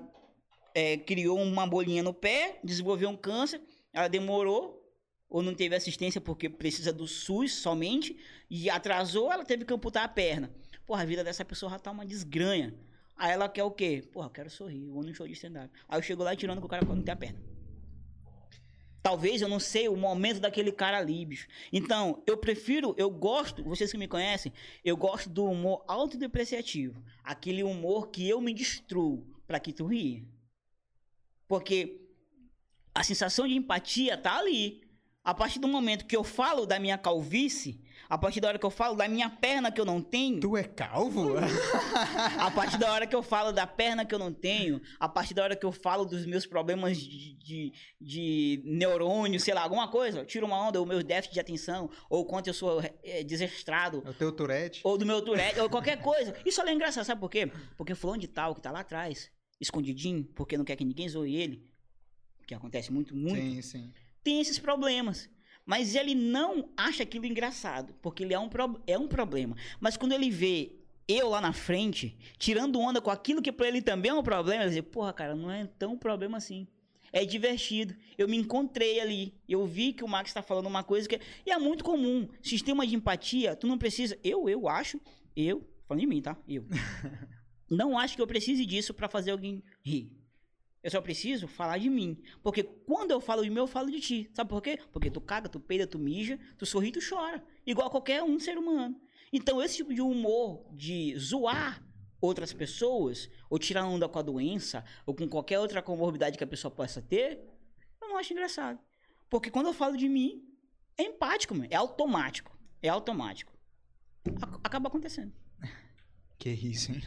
[0.75, 3.59] é, criou uma bolinha no pé, desenvolveu um câncer,
[3.91, 4.79] ela demorou
[5.27, 8.15] ou não teve assistência porque precisa do SUS somente
[8.47, 10.51] e atrasou, ela teve que amputar a perna.
[10.85, 12.75] Porra, a vida dessa pessoa já tá uma desgranha.
[13.19, 14.01] Aí ela quer o quê?
[14.13, 15.69] Porra, eu quero sorrir, eu vou num show de stand-up.
[15.89, 17.37] Aí eu chego lá e tirando com o cara não tem a perna.
[19.03, 21.45] Talvez eu não sei o momento daquele cara ali, bicho.
[21.71, 24.53] Então, eu prefiro, eu gosto, vocês que me conhecem,
[24.85, 27.03] eu gosto do humor autodepreciativo.
[27.21, 30.23] Aquele humor que eu me destruo pra que tu ria.
[31.45, 31.99] Porque
[32.95, 34.81] a sensação de empatia tá ali.
[35.25, 38.65] A partir do momento que eu falo da minha calvície, a partir da hora que
[38.65, 41.35] eu falo da minha perna que eu não tenho, Tu é calvo?
[42.39, 45.33] a partir da hora que eu falo da perna que eu não tenho, a partir
[45.35, 49.87] da hora que eu falo dos meus problemas de, de, de neurônio, sei lá, alguma
[49.89, 54.01] coisa, tiro uma onda, ou meu déficit de atenção, ou quanto eu sou é, desestrado,
[54.05, 54.81] É o teu Tourette?
[54.83, 56.35] ou do meu Tourette, ou qualquer coisa.
[56.45, 57.51] Isso ali é engraçado, sabe por quê?
[57.77, 59.29] Porque fulano de tal, que tá lá atrás,
[59.61, 61.63] escondidinho, porque não quer que ninguém zoe ele,
[62.47, 63.93] que acontece muito, muito, Sim, sim.
[64.23, 65.29] tem esses problemas.
[65.69, 68.49] Mas ele não acha aquilo engraçado, porque ele é um,
[68.87, 69.55] é um problema.
[69.79, 70.71] Mas quando ele vê
[71.07, 74.63] eu lá na frente, tirando onda com aquilo que pra ele também é um problema,
[74.63, 76.67] ele diz, porra, cara, não é tão problema assim.
[77.13, 77.95] é divertido.
[78.17, 79.31] Eu me encontrei ali.
[79.47, 81.21] Eu vi que o Max está falando uma coisa que.
[81.45, 82.27] E é muito comum.
[82.41, 84.17] Sistema de empatia, tu não precisa.
[84.23, 84.99] Eu, eu acho.
[85.35, 86.35] Eu, falando de mim, tá?
[86.47, 86.65] Eu.
[87.69, 90.18] não acho que eu precise disso para fazer alguém rir.
[90.81, 92.21] Eu só preciso falar de mim.
[92.41, 94.29] Porque quando eu falo de mim, eu falo de ti.
[94.33, 94.79] Sabe por quê?
[94.91, 97.43] Porque tu caga, tu peida, tu mija, tu sorri, tu chora.
[97.65, 98.99] Igual qualquer um ser humano.
[99.31, 101.83] Então, esse tipo de humor de zoar
[102.21, 106.47] outras pessoas, ou tirar onda com a doença, ou com qualquer outra comorbidade que a
[106.47, 107.39] pessoa possa ter,
[108.01, 108.79] eu não acho engraçado.
[109.29, 110.43] Porque quando eu falo de mim,
[110.97, 111.67] é empático, mano.
[111.69, 112.57] é automático.
[112.81, 113.53] É automático.
[114.63, 115.33] Acaba acontecendo.
[116.37, 117.01] Que isso, hein?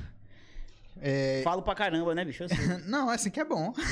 [1.01, 1.41] É...
[1.43, 2.45] Falo pra caramba, né, bicho?
[2.87, 3.73] não, é assim que é bom.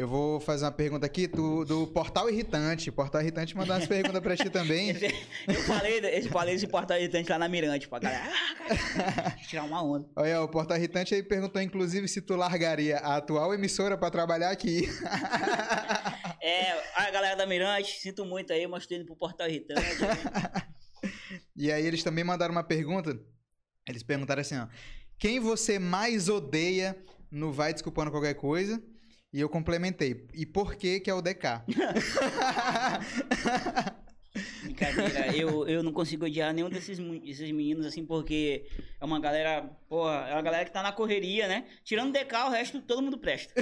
[0.00, 2.90] Eu vou fazer uma pergunta aqui do, do Portal Irritante.
[2.90, 4.90] Portal Irritante mandou umas perguntas pra ti também.
[5.46, 8.32] eu falei, eu falei desse Portal Irritante lá na Mirante, pra galera.
[8.32, 10.08] Ah, tirar uma onda.
[10.16, 14.50] Olha, o Portal Irritante aí perguntou, inclusive, se tu largaria a atual emissora pra trabalhar
[14.50, 14.88] aqui.
[16.40, 19.82] é, a galera da Mirante, sinto muito aí, mas tô indo pro Portal Irritante.
[21.54, 23.20] e aí eles também mandaram uma pergunta.
[23.86, 24.66] Eles perguntaram assim, ó.
[25.20, 26.96] Quem você mais odeia
[27.30, 28.82] no Vai Desculpando Qualquer Coisa?
[29.30, 30.26] E eu complementei.
[30.32, 31.60] E por que que é o DK?
[34.62, 38.64] Brincadeira, eu, eu não consigo odiar nenhum desses, desses meninos, assim, porque
[38.98, 39.60] é uma galera,
[39.90, 41.66] porra, é uma galera que tá na correria, né?
[41.84, 43.52] Tirando o DK, o resto todo mundo presta.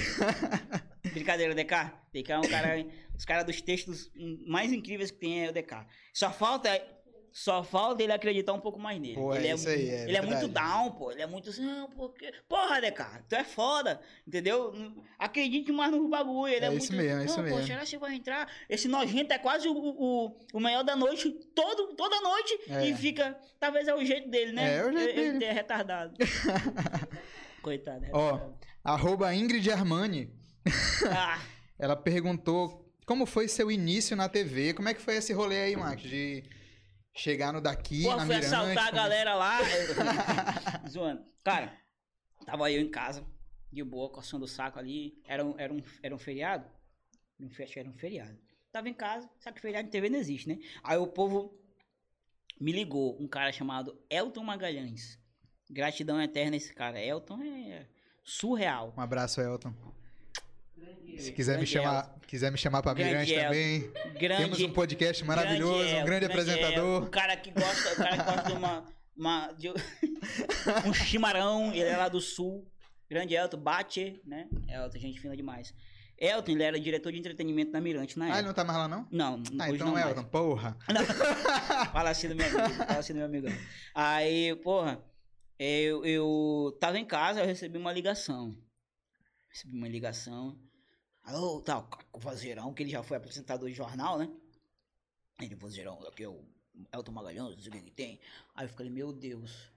[1.12, 1.90] Brincadeira, DK.
[2.12, 2.86] DK é um cara,
[3.16, 4.12] os caras dos textos
[4.46, 5.84] mais incríveis que tem é o DK.
[6.12, 6.70] Só falta
[7.32, 9.14] só falta ele acreditar um pouco mais nele.
[9.14, 11.12] Pô, ele é, isso aí, é ele é muito down, pô.
[11.12, 12.32] Ele é muito assim, não, porque.
[12.48, 13.24] Porra, né, cara?
[13.28, 14.72] Tu é foda, entendeu?
[15.18, 16.52] Acredite mais no bagulho.
[16.52, 17.04] Ele é, é isso muito.
[17.04, 17.66] Mesmo, é isso mesmo.
[17.66, 18.50] Será que você vai entrar?
[18.68, 22.58] Esse nojento é quase o, o, o melhor da noite, todo, toda noite.
[22.68, 22.88] É.
[22.88, 23.38] E fica.
[23.60, 24.74] Talvez é o jeito dele, né?
[24.74, 25.36] É, é o jeito ele, dele.
[25.36, 26.14] Ele é retardado.
[27.62, 28.50] Coitado, é Ó,
[28.82, 30.30] arroba Ingrid Armani.
[31.10, 31.40] Ah.
[31.78, 34.74] Ela perguntou como foi seu início na TV.
[34.74, 36.02] Como é que foi esse rolê aí, Max?
[36.02, 36.44] De
[37.18, 39.58] chegar no daqui, Pô, na fui Mirante, assaltar a galera lá.
[40.88, 41.24] Zoando.
[41.42, 41.76] Cara,
[42.46, 43.26] tava eu em casa,
[43.72, 45.20] de boa, coçando o saco ali.
[45.26, 46.66] Era um, era um, era um feriado?
[47.38, 48.38] Não que era um feriado.
[48.70, 50.58] Tava em casa, só que feriado de TV não existe, né?
[50.82, 51.58] Aí o povo
[52.60, 55.18] me ligou, um cara chamado Elton Magalhães.
[55.70, 57.00] Gratidão eterna esse cara.
[57.00, 57.86] Elton é
[58.24, 58.94] surreal.
[58.96, 59.74] Um abraço, Elton.
[61.18, 63.90] Se quiser me chamar, quiser me chamar para Mirante também.
[64.18, 67.02] Grande, Temos um podcast maravilhoso, um grande, apresentador.
[67.02, 68.84] Um cara que gosta, o cara que gosta de uma,
[69.16, 69.68] uma de,
[70.86, 72.70] um chimarrão, ele é lá do sul.
[73.10, 74.48] Grande Elton, bate, né?
[74.68, 75.74] Elton, gente fina demais.
[76.16, 78.36] Elton, ele era diretor de entretenimento na Mirante na época.
[78.36, 79.08] Ah, ele não tá mais lá, não?
[79.10, 80.28] Não, Ah, então não Elton, mais.
[80.28, 80.76] porra.
[80.88, 81.02] Não.
[81.92, 83.46] fala assim do meu amigo, fala assim do meu amigo.
[83.94, 85.02] Aí, porra,
[85.58, 88.56] eu, eu tava em casa, eu recebi uma ligação.
[89.50, 90.56] Recebi uma ligação.
[91.28, 94.30] Alô, tal, o Vozeirão, que ele já foi apresentador de jornal, né?
[95.42, 96.42] Ele, Vozeirão, aqui é o
[96.90, 98.18] Elton Magalhães, não sei o que, que tem.
[98.54, 99.70] Aí eu falei, meu Deus,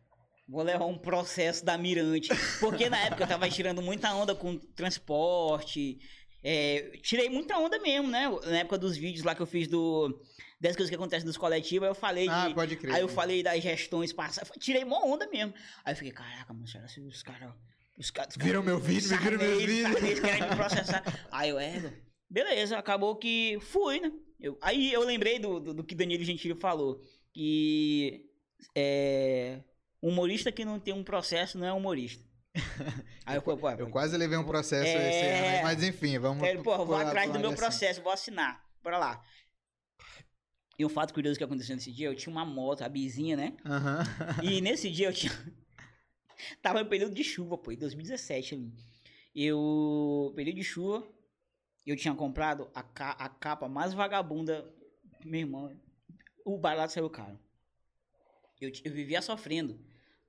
[0.47, 2.30] vou levar um processo da Mirante.
[2.62, 5.99] Porque na época eu tava tirando muita onda com transporte.
[6.41, 8.30] É, tirei muita onda mesmo, né?
[8.30, 10.24] Na época dos vídeos lá que eu fiz do.
[10.58, 12.54] Das coisas que acontecem nos coletivos, aí eu falei ah, de.
[12.54, 14.49] Pode crer, aí eu falei das gestões passadas.
[14.58, 15.54] Tirei uma onda mesmo.
[15.84, 17.54] Aí eu fiquei, caraca, mano, será que os caras
[17.98, 18.36] os caras.
[18.38, 19.98] Viram meu vídeo, me viram meu vídeo.
[19.98, 21.04] Eles querem me processar.
[21.32, 21.94] Aí eu, é,
[22.30, 24.12] beleza, acabou que fui, né?
[24.39, 27.00] Eu, aí eu lembrei do, do, do que Danilo Gentili falou.
[27.32, 28.26] Que
[28.76, 29.62] é,
[30.02, 32.26] humorista que não tem um processo não é humorista.
[33.26, 35.10] Aí eu, pô, pô, eu quase levei um processo é...
[35.10, 36.44] esse ano, mas enfim, vamos.
[36.44, 37.58] É, pô, vou atrás do meu assim.
[37.58, 38.62] processo, vou assinar.
[38.84, 39.24] Bora lá.
[40.78, 43.54] E um fato curioso que aconteceu nesse dia, eu tinha uma moto, a bizinha, né?
[43.64, 44.50] Uhum.
[44.50, 45.32] E nesse dia eu tinha.
[46.61, 48.73] Tava em período de chuva, pô, em 2017 ali.
[49.35, 50.34] Eu.
[50.35, 51.07] Período de chuva.
[51.85, 54.72] Eu tinha comprado a, ca a capa mais vagabunda.
[55.26, 55.76] Meu irmão.
[56.45, 57.39] O barato saiu caro.
[58.59, 59.80] Eu, eu vivia sofrendo.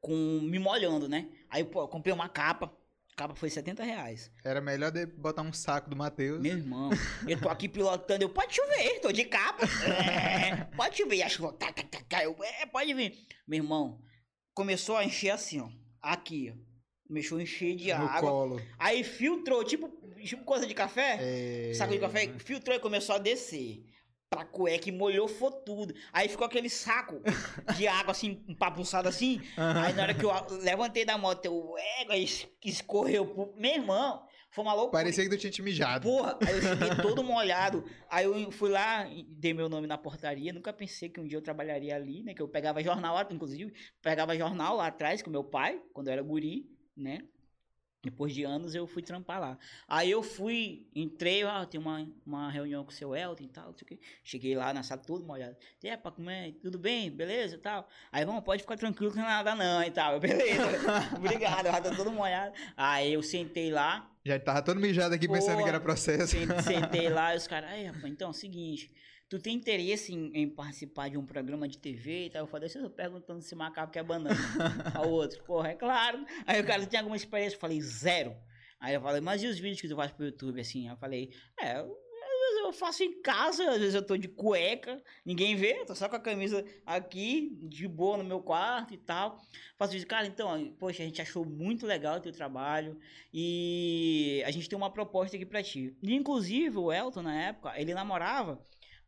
[0.01, 0.41] Com.
[0.43, 1.31] Me molhando, né?
[1.51, 2.73] Aí, pô, eu comprei uma capa.
[3.13, 4.31] A capa foi 70 reais.
[4.43, 6.41] Era melhor de botar um saco do Matheus.
[6.41, 6.91] Meu irmão,
[7.29, 9.67] eu tô aqui pilotando, eu pode chover, tô de capa.
[9.85, 11.53] É, pode chover, a chuva.
[11.53, 13.27] Tá, tá, tá, eu, é, pode vir.
[13.47, 14.03] Meu irmão,
[14.55, 15.69] começou a encher assim, ó
[16.03, 16.53] aqui,
[17.11, 18.31] a encher de no água.
[18.31, 18.63] Colo.
[18.79, 19.89] Aí filtrou, tipo,
[20.25, 21.19] tipo coisa de café.
[21.21, 21.75] É...
[21.75, 23.85] Saco de café, filtrou e começou a descer.
[24.31, 25.95] Pra cueca e molhou foi tudo.
[26.11, 27.21] Aí ficou aquele saco
[27.77, 29.43] de água assim, empapuçado assim.
[29.57, 32.27] Aí na hora que eu levantei da moto, eu ego, aí
[32.65, 33.55] escorreu pro.
[33.59, 34.23] Meu irmão,
[34.53, 35.03] foi uma loucura.
[35.03, 36.07] Parecia que tu tinha te mijado.
[36.07, 37.85] Porra, aí eu fiquei todo molhado.
[38.11, 40.53] Aí eu fui lá, dei meu nome na portaria.
[40.53, 42.35] Nunca pensei que um dia eu trabalharia ali, né?
[42.35, 43.73] Que eu pegava jornal, inclusive,
[44.03, 47.23] pegava jornal lá atrás com meu pai, quando eu era guri, né?
[48.05, 49.59] Depois de anos eu fui trampar lá.
[49.89, 53.67] Aí eu fui, entrei, ah, tem uma, uma reunião com o seu Elton e tal,
[53.69, 54.01] não sei o quê.
[54.23, 55.57] Cheguei lá na sala todo molhado.
[55.83, 57.89] É, pra comer, tudo bem, beleza e tal.
[58.11, 60.13] Aí, vamos, pode ficar tranquilo que não é nada não e tal.
[60.13, 62.55] Eu, beleza, obrigado, já tá todo molhado.
[62.77, 64.12] Aí eu sentei lá.
[64.25, 66.37] Já tava todo mijado aqui pensando que era processo.
[66.63, 68.93] Sentei lá e os caras, aí, rapaz, então é o seguinte,
[69.29, 72.43] tu tem interesse em, em, participar de um programa de TV e tal?
[72.43, 74.37] Eu falei, deixa eu perguntando se macaco quer banana.
[74.95, 76.25] Ao outro, porra, é claro.
[76.47, 77.57] Aí o cara, tem alguma experiência?
[77.57, 78.37] Eu falei, zero.
[78.79, 80.89] Aí eu falei, mas e os vídeos que tu faz pro YouTube, assim?
[80.89, 81.31] Eu falei,
[81.61, 81.97] é, eu,
[82.63, 86.17] eu faço em casa, às vezes eu tô de cueca, ninguém vê, tô só com
[86.17, 89.41] a camisa aqui, de boa no meu quarto e tal.
[89.77, 92.99] Faço vídeo, cara, então, poxa, a gente achou muito legal o teu trabalho
[93.33, 95.97] e a gente tem uma proposta aqui pra ti.
[96.03, 98.63] Inclusive, o Elton, na época, ele namorava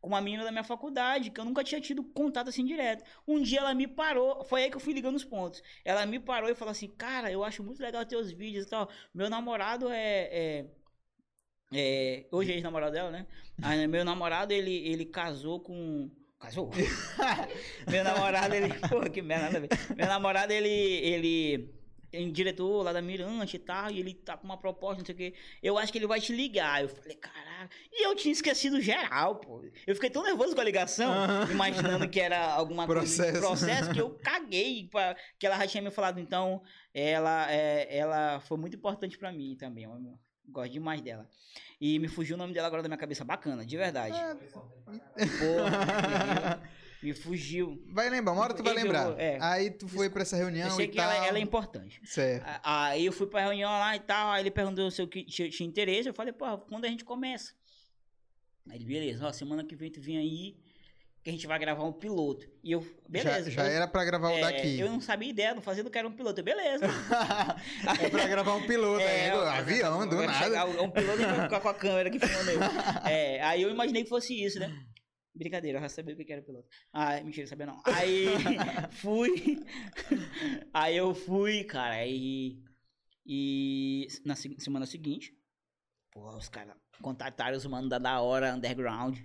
[0.05, 3.03] com uma menina da minha faculdade, que eu nunca tinha tido contato assim direto.
[3.27, 5.63] Um dia ela me parou, foi aí que eu fui ligando os pontos.
[5.83, 8.87] Ela me parou e falou assim: Cara, eu acho muito legal teus vídeos e tal.
[9.11, 10.29] Meu namorado é.
[10.31, 10.65] é,
[11.75, 13.25] é hoje é ex-namorado dela, né?
[13.61, 16.09] Aí, meu namorado, ele, ele casou com.
[16.39, 16.71] Casou?
[17.89, 18.73] meu namorado, ele.
[18.89, 19.59] Porra, que merda,
[19.95, 20.69] Meu namorado, ele.
[20.69, 21.75] ele
[22.15, 25.15] em diretor lá da Mirante e tal, e ele tá com uma proposta, não sei
[25.15, 25.33] o que.
[25.61, 26.81] Eu acho que ele vai te ligar.
[26.81, 27.69] Eu falei, caralho.
[27.91, 29.63] E eu tinha esquecido geral, pô.
[29.85, 31.13] Eu fiquei tão nervoso com a ligação,
[31.51, 33.17] imaginando que era alguma processo.
[33.17, 34.87] coisa de processo, que eu caguei.
[34.89, 36.19] Pra, que ela já tinha me falado.
[36.19, 36.61] Então,
[36.93, 39.83] ela, é, ela foi muito importante para mim também.
[39.83, 41.29] Eu gosto demais dela.
[41.79, 43.23] E me fugiu o nome dela agora da minha cabeça.
[43.23, 44.17] Bacana, de verdade.
[44.17, 44.35] É...
[45.15, 46.61] Porra,
[47.03, 47.83] me fugiu.
[47.91, 49.19] Vai lembrar, uma hora tu vai lembrar.
[49.19, 49.37] É.
[49.41, 50.99] Aí tu foi pra essa reunião eu sei que.
[50.99, 52.01] Ela, ela é importante.
[52.03, 52.45] Certo.
[52.63, 55.67] Aí eu fui pra reunião lá e tal, aí ele perguntou se eu tinha, tinha
[55.67, 57.53] interesse, eu falei, pô, quando a gente começa?
[58.69, 60.57] Aí ele, beleza, ó, semana que vem tu vem aí,
[61.25, 62.47] que a gente vai gravar um piloto.
[62.63, 63.49] E eu, beleza.
[63.49, 64.79] Já, já eu, era pra gravar o é, daqui.
[64.79, 66.43] Eu não sabia ideia, não fazia do que era um piloto.
[66.43, 66.85] beleza.
[67.99, 70.33] é pra gravar um piloto, é, é avião, do nada.
[70.33, 72.59] Chegar, um piloto e vai ficar com a câmera aqui filmando ele.
[73.09, 74.71] É, aí eu imaginei que fosse isso, né?
[75.33, 76.67] Brincadeira, eu já sabia o que era piloto.
[76.93, 77.81] Ah, mentira, sabia não.
[77.85, 78.27] Aí
[79.01, 79.65] fui.
[80.71, 82.61] aí eu fui, cara, e.
[83.25, 85.35] E na semana seguinte,
[86.11, 89.17] pô, os caras contataram os manos da da hora underground.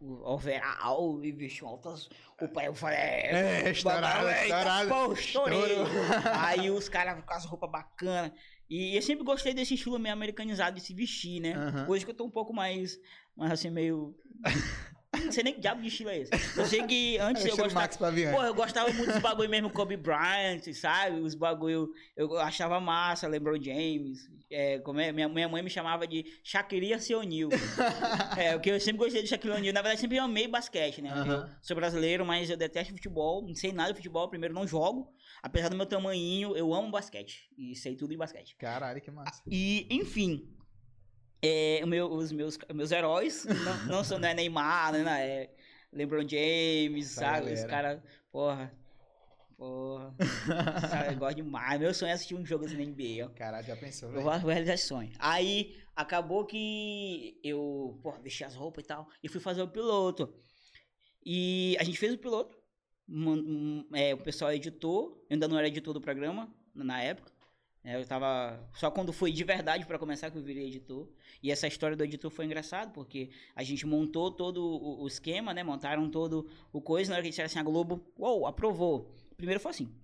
[0.00, 2.08] O overall e vestiu altas
[2.38, 2.64] roupas.
[2.64, 4.88] Eu falei, é, estourado, estourado.
[4.88, 5.76] Pô, estourei.
[6.40, 8.32] aí os caras com as roupas bacanas.
[8.68, 11.56] E eu sempre gostei desse estilo meio americanizado de se vestir, né?
[11.56, 11.90] Uhum.
[11.90, 12.98] Hoje que eu tô um pouco mais,
[13.36, 14.16] mais assim, meio.
[15.16, 16.32] Não sei nem que diabo de estilo é esse.
[16.58, 17.74] Eu sei que antes é eu gostava.
[17.74, 21.20] Max Pô, eu gostava muito dos bagulho mesmo, Kobe Bryant, sabe?
[21.20, 21.90] Os bagulho.
[22.16, 24.30] Eu achava massa, LeBron James.
[24.50, 25.12] É, como é?
[25.12, 27.50] Minha, minha mãe me chamava de Shaquille O'Neal.
[28.36, 29.74] é, que eu sempre gostei de Shaquille O'Neal.
[29.74, 31.10] Na verdade, sempre amei basquete, né?
[31.10, 33.42] Eu sou brasileiro, mas eu detesto futebol.
[33.46, 34.28] Não sei nada de futebol.
[34.28, 35.12] Primeiro, não jogo.
[35.42, 37.50] Apesar do meu tamanhinho, eu amo basquete.
[37.58, 38.56] E sei tudo em basquete.
[38.56, 39.42] Caralho, que massa.
[39.46, 40.48] E, enfim,
[41.46, 45.28] é, meu, os meus, meus heróis não, não são não é Neymar, né?
[45.28, 45.50] É
[45.92, 47.52] LeBron James, sabe?
[47.52, 48.00] Os caras,
[48.30, 48.72] porra.
[49.56, 50.14] Porra.
[51.10, 51.80] eu gosto demais.
[51.80, 53.28] Meu sonho é assistir um jogo assim na NBA, ó.
[53.28, 54.20] Caralho, já pensou, velho?
[54.20, 55.12] Eu vou realizar esse sonho.
[55.18, 59.08] Aí, acabou que eu, porra, vesti as roupas e tal.
[59.22, 60.34] E fui fazer o piloto.
[61.24, 62.58] E a gente fez o piloto.
[63.08, 65.24] Um, um, é, o pessoal editou.
[65.30, 67.32] Eu ainda não era editor do programa na época.
[67.84, 68.58] É, eu tava.
[68.72, 71.06] Só quando foi de verdade para começar que eu virei editor.
[71.42, 75.62] E essa história do editor foi engraçado, porque a gente montou todo o, esquema, né?
[75.62, 77.10] Montaram todo o coisa.
[77.10, 79.12] Na hora que disseram assim, a Globo, uou, aprovou.
[79.36, 79.94] Primeiro foi assim: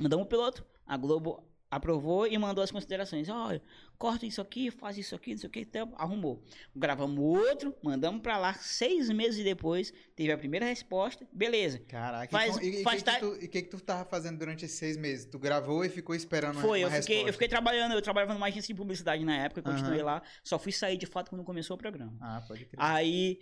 [0.00, 3.28] mandamos o piloto, a Globo aprovou e mandou as considerações.
[3.28, 3.62] Olha,
[3.96, 6.42] corta isso aqui, faz isso aqui, isso aqui, então, arrumou.
[6.74, 11.78] Gravamos outro, mandamos pra lá, seis meses depois, teve a primeira resposta, beleza.
[11.86, 14.96] Caraca, faz, e o que, que, tu, que, que tu tava fazendo durante esses seis
[14.96, 15.26] meses?
[15.26, 18.46] Tu gravou e ficou esperando Foi, uma eu fiquei, eu fiquei trabalhando, eu trabalhava numa
[18.46, 21.78] agência de publicidade na época, continuei lá, só fui sair de fato quando começou o
[21.78, 22.12] programa.
[22.20, 22.78] Ah, pode crer.
[22.78, 23.38] Aí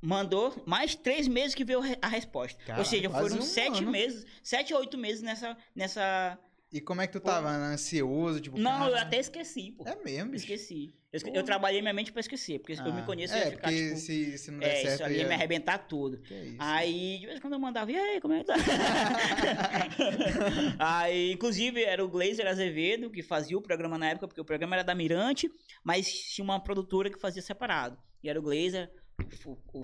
[0.00, 2.58] mandou mais três meses que veio a resposta.
[2.64, 3.90] Caraca, Ou seja, foram um sete ano.
[3.90, 6.38] meses, sete ou oito meses nessa, nessa
[6.72, 7.50] e como é que tu tava?
[7.50, 8.40] Ansioso?
[8.40, 8.90] Tipo, não, cara...
[8.90, 9.86] eu até esqueci, pô.
[9.86, 10.34] É mesmo?
[10.34, 10.94] Esqueci.
[11.12, 13.50] Eu, eu, trabalhei minha mente pra esquecer, porque ah, eu me ah, conheço, é, ia
[13.50, 13.96] ficar, tipo...
[13.98, 14.94] Se, se não der é, certo...
[14.94, 16.16] Isso ali ia me arrebentar tudo.
[16.22, 16.56] Que isso?
[16.58, 18.54] Aí, de vez em quando eu mandava, e aí, como é que tá?
[20.80, 24.76] aí, inclusive, era o Glazer Azevedo, que fazia o programa na época, porque o programa
[24.76, 25.52] era da Mirante,
[25.84, 27.98] mas tinha uma produtora que fazia separado.
[28.22, 28.90] E era o Glazer,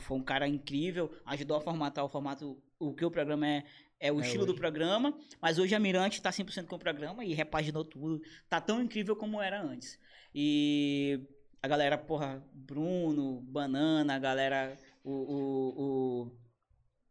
[0.01, 3.65] foi um cara incrível, ajudou a formatar o formato, o que o programa é,
[4.01, 4.53] é o é estilo hoje.
[4.53, 8.23] do programa, mas hoje a Mirante tá 100% com o programa e repaginou tudo.
[8.49, 9.99] Tá tão incrível como era antes.
[10.35, 11.21] E
[11.63, 16.33] a galera, porra, Bruno, Banana, a galera, o, o, o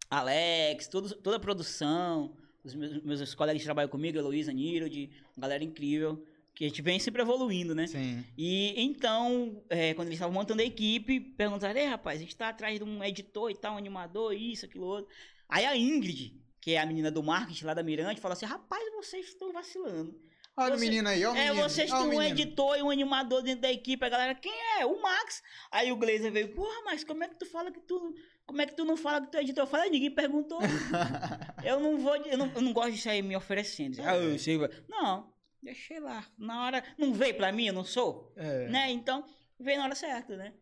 [0.10, 5.64] Alex, todo, toda a produção, os meus, meus colegas que trabalham comigo, Heloísa, Nirod, galera
[5.64, 6.24] incrível,
[6.56, 7.88] Que a gente vem sempre evoluindo, né?
[7.88, 8.24] Sim.
[8.38, 12.50] E então, é, quando eles estavam montando a equipe, perguntaram: Ei, rapaz, a gente tá
[12.50, 15.12] atrás de um editor e tal, um animador, isso, aquilo outro.
[15.50, 16.34] Aí a Ingrid,
[16.68, 20.14] que é a menina do marketing lá da Mirante, falou assim: Rapaz, vocês estão vacilando.
[20.58, 21.64] Olha o Você- menino aí, ó o É, menino.
[21.70, 24.04] vocês o têm um editor e um animador dentro da equipe.
[24.06, 24.86] A galera, quem é?
[24.86, 25.42] O Max.
[25.72, 28.14] Aí o Glazer veio, porra, mas como é que tu fala que tu.
[28.46, 29.64] Como é que tu não fala que tu é editor?
[29.64, 30.60] Eu falei, ninguém perguntou.
[31.64, 32.18] eu não vou.
[32.18, 34.02] Eu não, eu não gosto de sair me oferecendo.
[34.02, 34.58] Ah, eu sei.
[34.58, 34.70] vai.
[34.90, 35.32] Não,
[35.64, 36.26] deixei lá.
[36.38, 36.84] Na hora.
[36.98, 38.34] Não veio pra mim, eu não sou?
[38.36, 38.68] É.
[38.68, 38.92] Né?
[38.92, 39.24] Então,
[39.58, 40.54] veio na hora certa, né?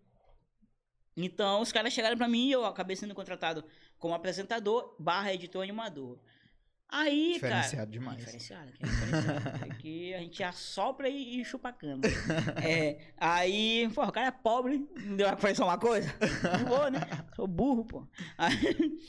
[1.17, 3.63] Então, os caras chegaram pra mim e eu acabei sendo contratado
[3.99, 6.19] como apresentador barra editor animador.
[6.87, 7.55] Aí, cara...
[7.55, 8.17] Diferenciado demais.
[8.17, 9.65] Diferenciado, aqui é diferenciado.
[9.71, 12.01] Aqui a gente assopra e, e chupa a cana.
[12.63, 16.13] É, aí, pô, o cara é pobre, não deu pra uma coisa?
[16.59, 16.99] Não vou, né?
[17.35, 18.07] Sou burro, pô.
[18.37, 18.99] Aí,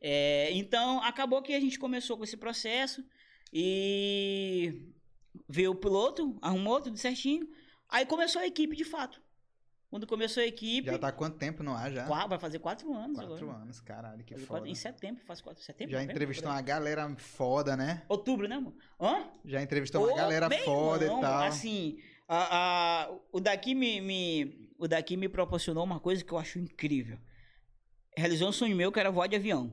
[0.00, 3.04] é, então, acabou que a gente começou com esse processo
[3.52, 4.92] e
[5.48, 7.48] veio o piloto, arrumou tudo certinho.
[7.88, 9.20] Aí começou a equipe de fato.
[9.88, 12.04] Quando começou a equipe, Já tá há quanto tempo no ar já?
[12.06, 13.62] qua- vai fazer quatro anos Quatro agora.
[13.62, 14.46] anos, caralho, que foda.
[14.60, 15.92] quatro- em setembro, faz quatro, setembro?
[15.92, 18.02] Já novembro, entrevistou uma galera foda, né?
[18.08, 18.74] Outubro, né, amor?
[19.00, 19.28] Hã?
[19.44, 21.42] Já entrevistou uma galera foda irmão, e tal.
[21.44, 21.98] Assim,
[22.28, 26.58] a, a- o daqui me, me- o daqui me proporcionou uma coisa que eu acho
[26.58, 27.18] incrível.
[28.16, 29.72] Realizou um sonho meu que era voar de avião.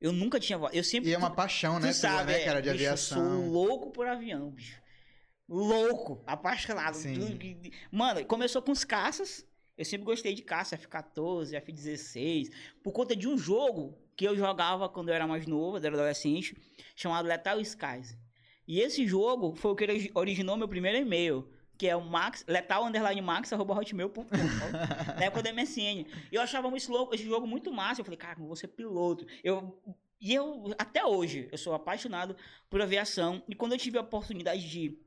[0.00, 0.74] Eu nunca tinha voado.
[0.74, 1.88] Eu sempre E é uma paixão, tu né?
[1.88, 3.18] tua, sabe, né, é, cara, de aviação.
[3.18, 4.79] Eu sou louco por avião, bicho.
[5.50, 6.94] Louco, apaixonado.
[6.94, 7.16] Sim.
[7.90, 9.44] Mano, começou com os caças.
[9.76, 12.52] Eu sempre gostei de caça, F-14, F-16,
[12.82, 15.94] por conta de um jogo que eu jogava quando eu era mais novo, eu era
[15.94, 16.54] adolescente,
[16.94, 18.16] chamado Lethal Skies.
[18.68, 21.48] E esse jogo foi o que origi- originou meu primeiro e-mail,
[21.78, 24.22] que é o max, letal underline max, arroba hotmail.com,
[25.18, 26.04] na época do MSN.
[26.30, 28.68] E eu achava esse, louco- esse jogo muito massa, eu falei, cara, eu vou ser
[28.68, 29.26] piloto.
[29.42, 29.80] Eu,
[30.20, 32.36] e eu, até hoje, eu sou apaixonado
[32.68, 34.98] por aviação, e quando eu tive a oportunidade de,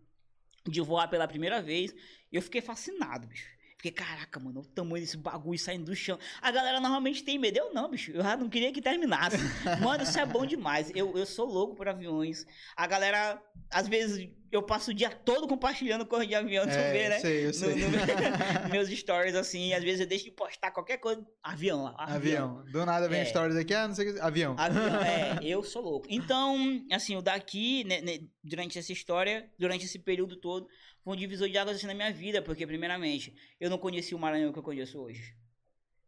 [0.65, 1.94] de voar pela primeira vez,
[2.31, 3.53] eu fiquei fascinado, bicho.
[3.84, 6.18] Fiquei, caraca, mano, o tamanho desse bagulho saindo do chão.
[6.41, 7.57] A galera normalmente tem medo.
[7.57, 8.11] Eu não, bicho.
[8.11, 9.35] Eu já não queria que terminasse.
[9.84, 10.90] Mano, isso é bom demais.
[10.95, 12.45] Eu, eu sou louco por aviões.
[12.77, 16.92] A galera, às vezes, eu passo o dia todo compartilhando coisa de avião, tu é,
[16.92, 17.20] vê, né?
[17.20, 17.76] sei, eu No- sei.
[17.76, 17.90] no-
[18.72, 21.26] meus stories, assim, às vezes eu deixo de postar qualquer coisa.
[21.42, 21.96] Avião lá.
[21.98, 22.64] Avião.
[22.72, 23.26] Do nada vem É.
[23.26, 24.20] stories aqui, ah, não sei o que.
[24.20, 24.56] Avião.
[24.58, 26.08] Avião, é, eu sou louco.
[26.10, 26.56] Então,
[26.92, 30.68] assim, o daqui, né, né, durante essa história, durante esse período todo,
[31.04, 34.20] foi um divisor de águas assim na minha vida, porque, primeiramente, eu não conhecia o
[34.20, 35.36] Maranhão que eu conheço hoje.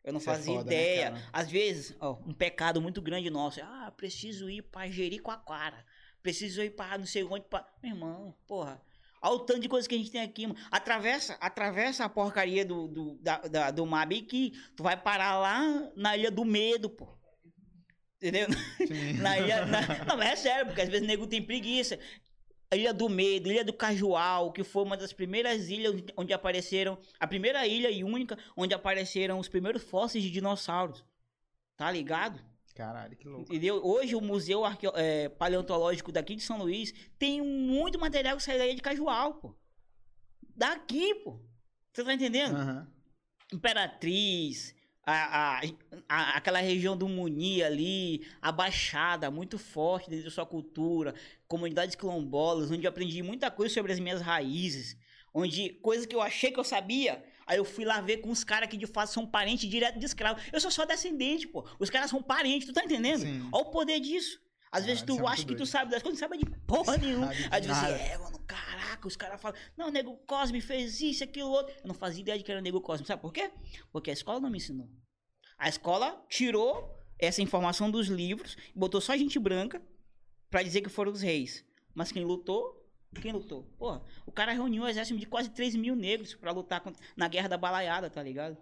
[0.04, 1.12] Eu não Isso é fazia foda, né, ideia.
[1.12, 1.24] cara?
[1.34, 3.60] Às vezes, ó, um pecado muito grande nosso.
[3.60, 5.84] é, Ah, preciso ir pra Jericoacoara.
[6.26, 7.46] Preciso ir pra não sei onde.
[7.46, 7.64] Pra...
[7.84, 8.82] Meu irmão, porra.
[9.22, 10.60] Olha o tanto de coisa que a gente tem aqui, mano.
[10.72, 15.62] Atravessa, atravessa a porcaria do, do, da, da- do mar que tu vai parar lá
[15.96, 17.08] na Ilha do Medo, pô.
[18.18, 18.48] Entendeu?
[19.22, 19.68] Na ilha.
[19.68, 22.00] na- Não, mas é sério, porque às vezes o nego tem preguiça.
[22.72, 26.98] A Ilha do Medo, Ilha do Cajual, que foi uma das primeiras ilhas onde apareceram.
[27.20, 31.06] A primeira ilha e única onde apareceram os primeiros fósseis de dinossauros.
[31.78, 32.44] Tá ligado?
[32.76, 33.44] Caralho, que louco.
[33.52, 33.82] Entendeu?
[33.84, 38.58] Hoje o Museu Arqueo- é, Paleontológico daqui de São Luís tem muito material que sai
[38.58, 39.56] da ilha de Cajual, pô.
[40.56, 41.40] Daqui, pô.
[41.94, 42.56] Você tá entendendo?
[42.56, 42.88] Aham.
[43.54, 44.76] Imperatriz,
[45.06, 45.62] a, a-
[46.10, 51.16] a- aquela região do Muni ali, a Baixada, muito forte dentro da sua cultura,
[51.48, 54.98] comunidades quilombolas, onde eu aprendi muita coisa sobre as minhas raízes,
[55.34, 58.44] onde coisa que eu achei que eu sabia, aí eu fui lá ver com os
[58.44, 60.40] caras que de fato são parentes direto de escravo.
[60.52, 61.68] Eu sou só descendente, pô.
[61.80, 63.22] Os caras são parentes, tu tá entendendo?
[63.22, 63.50] Sim.
[63.52, 64.40] Olha o poder disso.
[64.72, 65.66] Às vezes Caralho, tu é acha que tu doido.
[65.68, 67.30] sabe das coisas, não sabe de porra nenhuma.
[67.30, 67.96] Aí tu diz assim, nada.
[67.96, 71.74] é, mano, caraca, os caras falam, não, o nego Cosme fez isso, aquilo, outro.
[71.82, 73.06] Eu não fazia ideia de que era nego Cosme.
[73.08, 73.52] Sabe por quê?
[73.92, 74.90] Porque a escola não me ensinou.
[75.58, 79.82] A escola tirou essa informação dos livros, botou só gente branca
[80.50, 81.64] pra dizer que foram os reis.
[81.94, 82.85] Mas quem lutou,
[83.22, 83.64] quem lutou?
[83.78, 87.28] Porra, o cara reuniu um exército de quase 3 mil negros pra lutar contra- na
[87.28, 88.58] guerra da balaiada, tá ligado?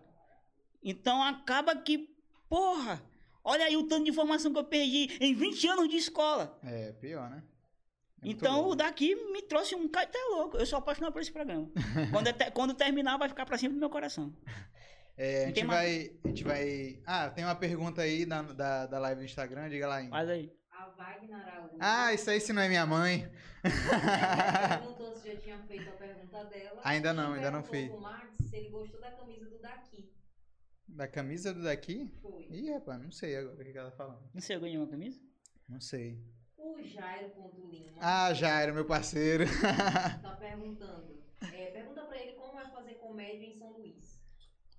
[0.84, 2.10] Então acaba que,
[2.50, 3.02] porra,
[3.44, 6.60] olha aí o tanto de informação que eu perdi em 20 anos de escola.
[6.64, 7.44] É, pior, né?
[8.22, 10.58] É Então, o daqui me trouxe um cara até louco.
[10.58, 11.70] Eu sou apaixonado por esse programa.
[12.12, 14.34] quando, até- quando terminar, vai ficar pra sempre no meu coração.
[15.18, 16.12] É, a gente mais- vai.
[16.24, 17.00] A gente vai.
[17.06, 20.10] Ah, tem uma pergunta aí da, da, da live do Instagram, diga lá aí.
[20.10, 20.52] Faz aí.
[20.84, 21.78] A Wagner Araújo.
[21.80, 23.32] Ah, isso aí se não é minha mãe.
[24.70, 26.82] perguntou se já tinha feito a pergunta dela.
[26.84, 27.92] Ainda não, ainda não fiz.
[28.00, 30.12] Max se ele gostou da camisa do daqui.
[30.88, 32.12] Da camisa do daqui?
[32.22, 32.48] Foi.
[32.50, 34.30] Ih, rapaz, não sei agora o que ela tá falando.
[34.34, 35.20] Não sei, eu ganhei uma camisa?
[35.70, 36.22] Não sei.
[36.58, 39.46] O Jairo Ponto Lima Ah, Jairo, meu parceiro.
[40.22, 41.24] tá perguntando.
[41.42, 44.20] é, pergunta pra ele como é fazer comédia em São Luís.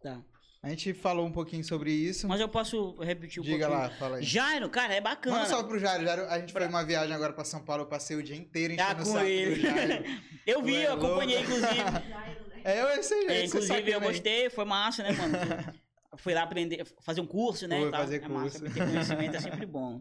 [0.02, 0.22] Tá.
[0.64, 2.26] A gente falou um pouquinho sobre isso.
[2.26, 3.82] Mas eu posso repetir um Diga pouquinho.
[3.82, 4.22] lá, fala aí.
[4.24, 5.36] Jairo, cara, é bacana.
[5.36, 6.04] Manda salve pro Jairo.
[6.04, 6.24] Jairo.
[6.26, 8.90] A gente foi uma viagem agora pra São Paulo, eu passei o dia inteiro enchendo
[8.90, 9.62] Ah, o com ele.
[10.46, 11.68] Eu vi, é eu acompanhei, inclusive.
[12.66, 15.36] É, eu sei, É, inclusive, eu gostei, foi massa, né, mano?
[16.16, 17.78] Fui lá aprender, fazer um curso, né?
[17.78, 18.74] Foi fazer é massa, curso.
[18.74, 20.00] ter conhecimento é sempre bom.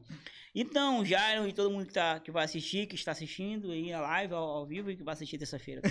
[0.55, 3.99] Então, Jairo e todo mundo que, tá, que vai assistir, que está assistindo aí a
[3.99, 5.81] live ao, ao vivo e que vai assistir terça-feira.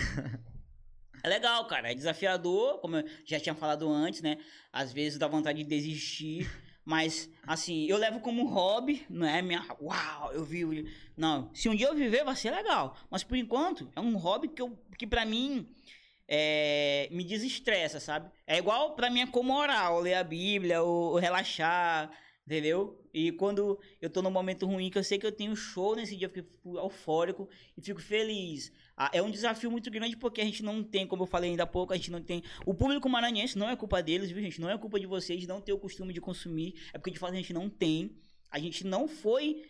[1.22, 1.90] É legal, cara.
[1.90, 4.38] É desafiador, como eu já tinha falado antes, né?
[4.72, 6.50] Às vezes dá vontade de desistir.
[6.84, 9.64] Mas, assim, eu levo como hobby, não é minha.
[9.80, 10.92] Uau, eu vi.
[11.16, 11.48] Não.
[11.54, 12.96] Se um dia eu viver, vai ser legal.
[13.08, 15.68] Mas por enquanto, é um hobby que, eu, que pra mim
[16.26, 18.30] é, me desestressa, sabe?
[18.46, 22.10] É igual pra mim é como orar, ou ler a Bíblia, ou, ou relaxar,
[22.44, 22.98] entendeu?
[23.14, 26.16] E quando eu tô num momento ruim, que eu sei que eu tenho show nesse
[26.16, 28.72] dia, eu fico eufórico e fico feliz.
[28.96, 31.62] Ah, É um desafio muito grande porque a gente não tem, como eu falei ainda
[31.62, 32.42] há pouco, a gente não tem.
[32.66, 34.60] O público maranhense não é culpa deles, viu, gente?
[34.60, 36.74] Não é culpa de vocês não ter o costume de consumir.
[36.92, 38.16] É porque de fato a gente não tem.
[38.50, 39.64] A gente não foi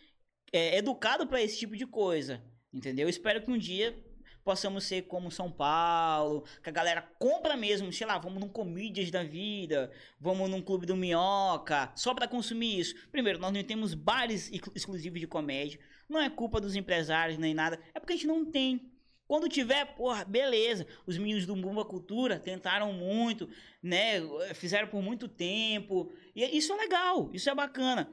[0.53, 2.43] é, educado para esse tipo de coisa.
[2.73, 3.05] Entendeu?
[3.07, 3.97] Eu espero que um dia
[4.45, 9.11] possamos ser como São Paulo, que a galera compra mesmo, sei lá, vamos num Comídias
[9.11, 12.95] da vida, vamos num Clube do Minhoca, só para consumir isso.
[13.13, 15.79] Primeiro, nós não temos bares exclu- exclusivos de comédia,
[16.09, 18.92] não é culpa dos empresários nem nada, é porque a gente não tem.
[19.33, 20.87] Quando tiver, porra, beleza.
[21.07, 23.49] Os meninos do Bumba Cultura tentaram muito,
[23.83, 24.21] né?
[24.53, 26.13] Fizeram por muito tempo.
[26.37, 28.13] E isso é legal, isso é bacana.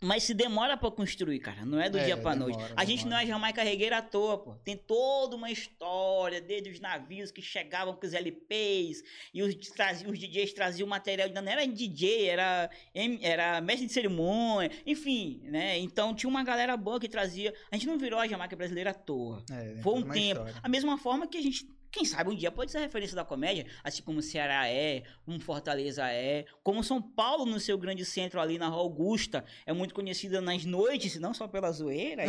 [0.00, 1.64] Mas se demora pra construir, cara.
[1.64, 2.72] Não é do É, dia pra demora, noite.
[2.76, 3.24] A gente não demora.
[3.24, 4.54] é Jamaica Regueira à toa, pô.
[4.64, 9.02] Tem toda uma história desde os navios que chegavam com os LPs
[9.32, 11.28] e os, traziam, os DJs traziam material.
[11.30, 12.68] Não era DJ, era,
[13.22, 15.78] era mestre de cerimônia, enfim, né?
[15.78, 17.54] Então tinha uma galera boa que trazia.
[17.70, 19.42] A gente não virou a Jamaica brasileira à toa.
[19.50, 20.40] É, Foi um tempo.
[20.40, 20.54] história.
[20.62, 23.66] A mesma forma que a gente, quem sabe, um dia pode ser referência da comédia,
[23.82, 28.40] assim como o Ceará é, como Fortaleza é, como São Paulo, no seu grande centro
[28.40, 32.28] ali na Rua Augusta, é muito conhecida nas noites, não só pela zoeira e,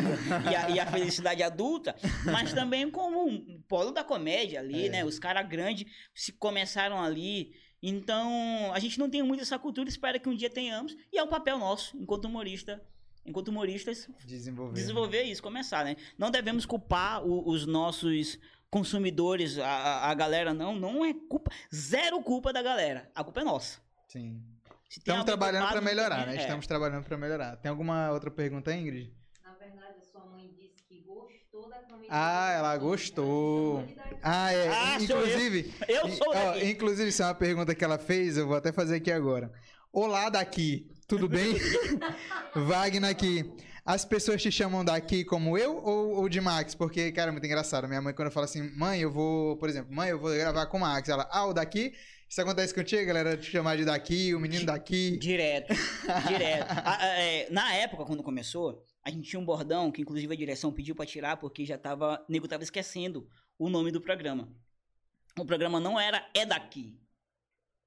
[0.52, 1.96] e a, e a felicidade adulta,
[2.32, 4.90] mas também como um polo da comédia ali, É.
[4.90, 5.06] né?
[5.06, 7.54] Os caras grandes se começaram ali.
[7.82, 11.24] Então, a gente não tem muito essa cultura, espera que um dia tenhamos, e é
[11.24, 12.82] o papel nosso, enquanto humorista,
[13.26, 14.74] enquanto humoristas, Desenvolver.
[14.74, 15.96] desenvolver isso, começar, né?
[16.18, 18.40] Não devemos culpar o- os nossos
[18.80, 20.76] consumidores, a, a- galera, não.
[20.76, 23.10] Não é culpa, zero culpa da galera.
[23.16, 23.80] A culpa é nossa.
[24.10, 24.44] Sim.
[24.90, 26.36] Estamos trabalhando pra melhorar, né?
[26.36, 26.40] é.
[26.40, 27.56] Estamos trabalhando pra melhorar.
[27.56, 29.14] Tem alguma outra pergunta, Ingrid?
[29.44, 32.08] Na verdade, a sua mãe disse que gostou da comida.
[32.10, 33.82] Ah, ela gostou.
[34.22, 34.68] Ah, é.
[34.68, 35.26] Ah, sou eu.
[35.28, 38.74] inclusive, Eu sou ó, inclusive, isso é uma pergunta que ela fez, eu vou até
[38.74, 39.52] fazer aqui agora.
[39.92, 41.56] Olá daqui, tudo bem?
[42.54, 43.50] Wagner aqui.
[43.86, 46.74] As pessoas te chamam daqui como eu ou, ou de Max?
[46.74, 47.88] Porque, cara, é muito engraçado.
[47.88, 50.78] Minha mãe, quando fala assim, mãe, eu vou, por exemplo, mãe, eu vou gravar com
[50.78, 51.08] o Max.
[51.08, 51.94] Ela, ah, o daqui?
[52.28, 53.38] Isso acontece contigo, galera?
[53.38, 55.18] Te chamar de daqui, o menino daqui.
[55.18, 55.72] Direto,
[56.28, 56.72] direto.
[56.84, 60.74] A- é, na época, quando começou, a gente tinha um bordão que, inclusive, a direção
[60.74, 62.26] pediu pra tirar porque já tava.
[62.28, 63.30] O nego tava esquecendo
[63.60, 64.52] o nome do programa.
[65.40, 66.98] O programa não era É Daqui.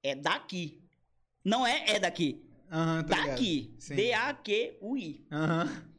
[0.01, 0.81] É Daqui.
[1.43, 2.48] Não é É Daqui.
[2.69, 3.07] Ligado.
[3.07, 3.75] Daqui.
[3.89, 5.25] D-A-Q-U-I.
[5.31, 5.89] Aham.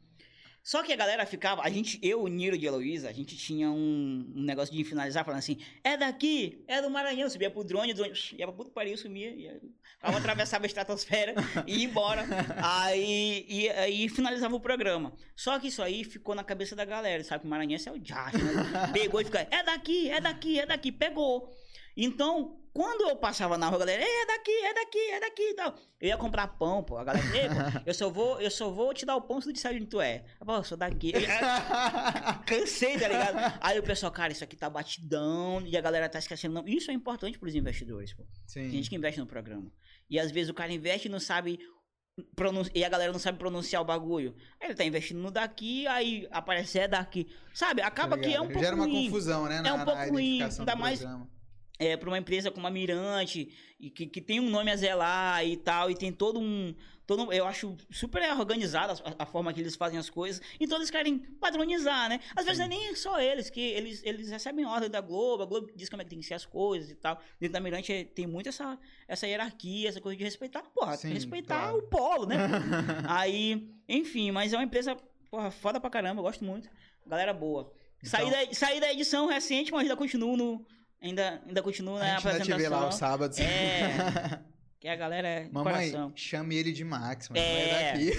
[0.63, 3.71] Só que a galera ficava, a gente, eu, o Niro de Heloísa, a gente tinha
[3.71, 7.93] um, um negócio de finalizar falando assim, é daqui, é do Maranhão, subia pro drone,
[7.93, 9.59] o drone ia pra que pariu, sumia, ia,
[10.03, 11.33] aí atravessava a estratosfera
[11.65, 12.23] e ia embora,
[12.57, 15.13] aí, e, aí finalizava o programa.
[15.35, 17.99] Só que isso aí ficou na cabeça da galera, sabe que o Maranhense é o
[17.99, 18.91] Josh, né?
[18.93, 21.51] Pegou e fica, é daqui, é daqui, é daqui, pegou.
[21.97, 25.41] Então, quando eu passava na rua, a galera, "Ei, é daqui, é daqui, é daqui
[25.49, 25.75] e tal.
[25.99, 26.97] Eu ia comprar pão, pô.
[26.97, 27.53] A galera, "Ei, pô,
[27.85, 29.99] eu só vou, eu só vou te dar o pão se tu disser onde tu
[30.01, 30.23] é.
[30.39, 31.11] Eu falo, "Eu sou daqui.
[31.13, 31.29] Eu já
[32.45, 33.57] cansei, tá ligado?
[33.61, 36.53] Aí o pessoal, cara, isso aqui tá batidão e a galera tá esquecendo.
[36.53, 38.23] Não, isso é importante pros investidores, pô.
[38.53, 38.71] Tem Sim.
[38.71, 39.71] gente que investe no programa.
[40.09, 41.59] E às vezes o cara investe e não sabe.
[42.75, 44.35] E a galera não sabe pronunciar o bagulho.
[44.59, 47.25] Aí ele tá investindo no daqui, aí aparece é daqui.
[47.53, 47.81] Sabe?
[47.81, 49.05] Acaba Tá que é um pouco Gera uma ruim.
[49.05, 49.61] confusão, né?
[49.65, 51.29] É um na- pouco na ruim, identificação ainda mais- programa.
[51.81, 55.43] É, para uma empresa como a Mirante, e que, que tem um nome a zelar
[55.45, 56.75] e tal, e tem todo um.
[57.07, 60.39] Todo, eu acho super organizada a, a forma que eles fazem as coisas.
[60.59, 62.19] Então eles querem padronizar, né?
[62.35, 65.45] Às vezes não é nem só eles, que eles, eles recebem ordem da Globo, a
[65.47, 67.19] Globo diz como é que tem que ser as coisas e tal.
[67.39, 68.77] Dentro da Mirante é- tem muito essa,
[69.07, 71.79] essa hierarquia, essa coisa de respeitar, porra, Sim, respeitar claro.
[71.79, 72.37] o polo, né?
[73.09, 74.95] Aí, enfim, mas é uma empresa,
[75.29, 76.69] porra, foda pra caramba, eu gosto muito.
[77.05, 77.73] Galera boa.
[78.03, 80.65] Saí, Então- da, saí da edição recente, mas ainda continuo no.
[81.01, 82.57] Ainda, ainda continuo na A gente ainda te apresentação.
[82.57, 83.39] vê lá aos sábados.
[83.39, 84.39] É.
[84.81, 86.11] Que a galera é Mamãe, coração.
[86.15, 87.39] chame ele de Max, mano.
[87.39, 87.69] É.
[87.69, 88.11] É daqui.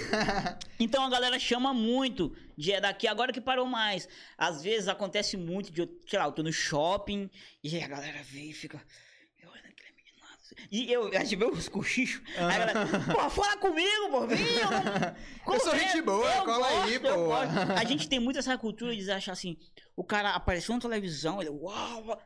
[0.79, 4.07] Então a galera chama muito de é daqui, agora que parou mais.
[4.37, 7.29] Às vezes acontece muito de, eu, sei lá, eu tô no shopping
[7.61, 8.81] e a galera vê e fica.
[9.41, 12.21] Eu olho aquele menino lá, não E eu, a gente vê os cochichos.
[12.37, 14.39] Aí a galera, pô, fala comigo, pô, vem.
[14.39, 14.73] Eu, não-
[15.53, 17.33] Eu sou confesso, gente boa, eu cola aí, gosto, eu pô.
[17.77, 19.57] A gente tem muito essa cultura de achar assim,
[19.97, 22.21] o cara apareceu na televisão, ele, uau, uau.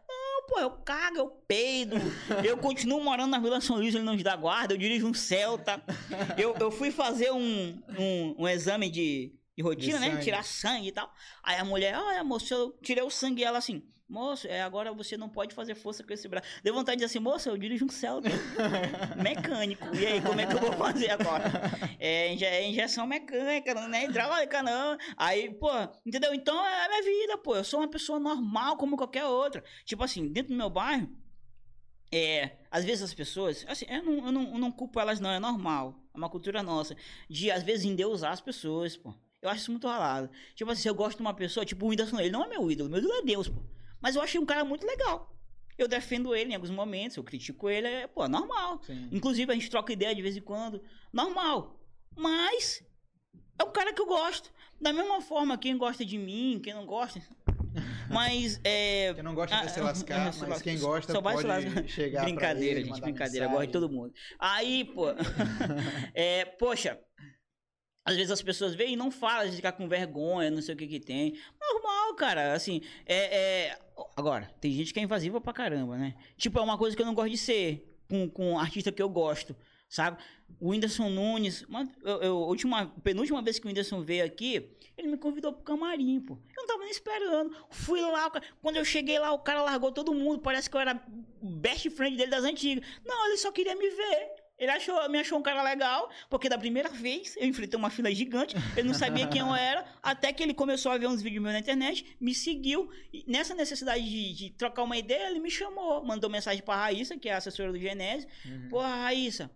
[0.47, 1.95] Pô, eu cago, eu peido.
[2.43, 5.13] Eu continuo morando na Vila São Luís, ele não nos dá guarda, eu dirijo um
[5.13, 5.81] Celta.
[6.37, 10.11] Eu, eu fui fazer um, um, um exame de, de rotina, De né?
[10.11, 10.23] sangue.
[10.23, 11.11] Tirar sangue e tal.
[11.43, 13.83] Aí a mulher, olha, moço, eu tirei o sangue e ela assim.
[14.09, 16.47] Moço, é, agora você não pode fazer força com esse braço.
[16.63, 18.29] Deu vontade de dizer assim, moço, eu dirijo um Celta
[19.21, 19.83] mecânico.
[19.95, 21.43] E aí, como é que eu vou fazer agora?
[21.99, 24.97] É, inje- é injeção mecânica, não é hidráulica, não.
[25.17, 25.69] Aí, pô,
[26.05, 26.33] entendeu?
[26.33, 27.55] Então é a minha vida, pô.
[27.55, 29.63] Eu sou uma pessoa normal como qualquer outra.
[29.83, 31.09] Tipo assim, dentro do meu bairro,
[32.11, 35.31] é, às vezes as pessoas, assim, eu não, eu não, eu não culpo elas, não,
[35.31, 35.99] é normal.
[36.13, 36.95] É uma cultura nossa.
[37.29, 39.13] De, às vezes, endeusar as pessoas, pô.
[39.41, 40.29] Eu acho isso muito ralado.
[40.55, 42.71] Tipo assim, se eu gosto de uma pessoa, tipo o Whindersson, ele não é meu
[42.71, 43.61] ídolo, meu ídolo é Deus, pô.
[44.01, 45.33] Mas eu achei um cara muito legal.
[45.77, 48.81] Eu defendo ele em alguns momentos, eu critico ele, é, pô, normal.
[48.83, 49.09] Sim.
[49.11, 50.81] Inclusive, a gente troca ideia de vez em quando.
[51.13, 51.79] Normal.
[52.15, 52.83] Mas
[53.59, 54.51] é um cara que eu gosto.
[54.81, 57.21] Da mesma forma, quem gosta de mim, quem não gosta.
[58.09, 59.13] Mas é.
[59.13, 61.43] Quem não gosta vai se Ah, lascar, ah, se mas quem gosta só vai se
[61.43, 61.87] pode lascar.
[61.87, 63.45] chegar Brincadeira, ele, gente, brincadeira.
[63.45, 63.71] Eu gosto de mensagem.
[63.71, 64.13] todo mundo.
[64.39, 65.07] Aí, pô.
[66.15, 66.99] é, poxa.
[68.05, 70.77] Às vezes as pessoas veem e não falam, de ficar com vergonha, não sei o
[70.77, 71.37] que que tem.
[71.59, 72.53] Normal, cara.
[72.53, 73.79] Assim, é, é-
[74.15, 76.15] Agora, tem gente que é invasiva pra caramba, né?
[76.37, 79.09] Tipo, é uma coisa que eu não gosto de ser com, com artista que eu
[79.09, 79.55] gosto,
[79.89, 80.17] sabe?
[80.59, 81.65] O Whindersson Nunes,
[82.03, 86.19] eu, eu- última, penúltima vez que o Whindersson veio aqui, ele me convidou pro camarim,
[86.19, 86.33] pô.
[86.35, 87.55] Eu não tava nem esperando.
[87.69, 90.39] Fui lá, quando eu cheguei lá, o cara largou todo mundo.
[90.41, 90.99] Parece que eu era
[91.41, 92.83] best friend dele das antigas.
[93.05, 94.46] Não, ele só queria me ver.
[94.57, 98.13] Ele achou, me achou um cara legal, porque da primeira vez eu enfrentei uma fila
[98.13, 101.43] gigante, ele não sabia quem eu era, até que ele começou a ver uns vídeos
[101.43, 105.51] meus na internet, me seguiu, e nessa necessidade de, de trocar uma ideia, ele me
[105.51, 108.69] chamou, mandou mensagem pra Raíssa, que é a assessora do Genésio, Uhum.
[108.69, 109.51] Porra, Raíssa,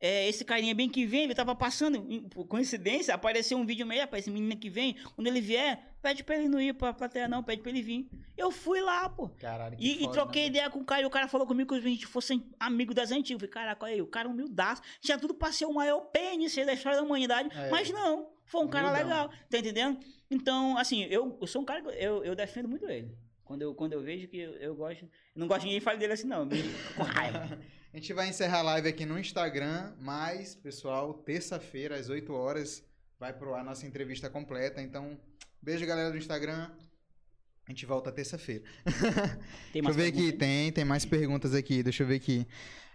[0.00, 4.06] é, esse carinha bem que vem, ele tava passando, por coincidência, apareceu um vídeo meio,
[4.06, 7.26] pra esse menino que vem, quando ele vier, pede pra ele não ir pra plateia
[7.26, 8.08] não, pede pra ele vir.
[8.36, 9.28] Eu fui lá, pô.
[9.40, 10.48] Caralho, que E, e foda, troquei né?
[10.48, 13.10] ideia com o cara, e o cara falou comigo que a gente fosse amigo das
[13.10, 13.30] antigas.
[13.30, 14.82] Eu falei, caraca, olha aí, o cara humildaço.
[15.00, 17.70] Tinha tudo pra ser o maior pênis da história da humanidade, É.
[17.70, 19.98] mas não, foi um cara legal, tá entendendo?
[20.30, 23.12] Então, assim, eu, eu sou um cara que eu, eu defendo muito ele.
[23.44, 25.02] Quando eu, quando eu vejo que eu, eu gosto.
[25.04, 26.44] Eu não gosto de ninguém falar dele assim, não.
[26.46, 26.62] Me
[26.96, 27.58] com raiva.
[27.92, 32.84] A gente vai encerrar a live aqui no Instagram, mas, pessoal, terça-feira, às 8 horas,
[33.18, 34.82] vai pro ar nossa entrevista completa.
[34.82, 35.18] Então,
[35.66, 36.70] beijo, galera do Instagram.
[37.66, 38.62] A gente volta terça-feira.
[39.72, 42.46] Tem Deixa eu ver perguntas aqui, tem, tem mais perguntas aqui, deixa eu ver aqui.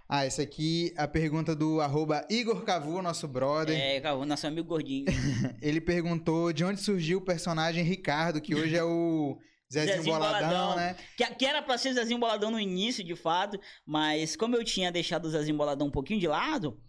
[0.07, 3.77] Ah, essa aqui, a pergunta do arroba Igor Cavu, nosso brother.
[3.77, 5.03] É, Caô, nosso amigo gordinho.
[5.61, 9.38] Ele perguntou de onde surgiu o personagem Ricardo, que hoje é o
[9.69, 10.76] Zezinho, Zezinho Boladão, Boladão.
[10.77, 10.95] né?
[11.18, 14.89] Que, que era pra ser Zezinho Boladão no início, de fato, mas como eu tinha
[14.93, 16.80] deixado o Zezinho Boladão um pouquinho de lado,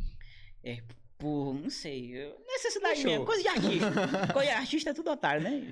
[0.62, 0.78] é,
[1.22, 3.10] por, não sei, necessidade Fechou.
[3.12, 3.92] mesmo, coisa de artista.
[4.34, 5.62] coisa de artista é tudo otário, né?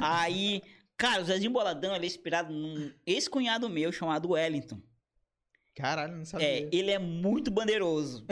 [0.00, 0.62] Aí,
[0.96, 4.80] cara, o Zezinho Boladão, ele é inspirado num ex-cunhado meu chamado Wellington.
[5.76, 6.46] Caralho, não sabia.
[6.46, 8.24] É, ele é muito bandeiroso.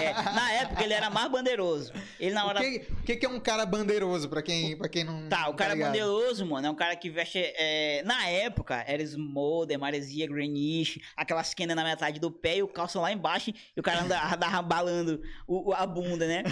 [0.00, 1.92] É, na época, ele era mais bandeiroso.
[2.18, 2.60] Ele na hora...
[2.60, 5.54] O que, o que é um cara bandeiroso, pra quem, pra quem não Tá, o
[5.54, 5.88] cara ligado?
[5.88, 7.38] bandeiroso, mano, é um cara que veste.
[7.38, 12.68] é, na época, era Smolder, Maresia, Greenwich, aquelas quenas na metade do pé e o
[12.68, 16.42] calção lá embaixo, e o cara andava, andava balando o, a bunda, né?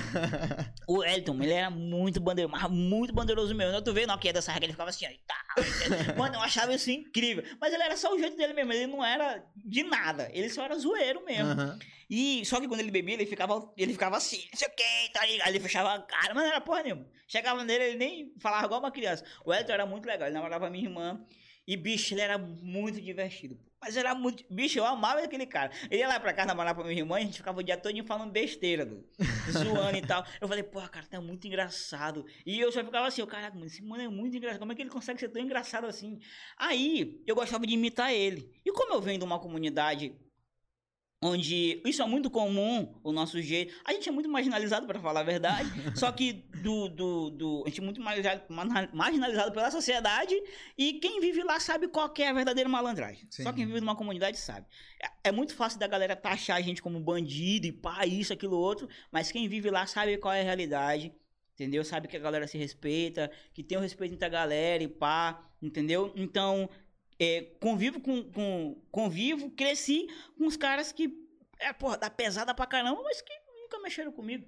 [0.87, 3.75] O Elton, ele era muito bandeiroso, mas muito bandeiroso mesmo.
[3.75, 6.15] Eu tu vê, não, que é dessa regra, ele ficava assim, ó, tá.
[6.16, 7.45] Mano, eu achava isso incrível.
[7.61, 10.65] Mas ele era só o jeito dele mesmo, ele não era de nada, ele só
[10.65, 11.51] era zoeiro mesmo.
[11.51, 11.78] Aham.
[12.10, 15.12] E só que quando ele bebia, ele ficava, ele ficava assim, não sei o que,
[15.12, 15.48] tá ligado?
[15.48, 17.06] Ele fechava a cara, mas não era porra nenhuma.
[17.27, 19.24] Chegava nele, ele nem falava igual uma criança.
[19.44, 21.20] O Elton era muito legal, ele namorava minha irmã.
[21.66, 23.56] E, bicho, ele era muito divertido.
[23.56, 23.70] pô.
[23.78, 24.43] Mas era muito.
[24.51, 25.70] Bicho, eu amava aquele cara.
[25.90, 27.77] Ele ia lá pra casa namorar com a minha irmã, a gente ficava o dia
[27.77, 29.06] todo falando besteira, do,
[29.52, 30.24] zoando e tal.
[30.40, 32.24] Eu falei, porra, cara, tá muito engraçado.
[32.47, 34.60] E eu só ficava assim, eu, caraca, mano, esse mano é muito engraçado.
[34.60, 36.19] Como é que ele consegue ser tão engraçado assim?
[36.56, 38.51] Aí, eu gostava de imitar ele.
[38.65, 40.16] E como eu venho de uma comunidade
[41.20, 43.74] onde isso é muito comum, o nosso jeito.
[43.85, 45.69] A gente é muito marginalizado, para falar a verdade,
[45.99, 50.35] só que do, do, do, a gente é muito marginalizado, pela sociedade
[50.77, 53.27] e quem vive lá sabe qual é a verdadeira malandragem.
[53.31, 53.43] Sim.
[53.43, 54.66] Só quem vive numa comunidade sabe.
[55.03, 58.57] É, é muito fácil da galera taxar a gente como bandido e pá, isso, aquilo,
[58.57, 61.12] outro, mas quem vive lá sabe qual é a realidade.
[61.55, 61.85] Entendeu?
[61.85, 65.45] Sabe que a galera se respeita, que tem o respeito entre a galera e pá,
[65.61, 66.12] entendeu?
[66.15, 66.70] Então,
[67.19, 68.81] é, convivo com, com.
[68.90, 71.12] Convivo, cresci com os caras que.
[71.59, 74.47] É, porra, dá pesada pra caramba, mas que nunca mexeram comigo.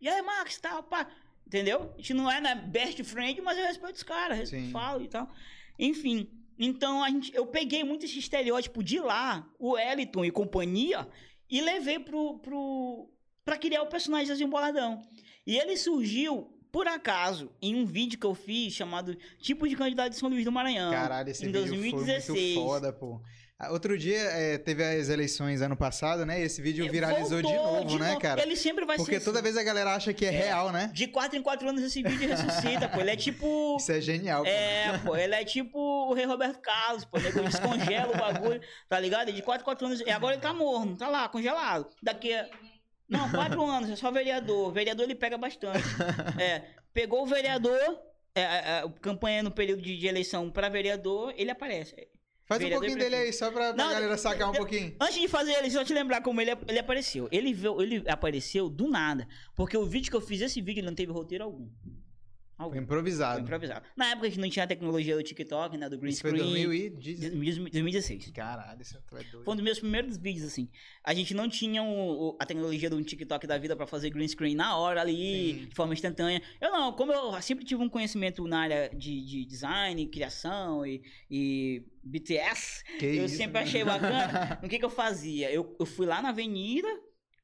[0.00, 1.08] E aí, Max, tal, pá.
[1.46, 1.92] Entendeu?
[1.94, 4.70] A gente não é né, best friend, mas eu respeito os caras, Sim.
[4.70, 5.30] falo e tal.
[5.78, 6.28] Enfim.
[6.58, 11.08] Então, a gente, eu peguei muito esse estereótipo de lá, o Wellington e companhia,
[11.50, 13.10] e levei pro, pro,
[13.44, 15.02] pra criar o personagem assim, Boladão.
[15.46, 20.10] E ele surgiu, por acaso, em um vídeo que eu fiz chamado Tipo de Candidato
[20.10, 20.90] de São Luís do Maranhão.
[20.90, 22.26] Caralho, esse em vídeo 2016.
[22.26, 23.20] foi muito foda, pô.
[23.56, 26.42] Ah, Outro dia é, teve as eleições ano passado, né?
[26.42, 28.42] Esse vídeo viralizou de Voltou novo, né, cara?
[28.42, 29.44] Ele sempre vai Porque ser toda assim.
[29.44, 30.46] vez a galera acha que é, É.
[30.46, 30.90] real, né?
[30.92, 32.98] De 4 em 4 anos esse vídeo ressuscita, pô.
[33.00, 33.76] Ele é tipo.
[33.78, 34.44] Isso é genial.
[34.44, 37.18] É, pô, ele é tipo o rei Roberto Carlos, pô.
[37.18, 39.32] Ele descongela o bagulho, tá ligado?
[39.32, 40.00] De 4 em 4 anos.
[40.00, 41.86] E agora ele tá morno, tá lá, congelado.
[42.02, 42.48] Daqui a.
[43.08, 44.72] Não, 4 anos, é só vereador.
[44.72, 45.82] Vereador ele pega bastante.
[46.40, 46.62] É,
[46.92, 47.78] pegou o vereador,
[48.34, 48.44] é, é,
[48.84, 51.94] é, campanha no período de, de eleição pra vereador, ele aparece.
[52.46, 54.58] Faz um vereador pouquinho e dele aí, só pra, pra Não, galera sacar um eu-
[54.58, 54.94] pouquinho.
[55.00, 57.26] Antes de fazer ele, só te lembrar como ele, ele apareceu.
[57.32, 59.26] Ele, veio, ele apareceu do nada.
[59.56, 61.68] Porque o vídeo que eu fiz, esse vídeo, ele não teve roteiro algum.
[62.56, 62.70] Algum.
[62.74, 63.40] Foi Foi improvisado.
[63.40, 63.84] improvisado.
[63.96, 65.88] Na época a gente não tinha a tecnologia do TikTok, né?
[65.88, 66.66] Do green Isso foi screen.
[66.66, 67.18] 2010.
[67.32, 68.30] 2016.
[68.30, 69.42] Caralho, isso é doido.
[69.44, 70.68] Foi um dos meus primeiros vídeos, assim.
[71.02, 74.28] A gente não tinha o- o- a tecnologia do TikTok da vida pra fazer green
[74.28, 75.66] screen na hora ali, Sim.
[75.66, 76.40] de forma instantânea.
[76.60, 81.02] Eu não, como eu sempre tive um conhecimento na área de, de design, criação e,
[81.30, 83.60] e BTS, Que eu isso, sempre né?
[83.62, 84.60] achei bacana.
[84.62, 85.50] o que, que eu fazia?
[85.50, 86.88] Eu, eu fui lá na avenida,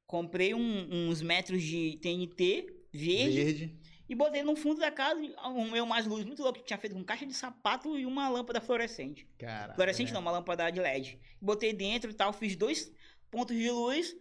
[0.06, 3.80] comprei um- uns metros de TNT verde, Verde.
[4.10, 6.94] E botei no fundo da casa um meu mais luz muito louco que tinha feito
[6.96, 9.26] com caixa de sapato e uma lâmpada fluorescente.
[9.38, 9.74] Caralho.
[9.74, 10.14] Fluorescente né?
[10.14, 11.18] não, uma lâmpada de LED.
[11.40, 12.92] Botei dentro e tal, fiz dois
[13.30, 14.14] pontos de luz.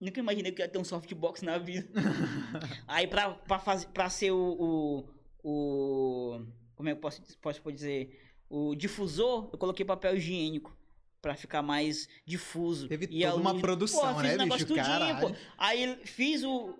[0.00, 1.88] Nunca imaginei que ia ter um softbox na vida.
[2.86, 5.04] Aí pra, pra, fazer, pra ser o,
[5.42, 6.40] o, o-
[6.76, 8.20] Como é que eu posso, posso dizer?
[8.48, 10.76] O difusor, eu coloquei papel higiênico.
[11.20, 12.86] Pra ficar mais difuso.
[12.86, 14.80] Teve E a toda uma luz- produção, Pô, né, negócio bicho?
[14.80, 15.36] tudinho.
[15.58, 16.78] Aí fiz o.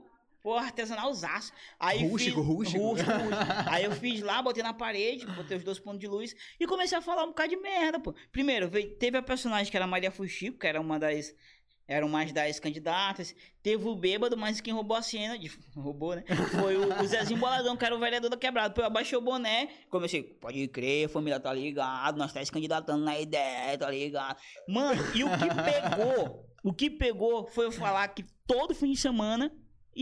[0.49, 1.53] Pô, artesanalzaço.
[1.79, 2.83] Aí Rústico, fiz, rústico.
[2.83, 3.45] rústico, rústico.
[3.71, 6.97] Aí eu fiz lá, botei na parede, botei os dois pontos de luz e comecei
[6.97, 8.15] a falar um bocado de merda, pô.
[8.33, 11.35] Primeiro, veio- teve a personagem que era Maria Fuxico, que era uma das.
[11.87, 13.35] Era uma das candidatas.
[13.63, 15.39] Teve o bêbado, mas quem roubou a cena.
[15.39, 16.25] De, roubou, né?
[16.59, 18.73] Foi o, o Zezinho Boladão, que era o vereador da quebrada.
[18.81, 19.69] Eu abaixei o boné.
[19.91, 22.17] Comecei, pode crer, família, tá ligado?
[22.17, 24.39] Nós tá se candidatando na ideia, tá ligado?
[24.67, 26.49] Mano, e o que pegou?
[26.65, 29.53] O que pegou foi eu falar que todo fim de semana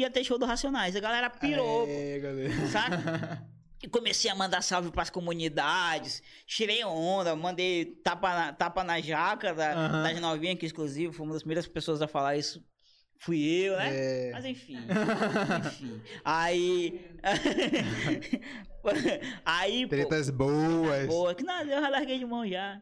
[0.01, 0.95] ia ter show do Racionais.
[0.95, 2.67] A galera pirou, É, galera.
[2.69, 3.43] saca?
[3.83, 9.51] E comecei a mandar salve pras comunidades, tirei onda, mandei tapa na, tapa na jaca
[9.53, 10.03] Aham.
[10.03, 12.65] das novinhas, que inclusive foi uma das primeiras pessoas a falar isso.
[13.19, 13.91] Fui eu, né?
[13.93, 14.31] É.
[14.33, 14.79] Mas enfim,
[15.67, 16.01] enfim.
[16.25, 17.01] Aí.
[19.45, 19.91] aí, pô.
[19.91, 21.07] Tretas boas.
[21.07, 22.81] Boa, que nada, eu já larguei de mão já.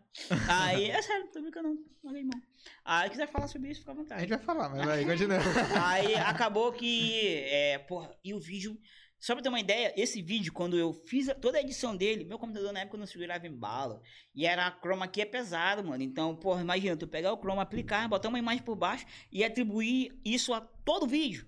[0.49, 1.79] Aí, é sério, não tô brincando, não.
[2.05, 2.43] Larguei de mão.
[2.85, 4.21] Aí, quiser falar sobre isso, fica à A vontade.
[4.23, 5.39] gente vai falar, mas vai, continua.
[5.87, 7.39] Aí acabou que.
[7.47, 8.79] É, porra, e o vídeo.
[9.19, 12.25] Só pra ter uma ideia, esse vídeo, quando eu fiz a- toda a edição dele,
[12.27, 14.03] meu computador na época não segurava em bala.
[14.35, 16.03] E era chroma key é pesado, mano.
[16.03, 20.21] Então, porra, imagina, tu pegar o chroma, aplicar, botar uma imagem por baixo e atribuir
[20.25, 21.47] isso a todo o vídeo.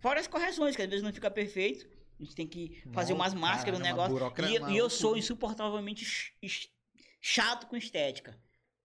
[0.00, 1.86] Fora as correções, que às vezes não fica perfeito.
[2.20, 4.70] A gente tem que fazer Não, umas máscaras no caramba, negócio.
[4.70, 6.68] E, e eu sou insuportavelmente ch- ch-
[7.22, 8.38] chato com estética.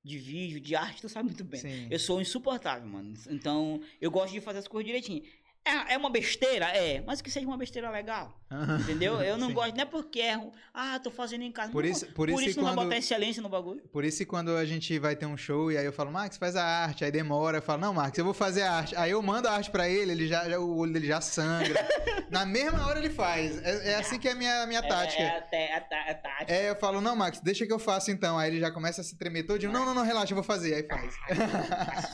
[0.04, 1.62] De vídeo, de arte, tu sabe muito bem.
[1.62, 1.88] Sim.
[1.90, 3.14] Eu sou insuportável, mano.
[3.30, 5.24] Então, eu gosto de fazer as coisas direitinho.
[5.66, 6.66] É, é uma besteira?
[6.68, 8.38] É, mas que seja uma besteira legal.
[8.82, 9.20] Entendeu?
[9.22, 9.54] Eu não Sim.
[9.56, 10.34] gosto, não é porque é.
[10.36, 11.72] ru- Ah, tô fazendo em casa.
[11.72, 13.82] Por Não, isso- por isso que não vai quando- botar excelência no bagulho.
[13.92, 16.56] Por isso quando a gente vai ter um show e aí eu falo, Max, faz
[16.56, 18.96] a arte, aí demora, eu falo, não, Max, eu vou fazer a arte.
[18.96, 21.74] Aí eu mando a arte pra ele, ele já, já- o olho dele já sangra.
[22.30, 23.60] Na mesma hora ele faz.
[23.64, 25.22] É, é assim que é a minha, minha tática.
[25.24, 25.82] É, é, a a
[26.16, 26.54] tática.
[26.54, 28.38] É, eu falo, não, Max, deixa que eu faço então.
[28.38, 29.72] Aí ele já começa a se tremer todinho.
[29.72, 30.76] Não, não, não, relaxa, eu vou fazer.
[30.76, 31.16] Aí faz.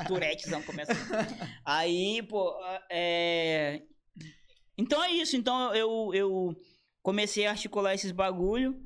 [0.08, 0.92] Turetezão começa.
[1.66, 2.54] Aí, pô,
[2.90, 3.39] é.
[4.78, 5.36] Então é isso.
[5.36, 6.56] Então eu, eu
[7.02, 8.80] comecei a articular esses bagulho.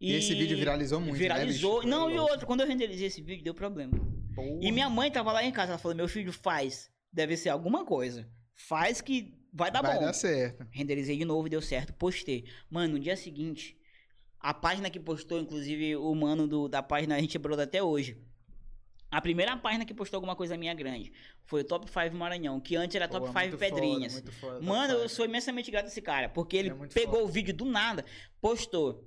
[0.00, 1.82] E, esse vídeo viralizou muito, Viralizou.
[1.82, 3.98] né, não, e outro, quando eu renderizei esse vídeo, deu problema.
[4.34, 4.58] Porra.
[4.60, 6.88] E minha mãe tava lá em casa, ela falou: meu filho, faz.
[7.12, 8.28] Deve ser alguma coisa.
[8.54, 10.02] Faz que vai dar Vai bom.
[10.02, 10.66] dar certo.
[10.70, 11.92] Renderizei de novo, deu certo.
[11.94, 12.44] Postei.
[12.70, 13.76] Mano, no dia seguinte,
[14.38, 17.82] a página que postou, inclusive o mano do, da página, a gente é brother até
[17.82, 18.16] hoje.
[19.10, 21.10] A primeira página que postou alguma coisa minha grande
[21.46, 24.20] foi o Top 5 Maranhão, que antes era Pô, Top é 5 muito Pedrinhas.
[24.20, 27.14] foda, top Mano, eu sou imensamente grato a esse cara, porque ele É muito pegou
[27.20, 27.24] foda.
[27.24, 28.04] o vídeo do nada,
[28.40, 29.04] postou.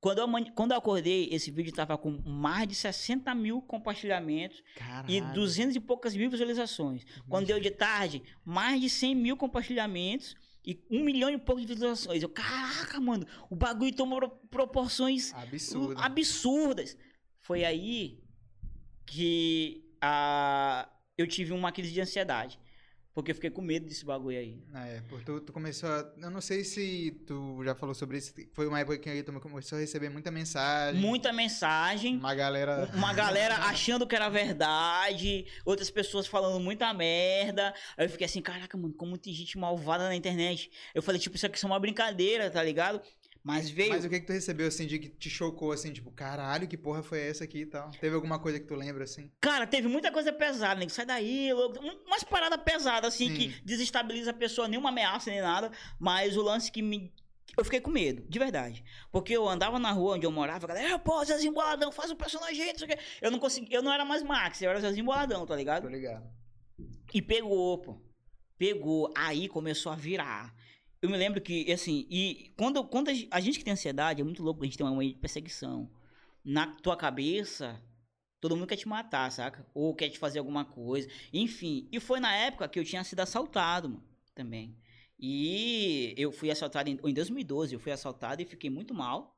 [0.00, 5.10] Quando eu, quando eu acordei, esse vídeo tava com mais de 60 mil compartilhamentos Caralho.
[5.10, 7.04] e 200 e poucas mil visualizações.
[7.28, 11.66] Quando deu de tarde, mais de 100 mil compartilhamentos e um milhão e pouco de
[11.66, 12.22] visualizações.
[12.22, 16.00] Eu, caraca, mano, o bagulho tomou pro- proporções Absurdo.
[16.00, 16.96] absurdas.
[17.40, 18.20] Foi aí
[19.06, 22.58] que a, eu tive uma crise de ansiedade.
[23.16, 24.62] Porque eu fiquei com medo desse bagulho aí.
[24.74, 26.12] É, porque tu, tu começou a...
[26.18, 28.34] Eu não sei se tu já falou sobre isso.
[28.52, 31.00] Foi uma época que tu começou a receber muita mensagem.
[31.00, 32.18] Muita mensagem.
[32.18, 32.90] Uma galera...
[32.92, 35.46] Uma galera achando que era verdade.
[35.64, 37.72] Outras pessoas falando muita merda.
[37.96, 40.70] Aí eu fiquei assim, caraca, mano, como tem gente malvada na internet.
[40.94, 43.00] Eu falei, tipo, isso aqui é uma brincadeira, tá ligado?
[43.46, 43.90] Mas veio.
[43.90, 46.76] Mas o que que tu recebeu, assim, de que te chocou, assim, tipo, caralho, que
[46.76, 47.92] porra foi essa aqui e tal?
[47.92, 49.30] Teve alguma coisa que tu lembra, assim?
[49.40, 50.88] Cara, teve muita coisa pesada, né?
[50.88, 51.78] Sai daí, louco.
[51.78, 53.34] Um- Umas paradas pesadas, assim, Sim.
[53.36, 55.70] que desestabiliza a pessoa, nenhuma ameaça nem nada.
[56.00, 57.14] Mas o lance que me.
[57.56, 58.82] Eu fiquei com medo, de verdade.
[59.12, 62.10] Porque eu andava na rua onde eu morava, a galera, "Ah, pô, Zezinho Boladão, faz
[62.10, 62.98] o personagem, não sei o quê.
[63.22, 65.84] Eu não consegui, eu não era mais Max, eu era Zezinho Boladão, tá ligado?
[65.84, 66.28] Tô ligado.
[67.14, 68.02] E pegou, pô.
[68.58, 69.12] Pegou.
[69.16, 70.52] Aí começou a virar.
[71.02, 74.20] Eu me lembro que, assim, e quando, quando a gen- a gente que tem ansiedade,
[74.20, 75.90] é muito louco, a gente tem uma mãe de perseguição.
[76.44, 77.80] Na tua cabeça,
[78.40, 79.66] todo mundo quer te matar, saca?
[79.74, 81.08] Ou quer te fazer alguma coisa.
[81.32, 81.88] Enfim.
[81.92, 84.04] E foi na época que eu tinha sido assaltado, mano,
[84.34, 84.76] também.
[85.18, 89.36] E eu fui assaltado em, em 2012, eu fui assaltado e fiquei muito mal.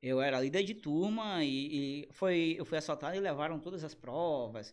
[0.00, 3.94] Eu era líder de turma e, e foi, eu fui assaltado e levaram todas as
[3.94, 4.72] provas.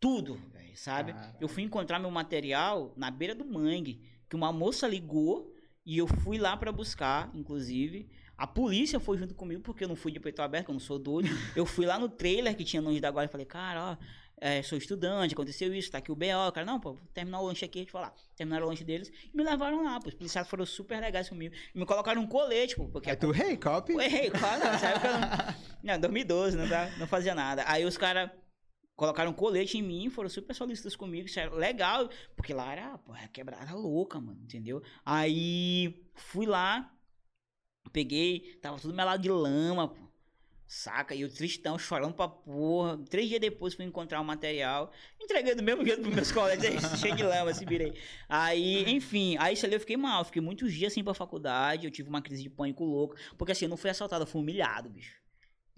[0.00, 0.40] Tudo,
[0.74, 1.12] sabe?
[1.12, 1.36] Caralho.
[1.40, 5.52] Eu fui encontrar meu material na beira do mangue, que uma moça ligou
[5.88, 8.06] e eu fui lá pra buscar, inclusive.
[8.36, 10.98] A polícia foi junto comigo, porque eu não fui de peito aberto, eu não sou
[10.98, 11.30] doido.
[11.56, 13.96] Eu fui lá no trailer que tinha no Anjo da Guarda e falei, cara, ó,
[14.38, 16.26] é, sou estudante, aconteceu isso, tá aqui o BO.
[16.46, 18.14] O cara, não, pô, terminar o lanche aqui, deixa eu falar.
[18.36, 20.08] Terminaram o lanche deles e me levaram lá, pô.
[20.10, 21.54] Os policiais foram super legais comigo.
[21.74, 23.32] E me colocaram um colete, pô, porque Aí tu,
[23.98, 24.30] hey.
[24.58, 25.94] Nessa época eu não.
[25.94, 27.64] Não, 2012, não, dá- não fazia nada.
[27.66, 28.30] Aí os caras
[28.98, 33.14] colocaram colete em mim, foram super solistas comigo, isso era legal, porque lá era, pô,
[33.14, 34.82] era quebrada louca, mano, entendeu?
[35.06, 36.92] Aí fui lá,
[37.92, 40.08] peguei, tava tudo melado de lama, pô.
[40.66, 41.14] Saca?
[41.14, 42.98] E o tristão chorando pra porra.
[43.08, 44.92] Três dias depois fui encontrar o material.
[45.18, 47.94] Entreguei do mesmo jeito pros meus colegas, cheio de lama, se virei.
[48.28, 50.26] Aí, enfim, aí isso ali eu fiquei mal.
[50.26, 51.86] Fiquei muitos dias sem ir pra faculdade.
[51.86, 53.16] Eu tive uma crise de pânico louco.
[53.38, 55.17] Porque assim, eu não fui assaltado, eu fui humilhado, bicho.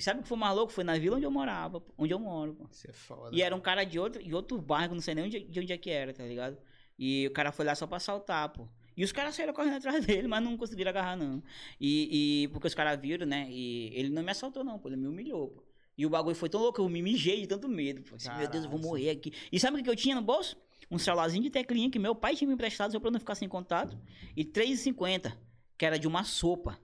[0.00, 0.72] E sabe o que foi mais louco?
[0.72, 2.66] Foi na vila onde eu morava, onde eu moro, pô.
[2.72, 3.36] Isso é foda.
[3.36, 5.74] E era um cara de outro, de outro bairro, não sei nem onde, de onde
[5.74, 6.56] é que era, tá ligado?
[6.98, 8.66] E o cara foi lá só pra assaltar, pô.
[8.96, 11.42] E os caras saíram correndo atrás dele, mas não conseguiram agarrar, não.
[11.78, 13.46] E, e porque os caras viram, né?
[13.50, 14.88] E ele não me assaltou, não, pô.
[14.88, 15.62] Ele me humilhou, pô.
[15.98, 18.16] E o bagulho foi tão louco, eu me mijei de tanto medo, pô.
[18.16, 19.34] Assim, meu Deus, eu vou morrer aqui.
[19.52, 20.56] E sabe o que eu tinha no bolso?
[20.90, 23.34] Um celularzinho de teclinha que meu pai tinha me emprestado só pra eu não ficar
[23.34, 23.98] sem contato.
[24.34, 25.36] E R$3,50,
[25.76, 26.80] que era de uma sopa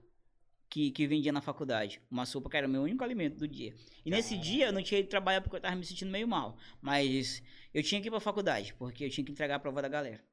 [0.69, 2.01] que, que vendia na faculdade.
[2.09, 3.73] Uma sopa que era o meu único alimento do dia.
[4.05, 6.57] E nesse dia eu não tinha ido trabalhar porque eu tava me sentindo meio mal.
[6.81, 7.41] Mas
[7.73, 10.23] eu tinha que ir pra faculdade, porque eu tinha que entregar a prova da galera.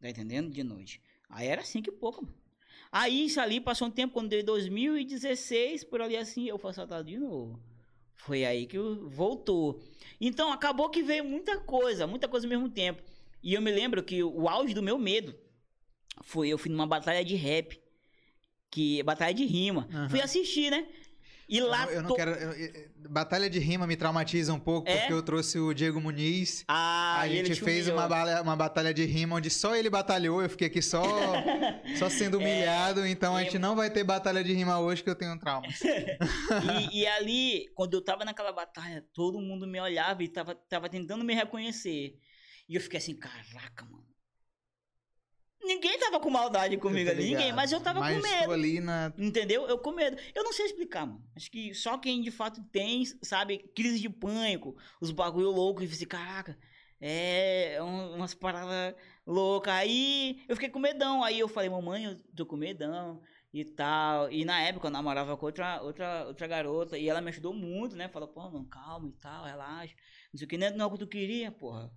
[0.00, 0.50] Tá entendendo?
[0.50, 1.00] De noite.
[1.28, 2.36] Aí era assim que pouco, mano.
[2.92, 7.08] Aí isso ali passou um tempo, quando deu 2016, por ali assim, eu fui assaltado
[7.08, 7.60] de novo.
[8.16, 9.80] Foi aí que voltou.
[10.20, 13.02] Então acabou que veio muita coisa, muita coisa ao mesmo tempo.
[13.42, 15.34] E eu me lembro que o auge do meu medo
[16.22, 17.80] foi eu fui numa batalha de rap,
[18.70, 19.88] que batalha de rima.
[19.92, 20.08] Aham.
[20.08, 20.86] Fui assistir, né?
[21.52, 22.30] E lá Eu, eu não to- quero.
[22.30, 24.98] eu- batalha de rima me traumatiza um pouco, É?
[24.98, 26.62] porque eu trouxe o Diego Muniz.
[26.68, 28.06] Ah, a gente te fez humilhou.
[28.06, 31.02] uma, uma batalha de rima onde só ele batalhou, eu fiquei aqui só,
[31.98, 33.44] só sendo humilhado, então a é.
[33.44, 35.74] gente não vai ter batalha de rima hoje que eu tenho traumas.
[36.92, 40.88] E, e ali, quando eu tava naquela batalha, todo mundo me olhava e tava, tava
[40.88, 42.16] tentando me reconhecer.
[42.68, 44.04] E eu fiquei assim, caraca, mano.
[45.62, 48.52] Ninguém tava com maldade comigo ali, ninguém, mas eu tava Mas com medo.
[48.52, 49.12] ali na.
[49.18, 49.66] Entendeu?
[49.68, 50.16] Eu com medo.
[50.34, 51.22] Eu não sei explicar, mano.
[51.36, 55.86] Acho que só quem de fato tem, sabe, crise de pânico, os bagulho louco, e
[55.86, 56.58] fica assim, caraca,
[57.00, 58.94] é um- umas paradas
[59.26, 59.72] loucas.
[59.74, 61.22] Aí eu fiquei com medão.
[61.22, 63.20] Aí eu falei, mamãe, eu tô com medão
[63.52, 64.30] e tal.
[64.32, 67.96] E na época eu namorava com outra, outra, outra garota e ela me ajudou muito,
[67.96, 68.08] né?
[68.08, 69.94] Falou, pô, mano, calma e tal, relaxa.
[70.32, 71.90] Não sei o que, não é não é o que tu queria, porra.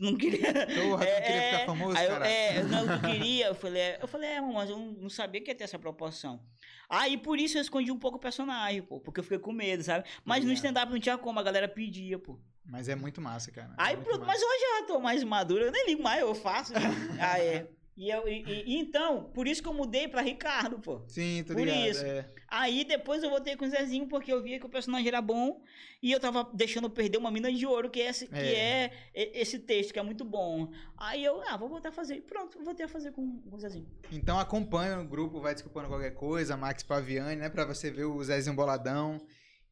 [0.00, 0.40] Não queria.
[0.54, 2.26] Porra, tu queria ficar famoso, aí eu, cara.
[2.28, 3.46] é, não é queria.
[3.48, 5.78] Eu falei, é, eu falei, é, mas eu não, não sabia que ia ter essa
[5.78, 6.40] proporção.
[6.88, 9.82] Aí por isso eu escondi um pouco o personagem, pô, porque eu fiquei com medo,
[9.82, 10.08] sabe?
[10.24, 10.56] Mas no ligado.
[10.56, 12.40] stand-up não tinha como, a galera pedia, pô.
[12.64, 13.68] Mas é muito massa, cara.
[13.68, 14.32] é Aí muito pronto, massa.
[14.32, 16.72] mas hoje eu já tô mais maduro, eu nem ligo mais, eu faço.
[16.72, 16.80] Né?
[17.20, 17.66] ah, é.
[18.00, 21.02] E, eu, e, e- então, por isso que eu mudei pra Ricardo, pô.
[21.06, 21.86] Sim, tô por ligado.
[21.90, 22.02] isso.
[22.02, 22.26] é.
[22.48, 25.62] Aí depois eu voltei com o Zezinho porque eu via que o personagem era bom
[26.02, 28.90] e eu tava deixando perder uma mina de ouro, que é esse, que É.
[29.14, 30.72] é esse texto, que é muito bom.
[30.96, 32.14] Aí eu, ah, vou voltar a fazer.
[32.16, 33.86] E Pronto, voltei a fazer com, com o Zezinho.
[34.10, 37.50] Então acompanha o grupo, vai desculpando qualquer coisa, Max Paviani, né?
[37.50, 39.20] Pra você ver o Zezinho Boladão.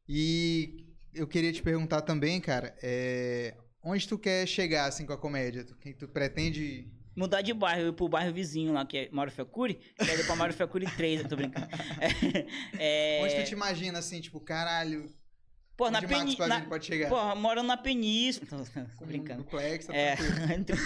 [0.06, 0.84] E
[1.14, 5.64] eu queria te perguntar também, cara, é, onde tu quer chegar assim com a comédia?
[5.64, 6.92] Tu, tu pretende.
[7.18, 10.36] Mudar de bairro, ir pro bairro vizinho lá, que é Mauro Fecuri, quero ir pra
[10.36, 11.66] Mauro Fecuri 3, eu tô brincando.
[12.78, 15.12] É, é, Onde tu te imagina assim, tipo, caralho,
[15.76, 16.48] Pô, na península.
[16.48, 17.08] Pavini pode chegar?
[17.08, 18.64] Porra, morando na península.
[18.96, 19.42] Tô brincando.
[19.42, 20.16] Duplex, tá É.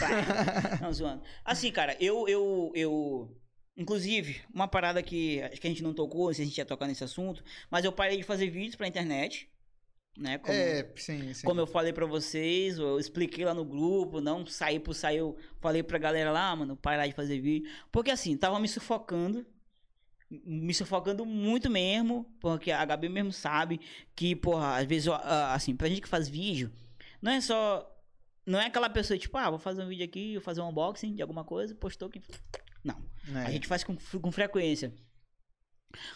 [0.80, 1.22] Não, zoando.
[1.44, 3.36] Assim, cara, eu, eu, eu.
[3.76, 6.86] Inclusive, uma parada que acho que a gente não tocou, se a gente ia tocar
[6.86, 9.51] nesse assunto, mas eu parei de fazer vídeos pra internet.
[10.16, 10.36] Né?
[10.38, 11.46] Como, É, sim, sim.
[11.46, 15.36] como eu falei pra vocês, eu expliquei lá no grupo, não saí por sair, eu
[15.58, 17.70] falei pra galera lá, "Ah, mano, parar de fazer vídeo.
[17.90, 19.46] Porque assim, tava me sufocando.
[20.30, 23.80] Me sufocando muito mesmo, porque a Gabi mesmo sabe
[24.16, 26.72] que, porra, às vezes, eu, ah, assim, pra gente que faz vídeo,
[27.20, 27.88] não é só.
[28.46, 31.14] Não é aquela pessoa, tipo, ah, vou fazer um vídeo aqui, vou fazer um unboxing
[31.14, 32.20] de alguma coisa, postou que.
[32.82, 32.96] Não.
[33.34, 33.46] É.
[33.46, 34.92] A gente faz com, com frequência.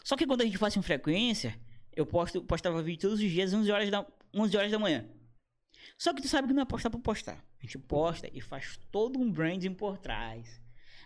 [0.02, 1.54] Só que quando a gente faz com frequência,
[1.96, 5.04] eu posto, postava vídeo todos os dias, 11 horas da, 11 horas da manhã.
[5.98, 7.42] Só que tu sabe que não é postar por postar.
[7.58, 10.60] A gente posta e faz todo um branding por trás.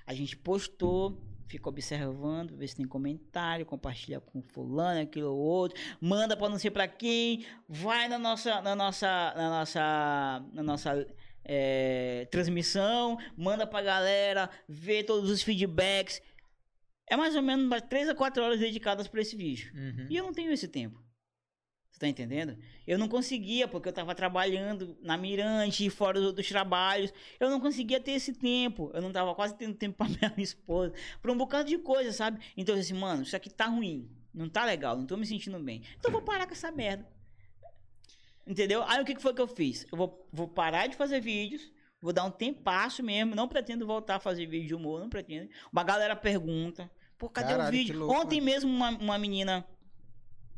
[0.04, 5.80] A gente postou, fica observando, vê se tem comentário, compartilha com fulano, aquilo ou outro,
[6.00, 11.06] manda pra não sei pra quem, vai na nossa, na nossa, na nossa, na nossa
[11.44, 16.20] é, transmissão, manda pra galera, vê todos os feedbacks.
[17.10, 19.72] É mais ou menos umas 3 a 4 horas dedicadas pra esse vídeo.
[19.74, 20.06] Uhum.
[20.08, 20.98] E eu não tenho esse tempo.
[21.90, 22.56] Você tá entendendo?
[22.86, 27.12] Eu não conseguia, porque eu tava trabalhando na Mirante fora do- dos trabalhos.
[27.40, 28.90] Eu não conseguia ter esse tempo.
[28.94, 30.94] Eu não tava quase tendo tempo pra minha esposa.
[31.20, 32.40] Pra um bocado de coisa, sabe?
[32.56, 34.08] Então eu disse assim, mano, isso aqui tá ruim.
[34.32, 35.82] Não tá legal, não tô me sentindo bem.
[35.98, 37.04] Então eu vou parar com essa merda.
[38.46, 38.82] Entendeu?
[38.84, 39.86] Aí o que que foi que eu fiz?
[39.90, 41.72] Eu vou, vou parar de fazer vídeos.
[42.00, 43.34] Vou dar um tempasso mesmo.
[43.34, 45.50] Não pretendo voltar a fazer vídeo de humor, não pretendo.
[45.72, 46.90] Uma galera pergunta.
[47.20, 47.98] Pô, cadê Caralho, o vídeo?
[47.98, 49.62] louco, Ontem mesmo uma, uma menina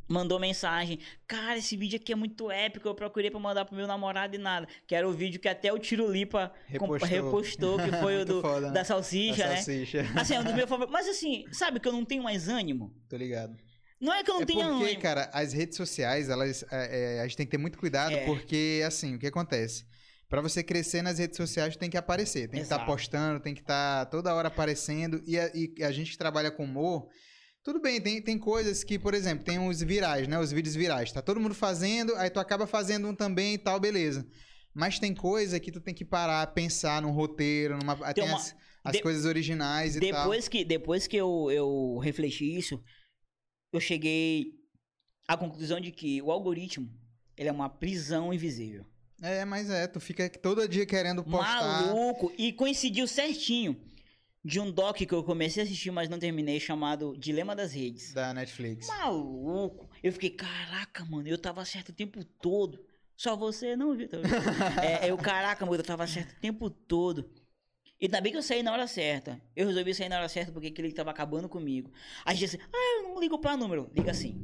[0.09, 1.01] mandou mensagem.
[1.27, 2.87] Cara, esse vídeo aqui é muito épico.
[2.87, 4.69] Eu procurei pra mandar pro meu namorado e nada.
[4.87, 7.09] Que era o vídeo que até o Tiro Lipa Repostou.
[7.09, 8.73] repostou, que foi o do, foda, né?
[8.75, 9.57] da salsicha, A né?
[9.57, 10.07] salsicha.
[10.15, 10.93] Assim, é um dos meus favoritos.
[10.93, 12.95] Mas assim, sabe que eu não tenho mais ânimo?
[13.09, 13.57] Tô ligado.
[14.01, 15.01] Não é que eu não é tenho porque, ânimo.
[15.03, 18.25] cara, as redes sociais, elas, é, é, a gente tem que ter muito cuidado, É.
[18.25, 19.85] porque, assim, o que acontece?
[20.33, 22.91] Pra você crescer nas redes sociais, tem que aparecer, tem que estar Exato.
[22.91, 25.23] postando, tem que estar toda hora aparecendo.
[25.27, 27.07] E a, e a gente que trabalha com humor,
[27.63, 30.39] tudo bem, tem, tem coisas que, por exemplo, tem os virais, né?
[30.39, 31.13] Os vídeos virais.
[31.13, 34.27] Tá todo mundo fazendo, aí tu acaba fazendo um também e tal, beleza.
[34.73, 37.95] Mas tem coisa que tu tem que parar, pensar num roteiro, numa.
[38.15, 40.23] Tem, uma- as, as de- coisas originais e tal.
[40.23, 42.83] depois que depois que eu, eu refleti isso,
[43.71, 44.47] eu cheguei
[45.29, 46.89] à conclusão de que o algoritmo
[47.37, 48.87] ele é uma prisão invisível.
[49.23, 51.87] É, mas é, tu fica todo dia querendo postar.
[51.87, 52.33] Maluco!
[52.37, 53.81] E coincidiu certinho
[54.45, 58.13] de um doc que eu comecei a assistir, mas não terminei, chamado Dilema das Redes.
[58.13, 58.89] Da Netflix.
[58.89, 59.89] Maluco!
[60.03, 62.85] Eu fiquei, caraca, mano, eu tava certo o tempo todo.
[63.17, 64.09] Só você não viu.
[64.09, 64.19] tá
[64.85, 67.31] é, eu, caraca, mano, eu tava certo o tempo todo.
[68.01, 69.41] E ainda bem que eu saí na hora certa.
[69.55, 71.93] Eu resolvi sair na hora certa porque aquele que tava acabando comigo.
[72.25, 73.89] Aí disse, ah, eu não ligo pra número.
[73.95, 74.37] Liga assim.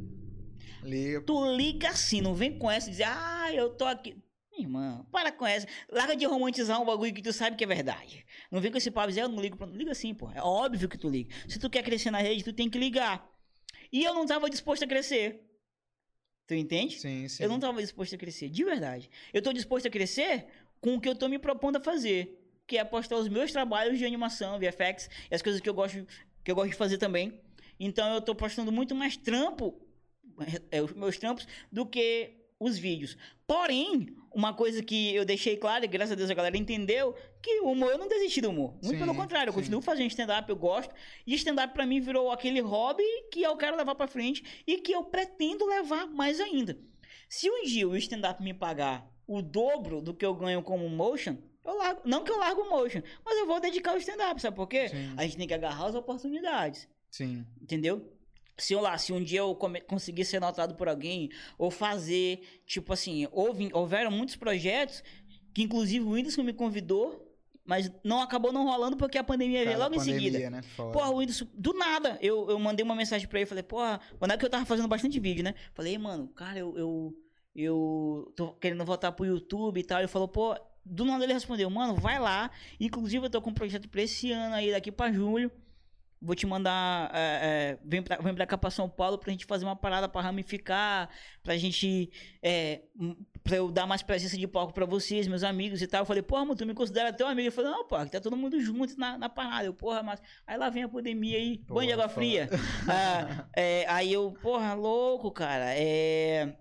[0.84, 1.20] Liga.
[1.22, 4.16] Tu liga assim, não vem com essa e dizer, ah, eu tô aqui.
[4.60, 5.66] Irmã, para com essa.
[5.90, 8.24] Larga de romantizar um bagulho que tu sabe que é verdade.
[8.50, 9.66] Não vem com esse papo eu não ligo pra.
[9.66, 10.30] Liga assim, pô.
[10.32, 11.34] É óbvio que tu liga.
[11.48, 13.28] Se tu quer crescer na rede, tu tem que ligar.
[13.92, 15.44] E eu não tava disposto a crescer.
[16.46, 16.98] Tu entende?
[16.98, 17.42] Sim, sim.
[17.42, 19.10] Eu não tava disposto a crescer, de verdade.
[19.32, 20.46] Eu tô disposto a crescer
[20.80, 22.38] com o que eu tô me propondo a fazer.
[22.66, 26.06] Que é postar os meus trabalhos de animação, VFX, e as coisas que eu gosto,
[26.44, 27.40] que eu gosto de fazer também.
[27.78, 29.78] Então eu tô postando muito mais trampo,
[30.70, 33.16] é, os meus trampos, do que os vídeos.
[33.46, 37.12] Porém, uma coisa que eu deixei claro, e graças a Deus a galera entendeu,
[37.42, 38.70] que o humor, eu não desisti do humor.
[38.74, 39.58] Muito Sim, pelo contrário, eu sim.
[39.58, 40.94] continuo fazendo stand-up, eu gosto.
[41.26, 43.02] E stand-up pra mim virou aquele hobby
[43.32, 46.78] que eu quero levar pra frente e que eu pretendo levar mais ainda.
[47.28, 51.36] Se um dia o stand-up me pagar o dobro do que eu ganho como motion,
[51.64, 52.02] eu largo.
[52.04, 54.88] Não que eu largo o motion, mas eu vou dedicar ao stand-up, sabe por quê?
[54.88, 55.14] Sim.
[55.16, 56.88] A gente tem que agarrar as oportunidades.
[57.10, 57.44] Sim.
[57.60, 58.08] Entendeu?
[58.58, 59.54] Se eu lá, se um dia eu
[59.86, 65.02] conseguir ser notado por alguém, ou fazer, tipo assim, houve, houveram muitos projetos
[65.54, 67.24] que inclusive o Whindersson me convidou,
[67.64, 70.50] mas não acabou não rolando porque a pandemia veio logo em pandemia, seguida.
[70.50, 70.62] Né?
[70.92, 74.32] Porra, o Whindersson, do nada, eu, eu mandei uma mensagem pra ele, falei, porra, quando
[74.32, 75.54] é que eu tava fazendo bastante vídeo, né?
[75.74, 77.14] Falei, "Ei, mano, cara, eu, eu,
[77.54, 79.98] eu tô querendo voltar pro YouTube e tal.
[79.98, 82.50] Ele falou, pô, do nada ele respondeu, mano, vai lá.
[82.80, 85.50] Inclusive, eu tô com um projeto pra esse ano aí, daqui pra julho.
[86.20, 87.10] Vou te mandar.
[87.14, 90.08] é, é, vem, pra, vem pra cá pra São Paulo pra gente fazer uma parada
[90.08, 91.08] pra ramificar.
[91.42, 92.10] Pra gente.
[92.42, 96.02] É, hum, pra eu dar mais presença de palco pra vocês, meus amigos e tal.
[96.02, 97.48] Eu falei, porra, mano, tu me considera teu amigo?
[97.48, 99.64] Ele falou, não, pô, tá todo mundo junto na, na parada.
[99.66, 100.20] Eu, porra, mas.
[100.46, 102.48] Aí lá vem a pandemia aí, banho de água fria.
[102.90, 105.74] Ah, é, aí eu, porra, louco, cara.
[105.74, 106.56] É.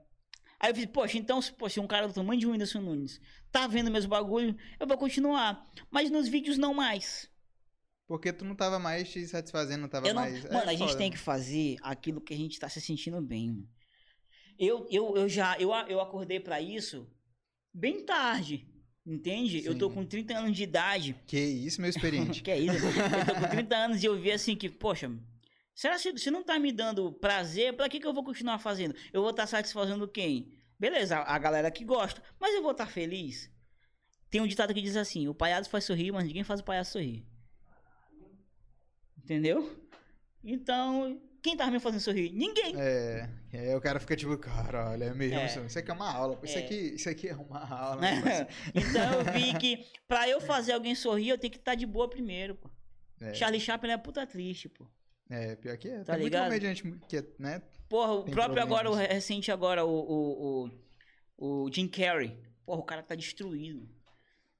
[0.59, 3.21] Aí eu fiz, poxa, então, se um cara do tamanho de um Whindersson Nunes
[3.51, 5.65] tá vendo meus bagulho, eu vou continuar.
[5.89, 7.29] Mas nos vídeos não mais.
[8.07, 10.45] Porque tu não tava mais te satisfazendo, não tava Eu não- mais.
[10.45, 10.97] é Mano, a gente foda.
[10.97, 13.67] tem que fazer aquilo que a gente tá se sentindo bem.
[14.57, 17.07] Eu, eu, eu já eu, a- eu acordei pra isso
[17.73, 18.67] bem tarde.
[19.05, 19.63] Entende?
[19.63, 19.95] Eu tô Sim.
[19.95, 21.15] com 30 anos de idade.
[21.25, 22.41] Que isso, meu experiente.
[22.43, 22.85] Que é isso?
[22.85, 25.09] Eu tô com 30 anos e eu vi assim que, poxa,
[25.73, 28.93] será que se não tá me dando prazer, pra que, que eu vou continuar fazendo?
[29.13, 30.51] Eu vou estar satisfazendo quem?
[30.77, 33.49] Beleza, a a galera que gosta, mas eu vou estar feliz.
[34.29, 36.91] Tem um ditado que diz assim: o palhaço faz sorrir, mas ninguém faz o palhaço
[36.93, 37.25] sorrir.
[39.27, 39.69] Entendeu?
[40.41, 42.31] Então, quem tá me fazendo sorrir?
[42.31, 42.73] Ninguém.
[42.79, 45.45] É, aí o cara fica tipo, caralho, é mesmo, É.
[45.65, 46.61] isso aqui é uma aula, isso, É.
[46.63, 47.99] aqui, isso aqui é uma aula.
[47.99, 51.85] negócio- então eu vi que pra eu fazer alguém sorrir, eu tenho que estar de
[51.85, 52.69] boa primeiro, pô.
[53.19, 53.33] É.
[53.33, 54.87] Charlie Chaplin é puta triste, pô.
[55.29, 56.05] É, pior que é.
[56.05, 56.49] Tá Tem ligado?
[56.49, 57.61] muito comediante que é, né?
[57.89, 59.13] Porra, o Tem próprio agora, o problemas.
[59.13, 60.69] recente agora, o, o,
[61.37, 62.37] o, o Jim Carrey.
[62.65, 63.89] Porra, o cara tá destruído.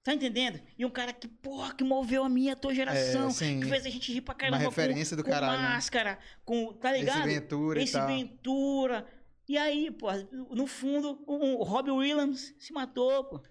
[0.08, 0.58] Tá entendendo?
[0.80, 3.28] E um cara que, porra, que moveu a minha, a tua geração.
[3.28, 3.60] É, sim.
[3.60, 4.58] que fez a gente rir pra Uma caramba.
[4.60, 5.68] referência com, do com caralho, né?
[5.68, 7.28] máscara, com, tá ligado?
[7.28, 8.08] Esse Ventura Esse e tal.
[8.08, 9.06] Ventura.
[9.50, 13.42] E aí, pô, no fundo, o, o Robbie Williams se matou, pô.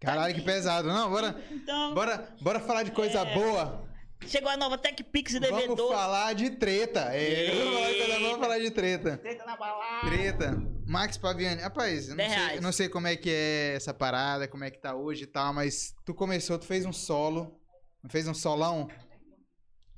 [0.00, 0.88] Caralho, que pesado.
[0.88, 3.34] Não, bora, Então, bora, bora falar de coisa É.
[3.34, 3.86] boa.
[4.26, 5.92] chegou a nova Tech Pix e Vamos devedor.
[5.92, 7.00] falar de treta.
[7.12, 9.18] É, vamos vamos falar de treta.
[9.18, 10.08] Treta na balada.
[10.08, 10.73] Treta.
[10.86, 11.60] Max Paviani.
[11.62, 14.70] Rapaz, eu não sei, eu não sei como é que é essa parada, como é
[14.70, 17.60] que tá hoje e tal, mas tu começou, tu fez um solo.
[18.08, 18.88] Fez um solão?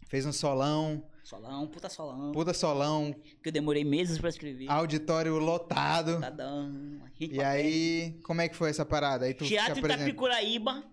[0.08, 2.30] Fez um solão, Solão, puta solão.
[2.30, 4.70] puta solão, Que eu demorei meses pra escrever.
[4.70, 6.20] auditório lotado.
[7.18, 9.24] Hit E aí, como é que foi essa parada?
[9.26, 10.84] Aí tu Teatro Itapicuraíba.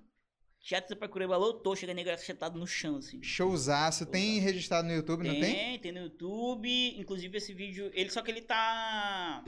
[0.60, 3.22] Teatro Itapicuraíba lotou, chega negro sentado no chão, assim.
[3.22, 5.41] Showzaço, tem registrado no YouTube, não tem?
[5.53, 6.99] Tem, tem no YouTube.
[6.99, 7.91] Inclusive esse vídeo.
[7.94, 9.44] Ele, só que ele tá.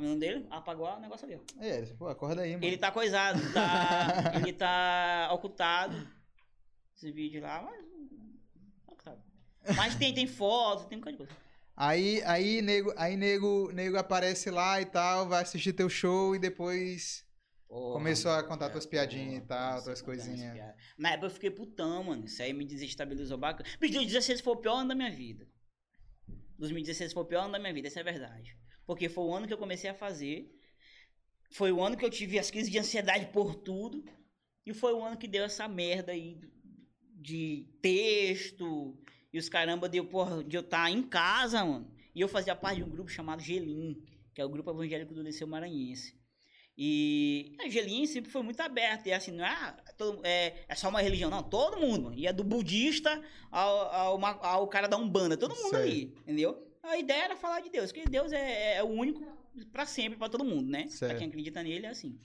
[0.00, 0.46] Como o nome dele?
[0.48, 1.62] Apagou o negócio ó.
[1.62, 2.64] É, pô, acorda aí, mano.
[2.64, 4.32] Ele tá coisado, tá.
[4.40, 6.08] ele tá ocultado.
[6.96, 7.84] Esse vídeo lá, mas.
[8.86, 9.22] ocultado.
[9.76, 11.40] Mas tem, tem foto, tem um bocado de coisa.
[11.76, 16.38] Aí, aí, nego, aí nego, nego aparece lá e tal, vai assistir teu show e
[16.38, 17.22] depois
[17.68, 20.74] Porra, começou a contar é, tuas piadinhas e porra, tal, comecei tuas coisinhas.
[20.96, 22.24] Na época eu fiquei putão, mano.
[22.24, 23.68] Isso aí me desestabilizou bacana.
[23.78, 25.46] Bicho, 2016 foi o pior ano da minha vida.
[26.58, 28.58] 2016 foi o pior ano da minha vida, essa é a verdade.
[28.90, 30.52] Porque foi o ano que eu comecei a fazer.
[31.52, 34.04] Foi o ano que eu tive as crises de ansiedade por tudo.
[34.66, 36.40] E foi o ano que deu essa merda aí
[37.14, 38.98] de texto.
[39.32, 41.88] E os caramba de eu, porra, de eu estar em casa, mano.
[42.12, 44.02] E eu fazia parte de um grupo chamado Gelim,
[44.34, 46.18] que é o grupo evangélico do Liceu Maranhense.
[46.76, 49.08] E a Gelim sempre foi muito aberta.
[49.08, 51.44] E assim, não é, ah, todo- é, é só uma religião, não.
[51.44, 52.18] Todo mundo, mano.
[52.18, 53.22] Ia do budista
[53.52, 55.36] ao, ao, ao cara da Umbanda.
[55.36, 55.84] Todo mundo Certo.
[55.84, 56.66] ali, entendeu?
[56.82, 59.20] A ideia era falar de Deus, que Deus é, é o único
[59.72, 60.82] pra sempre, pra todo mundo, né?
[60.84, 61.18] Pra Certo.
[61.18, 62.18] quem acredita nele é assim.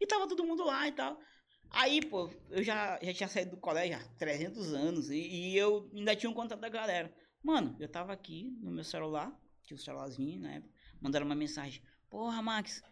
[0.00, 1.18] E tava todo mundo lá e tal.
[1.70, 5.90] Aí, pô, eu já, já tinha saído do colégio há 300 anos e, e eu
[5.94, 7.12] ainda tinha um contato da galera.
[7.42, 9.32] Mano, eu tava aqui no meu celular,
[9.64, 11.82] tinha o celularzinho na época, mandaram uma mensagem.
[12.08, 12.82] Porra, Max,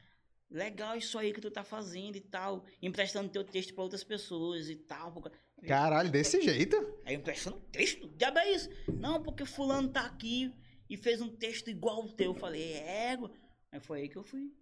[0.51, 4.69] legal isso aí que tu tá fazendo e tal, emprestando teu texto pra outras pessoas
[4.69, 5.13] e tal.
[5.13, 6.77] porque- Caralho, desse jeito?
[7.05, 8.09] Aí emprestando texto?
[8.17, 8.69] Diabo é isso?
[8.99, 10.53] Não, porque fulano tá aqui
[10.93, 12.33] e fez um texto igual o teu.
[12.33, 13.31] Eu falei, ego.
[13.73, 14.53] Aí foi aí que eu fui.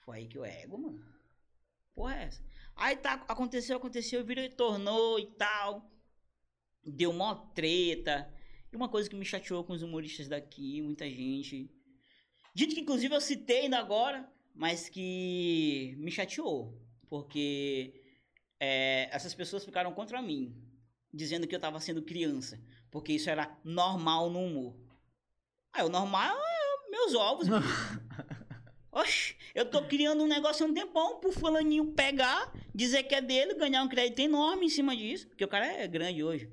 [0.00, 1.00] Foi aí que eu ego, mano.
[1.94, 2.42] Porra, é essa?
[2.74, 5.88] Aí tá, aconteceu, aconteceu, virou e tornou e tal.
[6.84, 8.28] Deu mó treta.
[8.72, 11.70] E uma coisa que me chateou com os humoristas daqui, muita gente.
[12.52, 16.76] Gente que inclusive eu citei ainda agora, mas que me chateou.
[17.08, 17.94] Porque
[18.58, 20.52] é, essas pessoas ficaram contra mim,
[21.12, 22.60] dizendo que eu tava sendo criança,
[22.90, 24.83] porque isso era normal no humor.
[25.74, 27.48] Ah, o normal é meus ovos.
[28.92, 33.20] Oxe, eu tô criando um negócio há um tempão pro fulaninho pegar, dizer que é
[33.20, 36.48] dele, ganhar um crédito enorme em cima disso, porque o cara é grande hoje.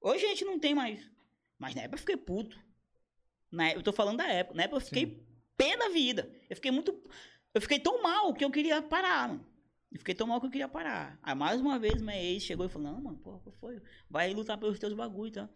[0.00, 1.04] Hoje a gente não tem mais.
[1.58, 2.56] Mas na época eu fiquei puto.
[3.50, 4.56] Na época, eu tô falando da época.
[4.56, 5.26] Na época eu fiquei
[5.56, 6.32] pé da vida.
[6.48, 6.92] Eu fiquei muito.
[7.52, 9.46] Eu fiquei tão mal que eu queria parar, mano.
[9.90, 11.18] Eu fiquei tão mal que eu queria parar.
[11.20, 13.82] Aí mais uma vez minha ex chegou e falou: Não, mano, porra, qual foi?
[14.08, 15.50] Vai lutar pelos teus bagulho, tá?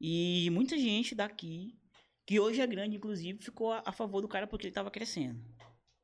[0.00, 1.78] E muita gente daqui,
[2.26, 5.40] que hoje é grande, inclusive, ficou a, a favor do cara porque ele tava crescendo.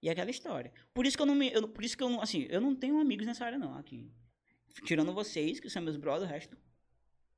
[0.03, 0.73] E é aquela história.
[0.95, 1.51] Por isso que eu não me.
[1.53, 2.21] eu- por isso que eu não.
[2.21, 4.11] Assim, eu não tenho amigos nessa área, não, aqui.
[4.85, 6.57] Tirando vocês, que são meus brothers, o resto.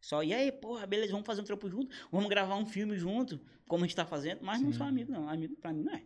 [0.01, 3.39] Só, e aí, porra, beleza, vamos fazer um trampo junto, vamos gravar um filme junto,
[3.69, 4.78] como a gente tá fazendo, mas não Sim.
[4.78, 5.28] sou amigo, não.
[5.28, 6.02] Amigo pra mim não é.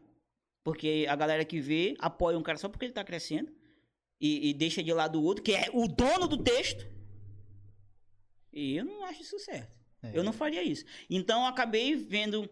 [0.64, 3.52] Porque a galera que vê apoia um cara só porque ele tá crescendo
[4.20, 6.84] e, e deixa de lado o outro, que é o dono do texto.
[8.52, 9.72] E eu não acho isso certo.
[10.02, 10.10] É.
[10.16, 10.84] Eu não faria isso.
[11.10, 12.48] Então eu acabei vendo.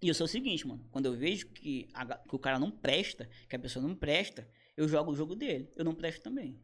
[0.00, 0.84] E eu sou o seguinte, mano.
[0.90, 4.48] Quando eu vejo que, a que o cara não presta, que a pessoa não presta,
[4.76, 5.70] eu jogo o jogo dele.
[5.76, 6.60] Eu não presto também.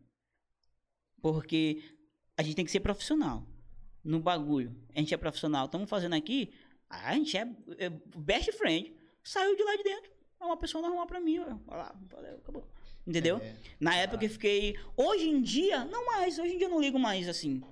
[1.20, 1.82] Porque
[2.36, 3.46] a gente tem que ser profissional
[4.04, 4.76] no bagulho.
[4.94, 5.66] A gente é profissional.
[5.66, 6.52] Estamos fazendo aqui.
[6.88, 7.48] A gente é,
[7.78, 8.92] é best friend.
[9.22, 10.10] Saiu de lá de dentro.
[10.40, 11.38] é uma pessoa normal pra mim.
[11.38, 12.68] Vai lá, valeu, acabou.
[13.06, 13.38] Entendeu?
[13.38, 13.56] É.
[13.80, 14.76] Na época eu fiquei.
[14.96, 16.38] Hoje em dia, não mais.
[16.38, 17.62] Hoje em dia eu não ligo mais assim.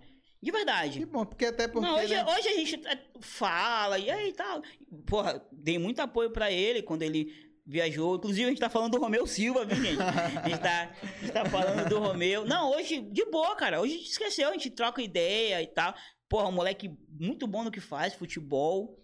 [0.42, 0.98] De verdade.
[0.98, 1.86] Que bom, porque até porque.
[1.86, 4.62] Não, hoje, né, hoje a gente é, fala e aí tal.
[5.06, 8.16] Porra, dei muito apoio pra ele quando ele viajou.
[8.16, 10.02] Inclusive, a gente tá falando do Romeu Silva, viu, gente?
[10.02, 12.44] A gente tá, a gente tá falando do Romeu.
[12.46, 13.80] Não, hoje, de boa, cara.
[13.80, 15.94] Hoje a gente esqueceu, a gente troca ideia e tal.
[16.28, 18.99] Porra, um moleque muito bom no que faz, futebol.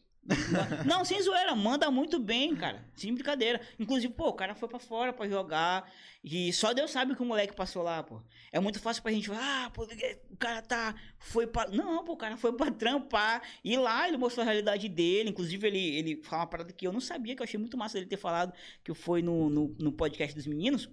[0.85, 2.85] Não, sem zoeira, manda muito bem, cara.
[2.95, 3.61] Sem brincadeira.
[3.79, 5.91] Inclusive, pô, o cara foi pra fora pra jogar.
[6.23, 8.21] E só Deus sabe que o moleque passou lá, pô.
[8.51, 10.95] É muito fácil pra gente falar, ah, pô, o cara tá.
[11.19, 11.69] Foi pra.
[11.69, 13.43] Não, pô, o cara foi pra trampar.
[13.65, 15.31] E lá ele mostrou a realidade dele.
[15.31, 17.99] Inclusive, ele, ele fala uma parada que eu não sabia, que eu achei muito massa
[17.99, 20.91] ele ter falado, que foi no, no, no podcast dos meninos.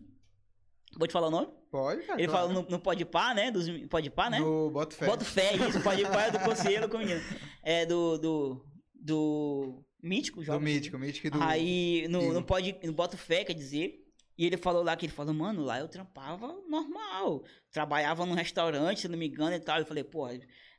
[0.95, 1.47] Vou te falar o nome?
[1.71, 2.21] Pode, cara.
[2.21, 2.47] Ele claro.
[2.47, 3.49] falou no, no Podpah, né?
[3.49, 4.39] Dos, Podpah, né?
[4.39, 5.05] Do Boto Fé.
[5.07, 5.81] Boto fé, isso.
[5.81, 7.21] Podpah é do conselho com o menino.
[7.63, 8.17] É do.
[8.19, 8.65] do.
[9.03, 9.83] Do.
[10.01, 10.59] Mítico, Do.
[10.59, 11.41] Mítico, Mítico e do.
[11.41, 12.33] Aí, no, Igor.
[12.33, 13.99] no, pod, no Boto Fé, quer dizer.
[14.35, 17.43] E ele falou lá que ele falou, mano, lá eu trampava normal.
[17.71, 19.77] Trabalhava num restaurante, se não me engano, e tal.
[19.77, 20.27] Eu falei, pô,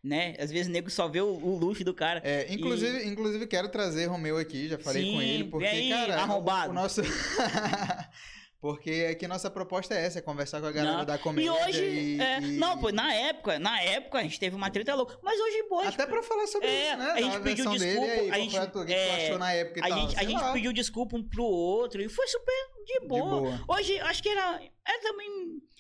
[0.03, 0.35] né?
[0.41, 2.21] Às vezes o nego só vê o, o luxo do cara.
[2.25, 5.89] É, inclusive, inclusive quero trazer Romeu aqui, já falei com Sim, ele, vem porque, aí,
[5.89, 6.73] cara, arrombado.
[6.73, 7.01] o nosso.
[8.65, 11.05] porque aqui nossa proposta é essa, é conversar com a galera Não.
[11.05, 11.53] da E comédia.
[11.53, 14.95] hoje, e- é, e- não, pô, na época, na época a gente teve uma treta
[14.95, 15.19] louca.
[15.23, 17.11] Mas hoje, pô, a gente, Até pra falar sobre É, isso, né?
[17.11, 19.53] a gente pediu desculpa, Dele, e aí, a gente- que que tu é, achou na
[19.53, 19.99] época e a tal?
[20.01, 22.55] gente, a sei gente lá, pediu desculpa um pro outro e foi super
[22.87, 23.41] de de boa.
[23.43, 23.61] boa.
[23.69, 25.29] Hoje, acho que era, era também.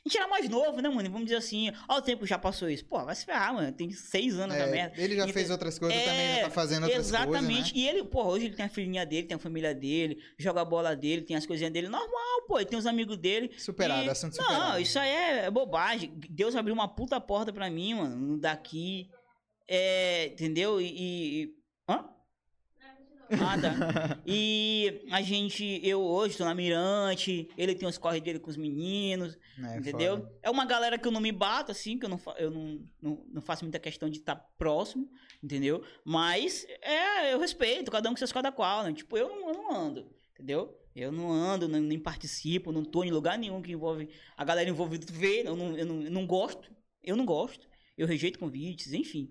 [0.07, 1.09] A gente era mais novo, né, mano?
[1.11, 2.85] Vamos dizer assim, ó, o tempo já passou isso.
[2.85, 3.73] Pô, vai se ferrar, mano.
[3.73, 5.01] Tem seis anos É, da merda.
[5.01, 7.47] ele já Então, fez outras coisas, é, também já tá fazendo outras Exatamente.
[7.47, 7.73] coisas, né?
[7.75, 10.65] E ele, pô, hoje ele tem a filhinha dele, tem a família dele, joga a
[10.65, 11.89] bola dele, tem as coisinhas dele.
[11.89, 12.59] Normal, pô.
[12.59, 13.51] Ele tem os amigos dele.
[13.59, 14.81] Superado, E- assunto Não, superado.
[14.81, 16.13] isso aí é bobagem.
[16.29, 19.09] Deus abriu uma puta porta pra mim, mano, daqui.
[19.67, 20.83] É, entendeu?
[20.83, 20.85] E.
[21.45, 21.55] e-
[21.89, 22.05] Hã?
[23.31, 24.21] Ah, tá.
[24.27, 28.57] E a gente, eu hoje tô na Mirante, ele tem os corre dele com os
[28.57, 30.19] meninos, É, entendeu?
[30.19, 30.33] foda.
[30.43, 33.27] É uma galera que eu não me bato, assim, que eu não, eu não, não,
[33.33, 35.09] não faço muita questão de estar próximo,
[35.43, 35.83] entendeu?
[36.05, 38.93] Mas, é, eu respeito, cada um com seus cada qual, né?
[38.93, 40.77] Tipo, eu não, eu não ando, entendeu?
[40.95, 44.71] Eu não ando, nem, nem participo, não tô em lugar nenhum que envolve a galera
[44.71, 46.71] envolvida ver, eu não, eu não, eu não gosto,
[47.03, 47.69] eu não gosto,
[47.99, 49.29] eu rejeito convites, enfim,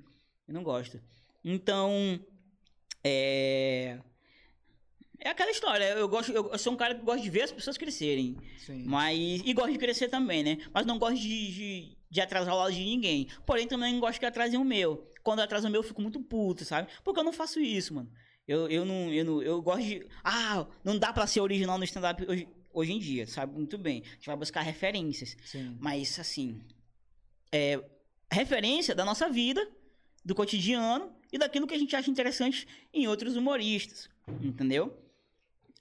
[0.48, 1.00] eu não gosto.
[1.44, 2.20] Então,
[3.04, 4.00] é...
[5.24, 7.78] É aquela história, eu gosto, eu, sou um cara que gosta de ver as pessoas
[7.78, 8.36] crescerem.
[8.58, 8.84] Sim.
[8.86, 9.42] Mas.
[9.46, 10.58] E gosto de crescer também, né?
[10.74, 13.30] Mas não gosto de, de, de atrasar o lado de ninguém.
[13.46, 15.10] Porém, também não gosto que atrasem o meu.
[15.24, 16.90] Quando atrasa o meu, eu fico muito puto, sabe?
[17.06, 18.12] Porque eu não faço isso, mano.
[18.46, 19.14] Eu, eu não.
[19.14, 20.06] Eu, não, eu gosto de.
[20.22, 23.54] Ah, não dá pra ser original no stand-up hoje, hoje em dia, sabe?
[23.54, 24.04] Muito bem.
[24.06, 25.38] A gente vai buscar referências.
[25.46, 25.78] Sim.
[25.80, 26.60] Mas, assim.
[27.50, 27.82] É.
[28.30, 29.66] Referência da nossa vida,
[30.26, 34.10] do cotidiano e daquilo que a gente acha interessante em outros humoristas.
[34.42, 34.98] Entendeu?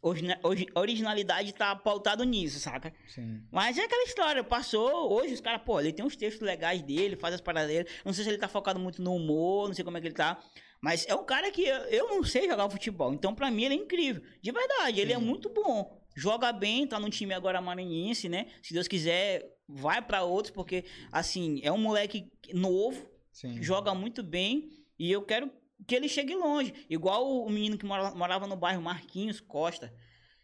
[0.05, 2.93] Origina- origi- originalidade tá pautado nisso, saca?
[3.07, 3.41] Sim.
[3.53, 7.15] Mas é aquela história, passou, hoje os caras, pô, ele tem uns textos legais dele,
[7.15, 7.89] faz as paradas dele.
[8.05, 10.15] Não sei se ele tá focado muito no humor, não sei como é que ele
[10.15, 10.43] tá.
[10.81, 13.15] Mas é um cara que eu, eu não sei jogar futebol.
[13.15, 14.21] Então, pra mim, ele é incrível.
[14.43, 16.03] De verdade, ele é muito bom.
[16.17, 18.49] Joga bem, tá no time agora maranhense, né?
[18.61, 23.63] Se Deus quiser, vai pra outros, porque, assim, é um moleque novo, Sim.
[23.63, 24.69] joga muito bem.
[25.03, 25.51] E eu quero
[25.85, 26.73] que ele chegue longe.
[26.89, 29.93] Igual o menino que mora- morava no bairro Marquinhos Costa.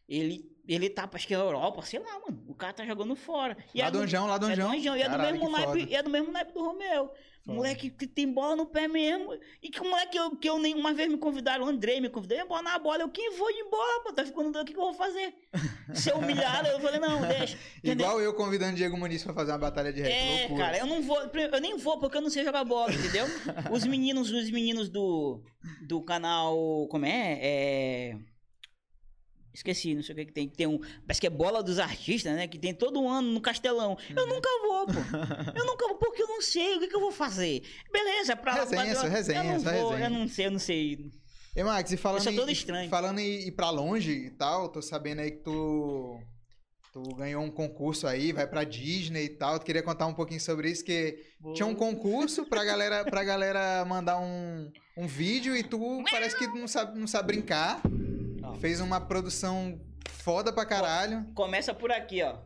[0.08, 2.44] Ele, ele tá, acho que é Europa, sei lá, mano.
[2.46, 3.56] O cara tá jogando fora.
[3.74, 4.70] E é do- Ladonjão, é do Ladonjão.
[4.72, 7.10] Anjão, e é do mesmo naipe, é do mesmo naipe do Romeu.
[7.44, 7.56] Foda.
[7.56, 9.32] Moleque que tem bola no pé mesmo.
[9.62, 12.10] E que moleque que eu, que eu nem uma vez me convidaram, o André me
[12.10, 13.00] convidou, bola na bola.
[13.00, 14.12] Eu, quem vou de bola, pô?
[14.12, 15.32] Tá ficando doido, o que, que eu vou fazer?
[15.94, 17.56] Ser humilhado, eu falei, não, deixa.
[17.78, 18.04] Entendeu?
[18.06, 20.12] Igual eu convidando Diego Muniz pra fazer uma batalha de rap.
[20.12, 20.64] É, loucura.
[20.64, 23.24] cara, eu não vou, eu nem vou porque eu não sei jogar bola, entendeu?
[23.72, 25.40] Os meninos, os meninos do
[25.86, 27.38] do canal, como é?
[27.40, 28.16] É
[29.58, 30.48] Esqueci, não sei o que que tem.
[30.48, 30.78] Tem um.
[31.04, 32.46] Parece que é bola dos artistas, né?
[32.46, 33.98] Que tem todo ano no Castelão.
[34.08, 34.28] Eu Uhum.
[34.34, 34.92] nunca vou, pô.
[35.58, 37.62] Eu nunca vou, porque eu não sei o que, que eu vou fazer.
[37.92, 38.60] Beleza, pra lá.
[38.60, 40.04] Resenha, pra- resenha, eu não vou, resenha.
[40.06, 41.10] Eu não sei, eu não sei.
[41.56, 42.88] E Max, e falando, sou todo estranho.
[42.88, 46.20] falando em ir pra longe e tal, tô sabendo aí que tu,
[46.92, 49.58] tu ganhou um concurso aí, vai pra Disney e tal.
[49.58, 51.18] Tu queria contar um pouquinho sobre isso, que
[51.56, 56.46] tinha um concurso pra galera, pra galera mandar um, um vídeo e tu parece que
[56.46, 57.82] não sabe, não sabe brincar.
[58.56, 61.24] Fez uma produção foda pra caralho.
[61.34, 62.36] Começa por aqui, ó.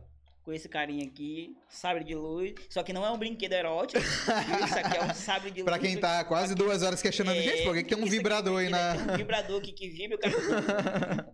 [0.43, 2.53] Com esse carinha aqui, sabre de luz.
[2.69, 4.01] Só que não é um brinquedo erótico.
[4.03, 5.65] Isso aqui é um sabre de luz.
[5.71, 8.09] Pra quem tá quase duas horas questionando, É, gente, por que que tem um isso
[8.09, 8.95] aqui- vibrador aí na.
[8.97, 10.17] Tem um vibrador aqui que vibra.
[10.17, 11.33] o cara-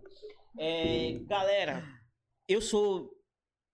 [0.58, 1.82] É, galera,
[2.46, 3.10] eu sou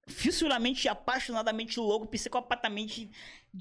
[0.08, 3.10] fissuramente, apaixonadamente louco, psicopatamente,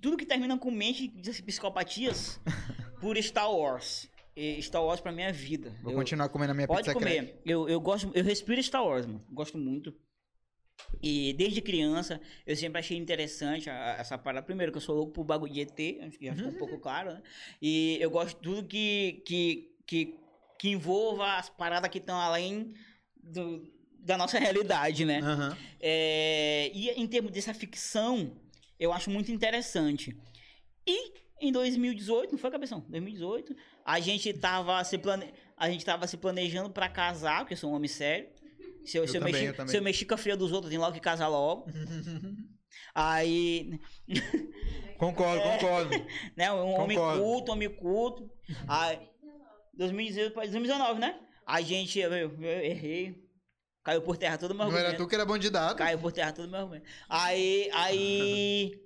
[0.02, 1.10] tudo que termina com mente
[1.46, 2.40] psicopatias
[3.02, 4.08] por Star Wars.
[4.62, 5.74] Star Wars pra minha vida.
[5.82, 7.24] Vou Eu- continuar comendo a minha Pode pizza comer.
[7.26, 7.40] crack.
[7.46, 9.24] Eu, eu gosto, eu respiro Star Wars, mano.
[9.32, 9.94] Gosto muito.
[11.02, 14.46] E desde criança, eu sempre achei interessante a- a- essa parada.
[14.46, 16.78] Primeiro, que eu sou louco por bagulho de ET, acho que já ficou um pouco
[16.80, 17.22] claro, né?
[17.62, 20.16] E eu gosto de tudo que, que, que,
[20.60, 22.74] que envolva as paradas que estão além
[23.16, 25.20] do- da nossa realidade, né?
[25.22, 25.58] Aham.
[25.80, 28.36] É, e em termos dessa ficção,
[28.80, 30.16] eu acho muito interessante.
[30.86, 32.82] E em 2018, não foi, Cabeção?
[32.90, 33.56] 2018,
[33.86, 35.32] a gente tava se, plane...
[35.56, 38.28] a gente tava se planejando pra casar, porque eu sou um homem sério.
[38.84, 40.52] Se eu, Eu se eu, também, mexi, eu se eu mexi com a filha dos
[40.52, 41.68] outros, tem logo que casar logo.
[42.94, 43.80] Aí,
[44.98, 46.06] Concordo, concordo.
[46.36, 47.22] né, um homem Concordo.
[47.22, 48.32] culto, homem culto.
[48.68, 49.00] Aí,
[49.74, 51.20] 2018 pra 2019, né?
[51.46, 53.24] A gente, eu, eu errei.
[53.84, 55.04] Caiu por terra todo meu Não era argumento.
[55.04, 55.76] tu que era bom de dado?
[55.78, 58.82] Caiu por terra tudo meu Aí, aí.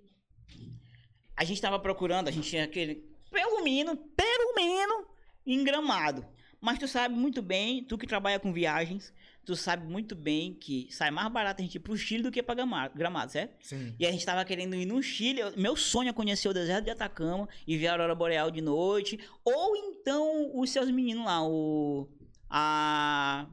[1.37, 3.07] A gente tava procurando, a gente tinha aquele.
[3.31, 5.05] Pelo menos, pelo menos,
[5.45, 6.25] em gramado.
[6.61, 9.13] Mas tu sabe muito bem, tu que trabalha com viagens,
[9.45, 12.43] tu sabe muito bem que sai mais barato a gente ir pro Chile do que
[12.43, 12.53] pra
[12.93, 13.55] Gramado, certo?
[13.65, 13.95] Sim.
[13.97, 15.39] E a gente tava querendo ir no Chile.
[15.39, 18.59] eu- Meu sonho é conhecer o deserto de Atacama e ver a aurora boreal de
[18.61, 19.17] noite.
[19.45, 22.09] Ou então os seus meninos lá, o.
[22.49, 23.47] A.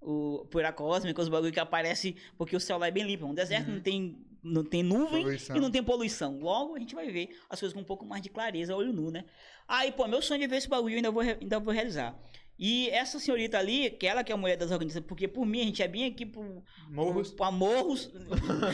[0.00, 3.26] O Poeira Cósmica, os bagulho que aparece porque o céu lá é bem limpo.
[3.26, 4.16] Um deserto não tem.
[4.42, 5.56] Não tem nuvem Poluição.
[5.56, 6.38] e não tem poluição.
[6.38, 9.10] Logo, a gente vai ver as coisas com um pouco mais de clareza, olho nu,
[9.10, 9.24] né?
[9.66, 12.16] Aí, pô, meu sonho é ver esse bagulho, eu ainda vou, ainda vou realizar.
[12.58, 15.60] E essa senhorita ali, que ela que é a mulher das organizações, porque por mim
[15.60, 17.30] a gente é bem aqui pro, Morros.
[17.30, 18.10] pra Morros,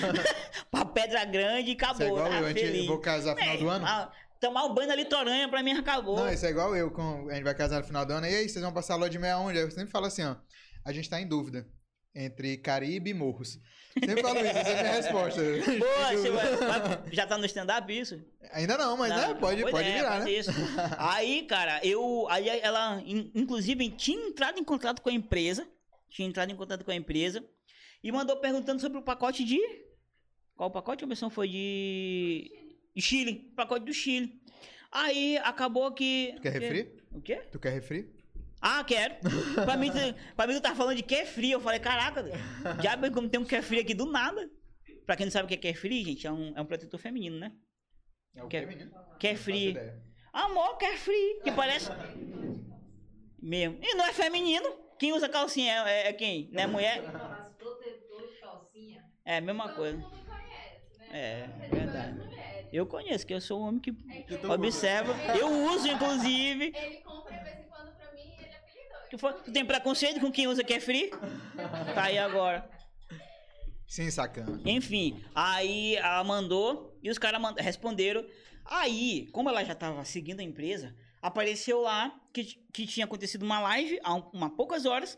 [0.71, 2.07] pra Pedra Grande e Isso é acabou.
[2.07, 2.45] igual tá eu.
[2.47, 2.87] A gente feliz.
[2.87, 3.87] vou casar no final do ano.
[3.87, 6.17] Ah, tomar um banho na litoranha pra mim acabou.
[6.17, 6.91] Não, isso é igual eu.
[6.91, 8.27] Com, a gente vai casar no final do ano.
[8.27, 9.59] E aí, vocês vão passar a lua de meia onde?
[9.59, 10.37] Eu sempre falo assim, ó.
[10.85, 11.67] A gente tá em dúvida
[12.15, 13.59] entre Caribe e Morros.
[13.99, 15.41] Sempre falo isso, essa é a minha resposta.
[16.67, 18.21] Vai- já tá no stand-up isso?
[18.53, 20.31] Ainda não, mas Não, né, pode, pode é, virar, né?
[20.31, 20.51] isso.
[20.99, 22.27] Aí, cara, eu.
[22.29, 25.67] Aí ela, in- inclusive, tinha entrado em contato com a empresa.
[26.09, 27.45] Tinha entrado em contato com a empresa.
[28.03, 29.59] E mandou perguntando sobre o pacote de.
[30.57, 31.05] Qual pacote?
[31.05, 32.51] A versão foi de.
[32.95, 33.53] de Chile.
[33.57, 34.41] Pacote do Chile.
[34.91, 36.35] Aí acabou que.
[36.43, 36.93] Quer refri?
[37.13, 37.37] O quê?
[37.51, 38.09] Tu quer refri?
[38.67, 39.15] Ah, quero.
[39.65, 41.51] pra, mim, tu- pra mim, tu tá falando de kefri.
[41.51, 42.25] Eu falei, caraca,
[42.83, 44.49] já como tem um kefri aqui do nada.
[45.05, 47.39] Pra quem não sabe o que é kefri, gente, é um, é um protetor feminino,
[47.39, 47.53] né?
[48.35, 48.49] É o
[49.29, 49.71] faço frio.
[49.73, 50.03] ideia.
[50.33, 51.91] Amor, carefree, que parece.
[53.41, 53.79] Mesmo.
[53.83, 54.69] E não é feminino.
[54.99, 56.49] Quem usa calcinha é, é quem?
[56.53, 57.03] Não é mulher?
[57.03, 59.05] Falasse protetor de calcinha.
[59.25, 59.99] É a mesma coisa.
[60.01, 61.07] Todo mundo conhece, né?
[61.13, 62.69] É, verdade.
[62.73, 65.13] Eu conheço, que eu sou um homem que Que tu observa.
[65.39, 66.73] Eu uso, inclusive.
[66.75, 68.99] Ele compra de vez em quando pra mim e ele apelidou.
[69.15, 71.09] Tu, for- tu tem preconceito com quem usa carefree?
[71.95, 72.69] Tá aí agora.
[73.87, 74.61] Sim, sacana.
[74.67, 78.27] Enfim, aí ela mandou e os caras responderam.
[78.65, 80.93] Aí, como ela já tava seguindo a empresa,
[81.23, 82.43] apareceu lá que,
[82.73, 85.17] que tinha acontecido uma live há um- uma poucas horas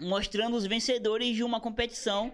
[0.00, 2.32] mostrando os vencedores de uma competição.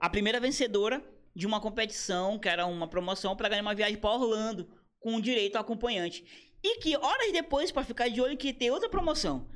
[0.00, 1.02] A primeira vencedora
[1.34, 4.70] de uma competição, que era uma promoção para ganhar uma viagem para Orlando,
[5.00, 6.24] com direito ao acompanhante.
[6.62, 9.48] E que horas depois, para ficar de olho, que ter outra promoção.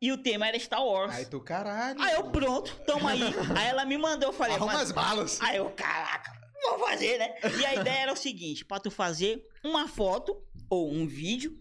[0.00, 1.12] E o tema era Star Wars.
[1.14, 2.00] Aí tu, caralho.
[2.00, 3.20] Aí eu, pronto, tamo aí.
[3.56, 5.40] Aí ela me mandou, eu falei, Arruma "Mas- as malas.
[5.40, 7.34] Aí eu, caraca, vou fazer, né?
[7.60, 11.58] E a ideia era o seguinte, pra tu fazer uma foto ou um vídeo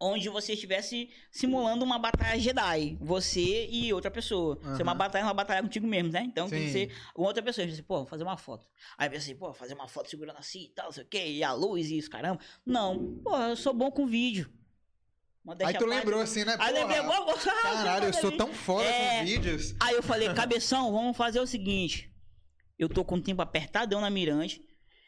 [0.00, 4.56] onde você estivesse simulando uma batalha Jedi, você e outra pessoa.
[4.76, 6.22] Se é uma batalha, é uma batalha contigo mesmo, né?
[6.24, 6.72] Então tem que Sim.
[6.90, 7.64] ser outra pessoa.
[7.64, 8.64] Eu disse, pô, vou fazer uma foto.
[8.96, 11.26] Aí eu pensei, pô, fazer uma foto segurando assim e tal, não sei o quê,
[11.32, 12.38] e a luz e isso, caramba.
[12.64, 14.52] Não, pô, eu sou bom com vídeo.
[15.48, 16.54] Modéstia Aí tu lembrou assim, né?
[16.58, 19.20] Aí lembrei, vou, vou, Caralho, eu sou tão foda É.
[19.20, 19.74] com vídeos.
[19.80, 22.12] Aí eu falei, cabeção, vamos fazer o seguinte.
[22.78, 24.62] Eu tô com o tempo apertadão na Mirante.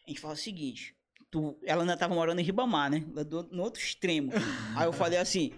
[0.06, 0.94] A gente fala o seguinte.
[1.30, 3.04] Tu, ela ainda tava morando em Ribamar, né?
[3.52, 4.32] No outro extremo.
[4.74, 5.52] Aí eu falei assim,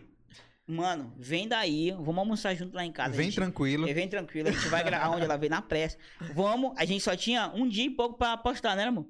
[0.66, 3.14] mano, vem daí, vamos almoçar junto lá em casa.
[3.14, 3.86] Vem gente- tranquilo.
[3.86, 5.96] Vem tranquilo, a gente vai gravar onde ela veio na pressa.
[6.34, 9.06] Vamos, a gente só tinha um dia e pouco pra postar, né, amor?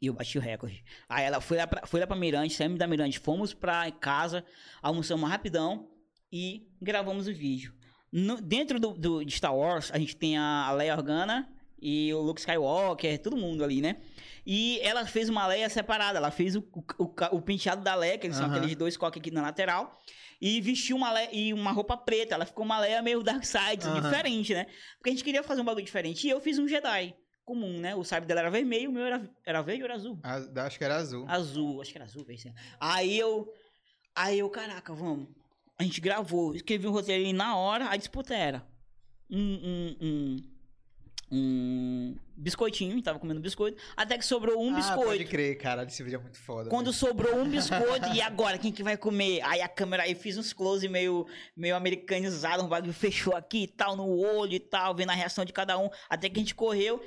[0.00, 0.82] E eu bati o recorde.
[1.08, 4.44] Aí ela foi lá pra, foi lá pra Mirante, saímos da Mirante, fomos pra casa,
[4.82, 5.88] almoçamos rapidão
[6.32, 7.74] e gravamos o vídeo.
[8.10, 11.48] No- dentro do, do- de Star Wars, a gente tem a, Leia Organa
[11.80, 13.96] e o Luke Skywalker, todo mundo ali, né?
[14.46, 16.60] E ela fez uma Leia separada, ela fez o,
[16.98, 17.04] o,
[17.36, 18.56] o penteado da Leia, que eles são Aham.
[18.56, 19.98] aqueles dois coques aqui na lateral,
[20.40, 22.34] e vestiu uma, Leia, e uma roupa preta.
[22.34, 24.00] Ela ficou uma Leia meio Dark Side, Aham.
[24.00, 24.66] diferente, né?
[24.96, 26.26] Porque a gente queria fazer um bagulho diferente.
[26.26, 27.14] E eu fiz um Jedi
[27.50, 27.96] comum, né?
[27.96, 30.18] O sabre dela era vermelho, o meu era, era verde ou era azul?
[30.22, 31.24] Ah, Acho que era azul.
[31.28, 32.54] Azul, acho que era azul, verde.
[32.78, 33.52] Aí eu.
[34.14, 35.26] Aí eu, caraca, vamos.
[35.76, 38.64] A gente gravou, escrevi um roteiro na hora, a disputa era.
[39.28, 39.40] Um.
[39.40, 39.96] Um.
[40.00, 40.36] Um.
[41.32, 45.04] um biscoitinho, tava comendo biscoito, até que sobrou um ah, biscoito.
[45.04, 45.82] pode crer, cara.
[45.82, 46.70] Esse vídeo é muito foda.
[46.70, 48.58] Quando sobrou um biscoito, e agora?
[48.58, 49.40] Quem que vai comer?
[49.42, 53.68] Aí a câmera, aí fiz uns close meio, meio americanizado, um bagulho fechou aqui e
[53.68, 55.90] tal, no olho e tal, vendo a reação de cada um.
[56.08, 57.02] Até que a gente correu.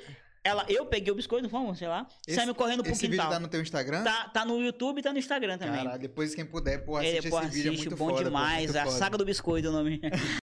[0.46, 3.32] Ela, eu peguei o biscoito, vamos, sei lá, Esse- saímos correndo pro Esse vídeo quintal.
[3.32, 4.04] tá no teu Instagram?
[4.04, 5.82] Tá, tá no YouTube e tá no Instagram também.
[5.84, 8.18] Cara, depois quem puder, pô, É, assiste pô, esse vídeo, é assiste, muito bom foda.
[8.18, 8.64] pô, demais.
[8.66, 8.96] muito a foda.
[8.98, 10.02] saga do biscoito o nome.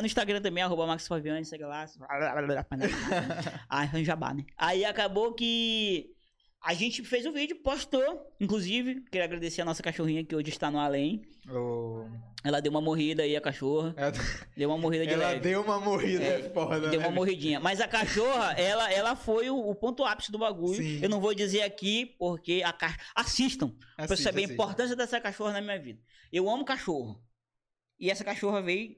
[0.00, 1.86] no Instagram também, arroba Max Fabiani, segue lá.
[3.68, 4.44] Ah, é um jabá, né?
[4.56, 6.10] Aí acabou que
[6.62, 8.26] a gente fez o vídeo, postou.
[8.40, 11.22] Inclusive, queria agradecer a nossa cachorrinha que hoje está no além.
[11.48, 12.06] Ô,
[12.44, 13.94] Ela deu uma morrida aí, a cachorra.
[13.96, 14.12] Ela,
[14.56, 15.40] Deu uma morrida de ela leve.
[15.40, 17.58] deu uma morrida, É, é, foda, Deu né, uma morridinha.
[17.60, 20.74] Mas a cachorra, ela, ela foi o, o ponto ápice do bagulho.
[20.82, 21.00] Sim.
[21.02, 22.94] Eu não vou dizer aqui, porque a ca...
[23.14, 23.70] assistam.
[23.96, 24.54] Pra Assiste, saber a assiste.
[24.54, 25.98] importância dessa cachorra na minha vida.
[26.30, 27.22] Eu amo cachorro.
[27.98, 28.96] E essa cachorra veio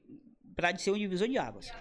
[0.55, 1.71] pra ser um divisor de águas.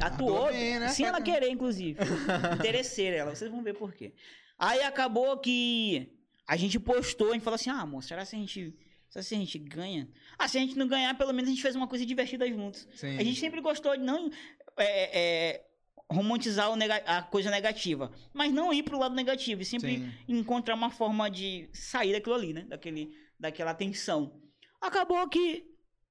[0.00, 1.24] Atuou, Atuou bem, né, sem ela cara?
[1.24, 1.98] querer, inclusive.
[2.58, 4.12] Interesseira ela, vocês vão ver por quê.
[4.58, 6.12] Aí acabou que
[6.46, 8.74] a gente postou, a gente falou assim, ah, amor, será se a gente...
[9.08, 10.08] Será se a gente ganha?
[10.38, 12.86] Ah, se a gente não ganhar, pelo menos a gente fez uma coisa divertida juntos.
[12.94, 13.16] Sim.
[13.16, 14.28] A gente sempre gostou de não
[14.76, 15.64] é, é,
[16.10, 20.12] romantizar o nega- a coisa negativa, mas não ir pro lado negativo, e sempre Sim.
[20.28, 22.62] encontrar uma forma de sair daquilo ali, né?
[22.68, 24.40] Daquele, daquela tensão.
[24.80, 25.64] Acabou que,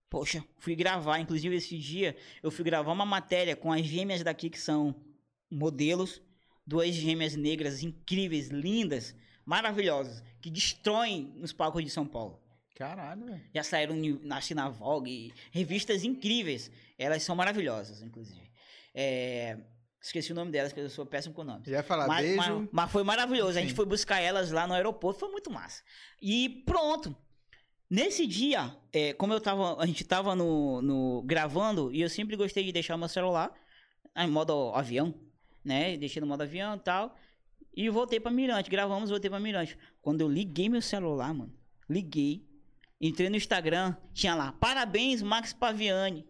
[0.10, 4.50] poxa, fui gravar, inclusive esse dia, eu fui gravar uma matéria com as gêmeas daqui
[4.50, 4.96] que são
[5.50, 6.22] modelos,
[6.66, 9.16] duas gêmeas negras incríveis, lindas,
[9.46, 12.42] maravilhosas, que destroem nos palcos de São Paulo.
[12.76, 13.42] Caralho, velho.
[13.54, 16.70] Já saíram nasce na Vogue, revistas incríveis.
[16.98, 18.50] Elas são maravilhosas, inclusive.
[18.94, 19.58] É,
[20.02, 21.68] Esqueci o nome delas, porque eu sou péssimo com nomes.
[21.68, 22.38] Já ia falar, Mas, beijo.
[22.38, 23.58] mas- mas foi maravilhoso.
[23.58, 23.76] A gente Sim.
[23.76, 25.82] foi buscar elas lá no aeroporto, foi muito massa.
[26.22, 27.16] E pronto.
[27.90, 32.36] Nesse dia, é, como eu tava, a gente tava no, no- gravando, e eu sempre
[32.36, 33.52] gostei de deixar meu celular
[34.18, 35.14] em modo avião,
[35.64, 35.96] né?
[35.98, 37.16] Deixei no modo avião e tal.
[37.78, 39.78] E voltei pra Mirante, gravamos, voltei pra Mirante.
[40.02, 41.54] Quando eu liguei meu celular, mano,
[41.90, 42.44] liguei,
[43.00, 46.26] entrei no Instagram, tinha lá, parabéns, Max Paviani.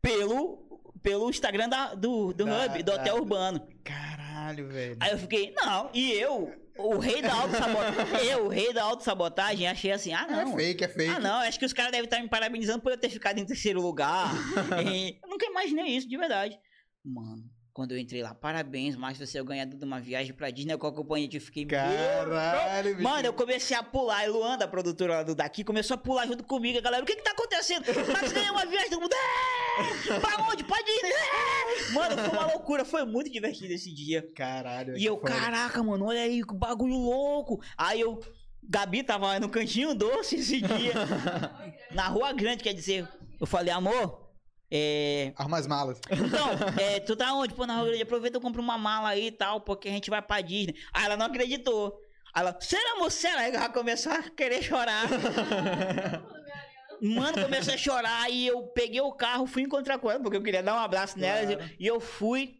[0.00, 3.68] Pelo, pelo Instagram da- do, do Da- Hub, do da- Hotel Urbano.
[3.84, 4.96] Caralho, velho.
[5.00, 9.68] Aí eu fiquei, não, e eu, o rei da autossabotagem, eu, o rei da autossabotagem,
[9.68, 10.52] achei assim, ah, não.
[10.52, 11.10] É fake, é fake.
[11.10, 13.44] Ah, não, acho que os caras devem estar me parabenizando por eu ter ficado em
[13.44, 14.30] terceiro lugar.
[14.88, 16.58] E eu nunca imaginei isso, de verdade.
[17.04, 17.42] Mano,
[17.78, 20.76] quando eu entrei lá, parabéns, mas você é o ganhador de uma viagem pra Disney
[20.76, 21.64] com a companhia eu fiquei.
[21.64, 23.04] Caralho, bicho.
[23.04, 24.24] Mano, eu comecei a pular.
[24.24, 26.76] E Luanda, a produtora lá do daqui, começou a pular junto comigo.
[26.76, 27.84] A galera, o que que tá acontecendo?
[28.12, 29.14] Mas ganhei uma viagem, todo mundo.
[29.14, 30.18] "É!
[30.18, 30.64] Pra onde?
[30.64, 31.08] Pra Disney.
[31.08, 32.84] É!" Mano, foi uma loucura.
[32.84, 34.28] Foi muito divertido esse dia.
[34.34, 34.98] Caralho.
[34.98, 35.32] E eu, foda.
[35.32, 37.62] caraca, mano, olha aí, que bagulho louco.
[37.76, 38.18] Aí eu.
[38.60, 40.94] Gabi tava no cantinho doce esse dia.
[41.94, 43.06] na Rua Grande, quer dizer.
[43.40, 44.27] Eu falei, amor.
[44.70, 45.32] É.
[45.36, 46.00] Arruma as malas.
[46.10, 46.50] Então,
[46.80, 47.54] é, tu tá onde?
[47.54, 48.02] Pô, na Rua Grande.
[48.02, 50.74] Aproveita e compra uma mala aí e tal, porque a gente vai pra Disney.
[50.92, 51.98] Aí ela não acreditou.
[52.34, 53.10] Aí ela, será?
[53.10, 53.40] Será?
[53.40, 55.06] Aí ela começou a querer chorar.
[57.00, 60.42] Mano, comecei a chorar e eu peguei o carro, fui encontrar com ela, porque eu
[60.42, 61.56] queria dar um abraço nela.
[61.56, 61.70] Claro.
[61.78, 62.56] E eu fui.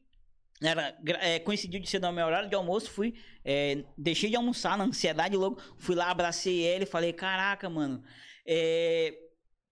[0.62, 3.14] Era, é, coincidiu de ser no meu horário de almoço, fui.
[3.44, 5.60] é, deixei de almoçar na ansiedade logo.
[5.76, 8.02] Fui lá, abracei ele e falei: Caraca, mano.
[8.46, 9.12] é,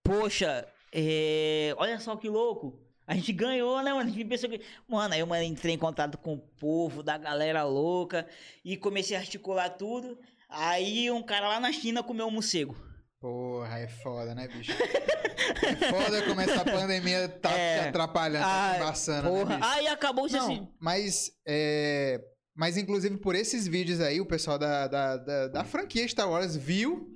[0.02, 2.80] poxa, é, olha só que louco.
[3.06, 4.08] A gente ganhou, né, mano?
[4.10, 4.60] A gente pensou que.
[4.88, 8.26] Mano, aí eu mano, entrei em contato com o povo, da galera louca,
[8.64, 10.18] e comecei a articular tudo.
[10.48, 12.76] Aí um cara lá na China comeu um morcego.
[13.20, 14.72] Porra, é foda, né, bicho?
[14.72, 17.82] É foda como essa pandemia tá É.
[17.82, 19.56] te atrapalhando, tá Ah, te embaçando, né, Porra.
[19.56, 19.68] bicho?
[19.70, 20.28] Aí acabou.
[20.28, 22.20] Não, mas, é,
[22.54, 26.56] mas inclusive por esses vídeos aí, o pessoal da, da, da, da franquia Star Wars
[26.56, 27.15] viu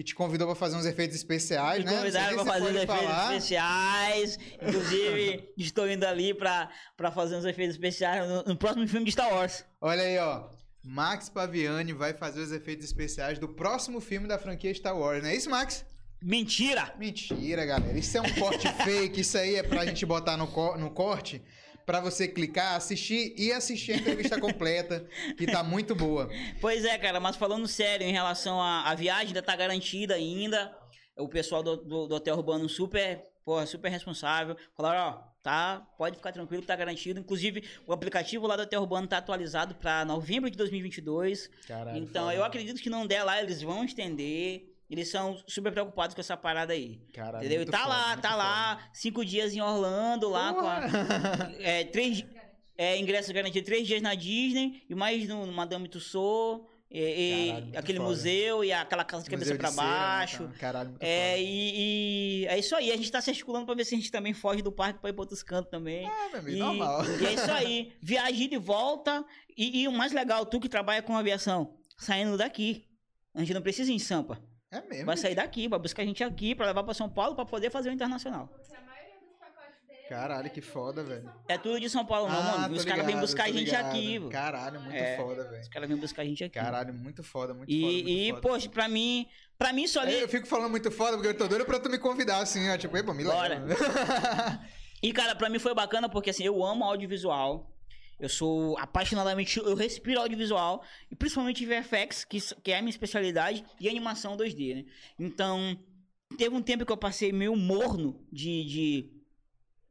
[0.00, 1.98] e te convidou pra fazer uns efeitos especiais, Me né?
[1.98, 3.36] Convidaram se fazer os efeitos falar.
[3.36, 4.38] especiais.
[4.62, 6.70] Inclusive, estou indo ali pra
[7.12, 9.62] fazer uns efeitos especiais no, no próximo filme de Star Wars.
[9.78, 10.48] Olha aí, ó.
[10.82, 15.28] Max Paviani vai fazer os efeitos especiais do próximo filme da franquia Star Wars, não
[15.28, 15.84] é isso, Max?
[16.22, 16.94] Mentira!
[16.98, 17.98] Mentira, galera.
[17.98, 19.20] Isso é um corte fake.
[19.20, 21.42] Isso aí é pra gente botar no, co- no corte.
[21.90, 25.04] Pra você clicar, assistir e assistir a entrevista completa,
[25.36, 26.30] que tá muito boa.
[26.60, 30.72] Pois é, cara, mas falando sério em relação à, viagem, ainda tá garantida ainda.
[31.16, 34.56] O pessoal do, do- do Hotel Urbano super, porra, super responsável.
[34.76, 35.12] Falaram, ó,
[35.42, 37.18] tá, pode ficar tranquilo tá garantido.
[37.18, 41.50] Inclusive, o aplicativo lá do Hotel Urbano tá atualizado pra novembro de 2022.
[41.66, 41.98] Caralho.
[41.98, 44.69] então, eu acredito que não der lá, eles vão estender.
[44.90, 47.00] Eles são super preocupados com essa parada aí.
[47.14, 47.62] Caralho, entendeu?
[47.62, 48.42] E tá foda, lá, tá foda.
[48.42, 50.80] lá, cinco dias em Orlando, lá com a,
[51.60, 52.24] é, três,
[52.76, 57.46] é, ingresso garantido três dias na Disney e mais no, no Madame Tussauds, e, e
[57.52, 58.10] Caralho, aquele foda.
[58.10, 60.38] museu e aquela casa de cabeça cera, né, baixo.
[60.38, 60.58] cara?
[60.58, 61.38] Caralho, muito É, foda.
[61.40, 64.10] e, e é isso aí, a gente tá se articulando pra ver se a gente
[64.10, 66.04] também foge do parque pra ir pra outros cantos também.
[66.04, 67.04] Ah, meu amigo, E, normal.
[67.04, 69.24] e é isso aí, viagem de volta.
[69.56, 72.84] E, e o mais legal, tu que trabalha com aviação, saindo daqui.
[73.32, 74.42] A gente não precisa ir em Sampa.
[74.72, 75.06] É mesmo.
[75.06, 77.70] Vai sair daqui, vai buscar a gente aqui pra levar pra São Paulo pra poder
[77.70, 78.48] fazer o internacional.
[80.08, 81.32] Caralho, que é de- foda, velho.
[81.46, 82.74] É tudo de São Paulo, não, Ah, mano.
[82.76, 83.86] Os caras vêm buscar a gente ligado.
[83.90, 84.28] aqui.
[84.28, 85.16] Caralho, muito É.
[85.16, 85.62] foda, velho.
[85.62, 86.54] Os caras vêm buscar a gente aqui.
[86.58, 87.80] Caralho, muito foda, muito foda.
[87.80, 88.40] E, muito e foda.
[88.40, 90.14] poxa, pra mim, pra mim só ali.
[90.20, 92.76] Eu fico falando muito foda porque eu tô doido pra tu me convidar assim, ó.
[92.76, 93.36] Tipo, epa, me leva.
[93.36, 93.64] Bora.
[95.02, 97.70] E, cara, pra mim foi bacana porque, assim, eu amo audiovisual.
[98.20, 99.58] Eu sou apaixonadamente.
[99.58, 100.84] Eu respiro audiovisual.
[101.10, 104.84] E principalmente VFX, que, que é a minha especialidade, e animação 2D, né?
[105.18, 105.78] Então,
[106.36, 109.10] teve um tempo que eu passei meio morno de, de,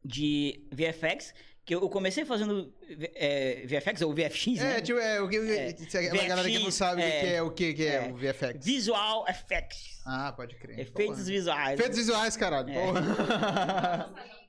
[0.06, 1.34] de VFX.
[1.65, 2.73] Que eu comecei fazendo
[3.14, 4.77] é, VFX, ou VFX, né?
[4.77, 5.38] É, tipo, é, o que.
[5.38, 7.85] É, se a galera que não sabe o que é, que é o que, que
[7.85, 8.11] é, é.
[8.11, 8.65] o VFX.
[8.65, 10.01] Visual Effects.
[10.03, 10.80] Ah, pode crer.
[10.80, 11.23] Efeitos Porra.
[11.23, 11.80] visuais.
[11.80, 12.72] Efeitos visuais, caralho.
[12.72, 12.85] É.
[12.85, 14.14] Porra.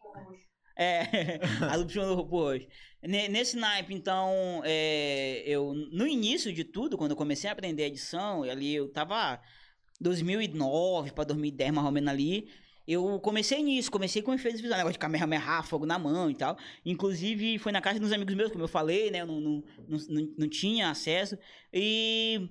[0.80, 1.38] É,
[1.70, 2.66] a Lupe chamou do robô hoje.
[3.02, 7.84] Ne- Nesse naipe, então, é, eu, no início de tudo, quando eu comecei a aprender
[7.86, 9.40] edição, ali eu tava
[10.00, 12.48] 2009 pra 2010, mais ou menos ali,
[12.86, 16.58] eu comecei nisso, comecei com efeitos visuais, negócio de Kamehameha, fogo na mão e tal.
[16.84, 20.34] Inclusive, foi na casa dos amigos meus, como eu falei, né, eu não, não, não-
[20.38, 21.38] não tinha acesso.
[21.72, 22.50] E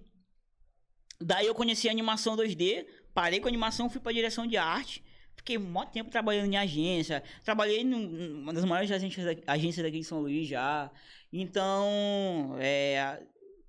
[1.21, 5.03] daí eu conheci a animação 2D, parei com a animação, fui pra direção de arte.
[5.39, 7.23] Fiquei maior tempo trabalhando em agência.
[7.45, 10.91] Trabalhei num- numa das maiores agências, agências daqui de São Luís já.
[11.31, 13.21] Então, é,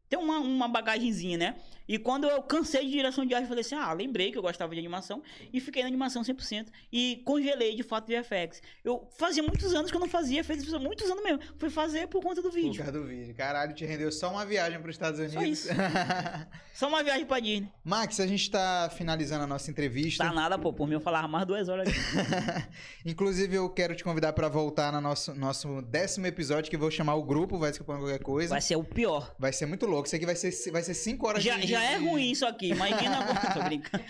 [0.09, 1.55] tem uma, uma bagagenzinha, né?
[1.91, 4.43] E quando eu cansei de direção de arte, eu falei assim: ah, lembrei que eu
[4.43, 5.21] gostava de animação
[5.53, 6.69] e fiquei na animação 100%.
[6.93, 8.63] E congelei de fato VFX.
[8.85, 11.41] Eu fazia muitos anos que eu não fazia, fez muitos anos mesmo.
[11.59, 12.85] Fui fazer por conta do Por vídeo.
[12.85, 13.35] causa do vídeo.
[13.35, 15.43] Caralho, te rendeu só uma viagem pros Estados Unidos.
[15.43, 15.69] isso.
[16.81, 17.69] Só uma viagem pra Disney.
[17.85, 20.25] Max, a gente tá finalizando a nossa entrevista.
[20.25, 20.73] Tá nada, pô.
[20.73, 21.99] Por mim eu falava mais duas horas aqui.
[23.05, 26.91] Inclusive, eu quero te convidar pra voltar no nosso, nosso décimo episódio, que eu vou
[26.91, 28.49] chamar o grupo, vai escapar qualquer coisa.
[28.49, 29.35] Vai ser o pior.
[29.39, 30.07] Vai ser muito louco.
[30.07, 31.67] Isso aqui vai ser, vai ser cinco horas Já, de...
[31.67, 32.69] já é de- ruim isso aqui.
[32.69, 33.41] Imagina agora.
[33.55, 34.05] Tô brincando.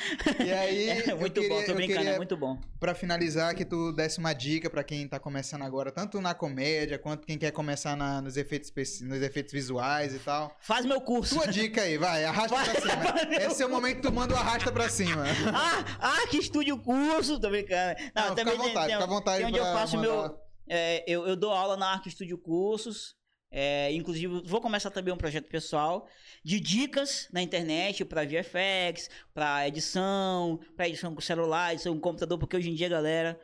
[0.45, 2.59] E aí, É muito queria- bom, tô brincando, queria é muito bom.
[2.79, 6.99] Pra finalizar, que tu desse uma dica pra quem tá começando agora, tanto na comédia,
[6.99, 8.71] quanto quem quer começar na- nos, efeitos,
[9.03, 10.57] nos efeitos visuais e tal.
[10.61, 11.35] Faz meu curso.
[11.35, 13.35] Tua dica aí, vai, arrasta Vai, pra cima.
[13.47, 15.25] Esse é o momento que tu manda o arrasta pra cima.
[15.55, 17.95] Ah, ah, que estúdio curso, tô brincando.
[18.15, 20.39] Não, fica também à vontade, tem, fica à vontade tem onde eu faço mandar- meu.
[20.69, 23.15] é, eu, eu dou aula na Arte Estúdio Cursos.
[23.51, 26.09] É, inclusive, vou começar também um projeto pessoal
[26.45, 32.39] de dicas na internet para VFX, para edição, para edição com celular, edição com computador,
[32.39, 33.41] porque hoje em dia, galera,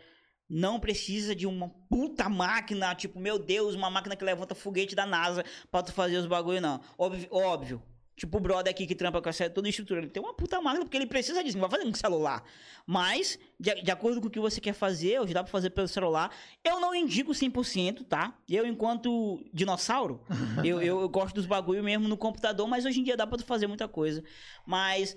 [0.49, 5.05] não precisa de uma puta máquina, tipo, meu Deus, uma máquina que levanta foguete da
[5.05, 6.81] NASA pra tu fazer os bagulho, não.
[6.97, 7.83] Óbvio, óbvio.
[8.17, 10.59] Tipo, o brother aqui que trampa com essa toda a estrutura, ele tem uma puta
[10.59, 12.43] máquina porque ele precisa disso, não vai fazer com celular.
[12.87, 15.87] Mas, de, de acordo com o que você quer fazer, hoje dá pra fazer pelo
[15.87, 16.35] celular.
[16.65, 18.35] Eu não indico 100%, tá?
[18.49, 20.25] Eu, enquanto dinossauro,
[20.65, 23.37] eu, eu, eu gosto dos bagulho mesmo no computador, mas hoje em dia dá pra
[23.37, 24.25] tu fazer muita coisa.
[24.65, 25.15] Mas,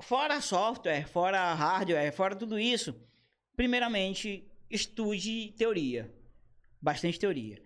[0.00, 2.94] fora software, fora hardware, fora tudo isso,
[3.54, 6.10] primeiramente, estude teoria.
[6.80, 7.62] Bastante teoria.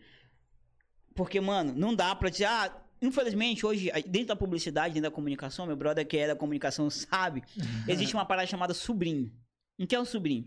[1.14, 5.66] Porque, mano, não dá pra dizer, ah, infelizmente, hoje, dentro da publicidade, dentro da comunicação,
[5.66, 7.42] meu brother que é da comunicação sabe,
[7.86, 9.32] existe uma parada chamada sobrinho.
[9.78, 10.46] O que é o sobrinho?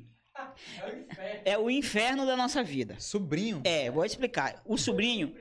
[1.45, 2.95] É o inferno da nossa vida.
[2.99, 3.61] Sobrinho?
[3.63, 4.61] É, vou explicar.
[4.65, 5.33] O sobrinho.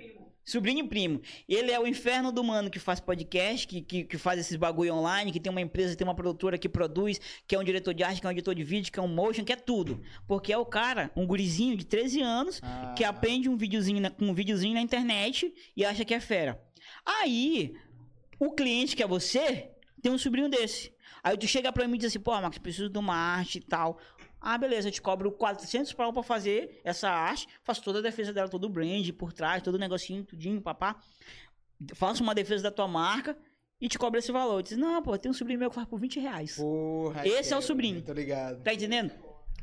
[0.44, 1.20] Sobrinho e primo.
[1.48, 4.94] Ele é o inferno do mano que faz podcast, que, que, que faz esses bagulho
[4.94, 8.02] online, que tem uma empresa, tem uma produtora que produz, que é um diretor de
[8.02, 10.00] arte, que é um editor de vídeo, que é um motion, que é tudo.
[10.26, 14.10] Porque é o cara, um gurizinho de 13 anos, Ah, que aprende um videozinho na,
[14.20, 16.60] um videozinho na internet e acha que é fera.
[17.18, 17.74] Aí,
[18.38, 19.70] o cliente que é você
[20.00, 20.92] tem um sobrinho desse.
[21.22, 23.60] Aí tu chega pra mim e diz assim, pô, Marcos, preciso de uma arte e
[23.60, 23.98] tal.
[24.40, 28.32] Ah, beleza, eu te cobro 400 pau pra fazer essa arte, faço toda a defesa
[28.32, 30.96] dela, todo o brand por trás, todo o negocinho, tudinho, papá.
[31.94, 33.36] Faço uma defesa da tua marca
[33.78, 34.58] e te cobro esse valor.
[34.58, 36.56] Eu disse, não, pô, tem um sobrinho meu que faz por 20 reais.
[36.56, 38.02] Porra, Esse é o quero, sobrinho.
[38.02, 38.62] Tô ligado.
[38.62, 39.12] Tá entendendo?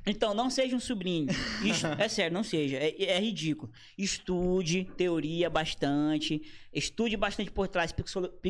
[0.07, 1.27] Então, não seja um sobrinho.
[1.63, 2.77] Isso- é sério, não seja.
[2.77, 3.71] É, é ridículo.
[3.97, 6.41] Estude teoria bastante.
[6.73, 7.93] Estude bastante por trás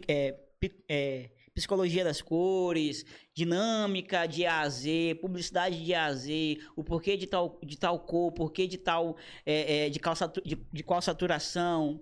[0.08, 0.36] é,
[0.88, 3.04] é, psicologia das cores,
[3.34, 7.78] dinâmica de A a Z, publicidade de A a Z, o porquê de tal, de
[7.78, 9.18] tal cor, porquê de tal.
[9.44, 10.14] é, é, de, qual
[10.46, 12.00] de, de qual saturação,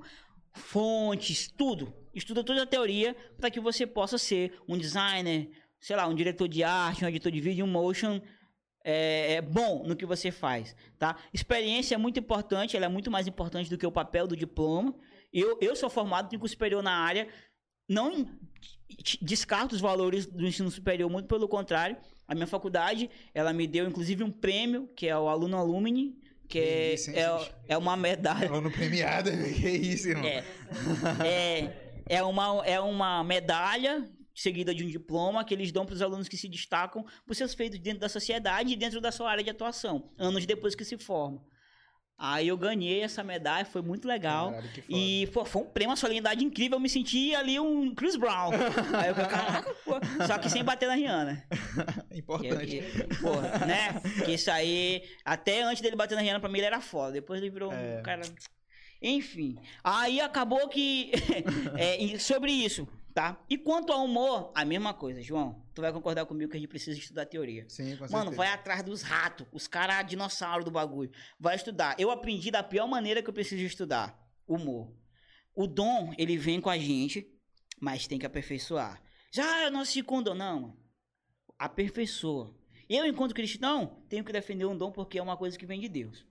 [0.51, 1.93] fontes, tudo.
[2.13, 5.49] Estuda toda a teoria para que você possa ser um designer,
[5.79, 8.19] sei lá, um diretor de arte, um editor de vídeo, um motion
[8.85, 11.17] é, é bom no que você faz, tá?
[11.33, 14.93] Experiência é muito importante, ela é muito mais importante do que o papel do diploma.
[15.33, 17.27] Eu, eu sou formado em curso superior na área,
[17.89, 18.27] não
[19.19, 21.97] descarto os valores do ensino superior, muito pelo contrário.
[22.27, 26.15] A minha faculdade, ela me deu inclusive um prêmio, que é o Aluno Alumni,
[26.47, 28.47] que é, Isso, hein, é, é uma medalha.
[28.49, 30.25] Aluno premiado, que isso, irmão.
[30.25, 30.43] É,
[31.23, 36.01] é, é, uma, é uma medalha seguida de um diploma que eles dão para os
[36.01, 39.43] alunos que se destacam por seus feitos dentro da sociedade e dentro da sua área
[39.43, 41.41] de atuação, anos depois que se formam.
[42.17, 44.51] Aí eu ganhei essa medalha, foi muito legal.
[44.51, 44.83] Caralho.
[44.87, 46.77] E pô, foi um prêmio, uma solenidade incrível.
[46.77, 48.51] Eu me senti ali um Chris Brown.
[48.97, 49.95] Aí eu falei, caraca, pô.
[50.25, 51.45] Só que sem bater na Rihanna.
[52.15, 52.81] Importante.
[53.21, 54.01] porra, né?
[54.23, 57.11] Que isso aí, até antes dele bater na Rihanna, pra mim ele era foda.
[57.11, 57.99] Depois ele virou É.
[57.99, 58.21] um cara.
[59.01, 59.57] Enfim.
[59.83, 61.11] Aí acabou que.
[61.77, 63.41] é, sobre isso, tá?
[63.49, 65.65] E quanto ao humor, a mesma coisa, João.
[65.73, 67.65] Tu vai concordar comigo que a gente precisa estudar teoria.
[67.69, 71.09] Sim, com Mano, vai atrás dos ratos, os caras dinossauro do bagulho.
[71.39, 71.95] Vai estudar.
[71.97, 74.93] Eu aprendi da pior maneira que eu preciso estudar: humor.
[75.55, 77.25] O dom, ele vem com a gente,
[77.79, 79.01] mas tem que aperfeiçoar.
[79.31, 80.33] Já eu nasci com dom.
[80.35, 80.77] Não.
[81.57, 82.53] Aperfeiçoa.
[82.89, 85.87] Eu, enquanto cristão, tenho que defender um dom porque é uma coisa que vem de
[85.87, 86.27] Deus.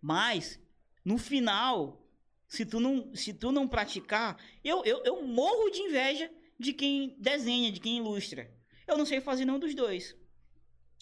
[0.00, 0.60] Mas,
[1.02, 2.06] no final,
[2.48, 7.14] se tu não, se tu não praticar, eu, eu, eu morro de inveja de quem
[7.18, 8.50] desenha, de quem ilustra.
[8.86, 10.16] Eu não sei fazer nenhum dos dois.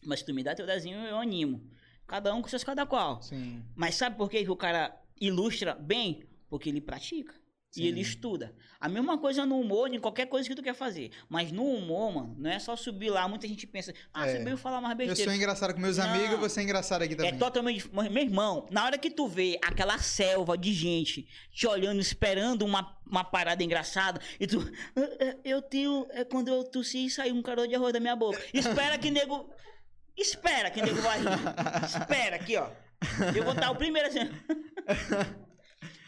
[0.05, 1.71] Mas se tu me dá teu desenho, eu animo.
[2.07, 3.23] Cada um com seus cada qual.
[3.23, 3.65] Sim.
[3.75, 6.25] Mas sabe por que que o cara ilustra bem?
[6.49, 7.35] Porque ele pratica.
[7.77, 7.83] Sim.
[7.83, 8.55] E ele estuda.
[8.81, 11.11] A mesma coisa no humor, em qualquer coisa que tu quer fazer.
[11.29, 13.27] Mas no humor, mano, não é só subir lá.
[13.29, 14.39] Muita gente pensa, ah, É.
[14.39, 15.31] subiu falar mais Eu besteira.
[15.31, 16.05] sou engraçado com meus Não.
[16.09, 17.33] amigos, eu vou ser engraçado aqui também.
[17.33, 17.89] É totalmente.
[17.93, 22.97] Meu irmão, na hora que tu vê aquela selva de gente te olhando, esperando uma,
[23.07, 24.61] uma parada engraçada, e tu.
[24.97, 26.07] "Ah, ah, Eu tenho.
[26.11, 28.41] É quando eu tossi e saiu um caroço de arroz da minha boca.
[28.53, 29.49] Espera que nego.
[30.17, 31.27] Espera que nego vai rir.
[31.85, 32.69] Espera aqui, ó.
[33.37, 34.21] Eu vou dar o primeiro assim.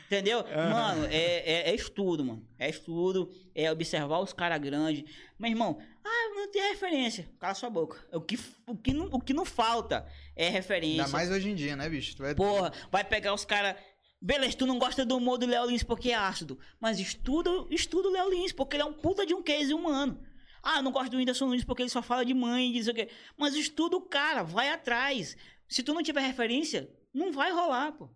[0.09, 0.43] Entendeu?
[0.43, 2.43] Mano, é, é, é estudo, mano.
[2.59, 5.05] É estudo, é observar os caras grandes.
[5.39, 7.29] Meu irmão, ah, não tem referência.
[7.39, 8.03] Cala sua boca.
[8.13, 11.05] O que, o que, não, o que não falta é referência.
[11.05, 12.17] Ainda mais hoje em dia, né, bicho?
[12.17, 12.35] Tu é...
[12.35, 13.77] Porra, vai pegar os caras.
[14.21, 16.59] Beleza, tu não gosta do humor do Léo Lins porque é ácido.
[16.81, 20.19] Mas estuda, estuda o Léo Lins, porque ele é um puta de um case humano.
[20.63, 23.09] Ah, não gosto do Whindersson Nunes porque ele só fala de mãe, diz o quê.
[23.37, 25.37] Mas estuda o cara, vai atrás.
[25.69, 28.11] Se tu não tiver referência, não vai rolar, pô.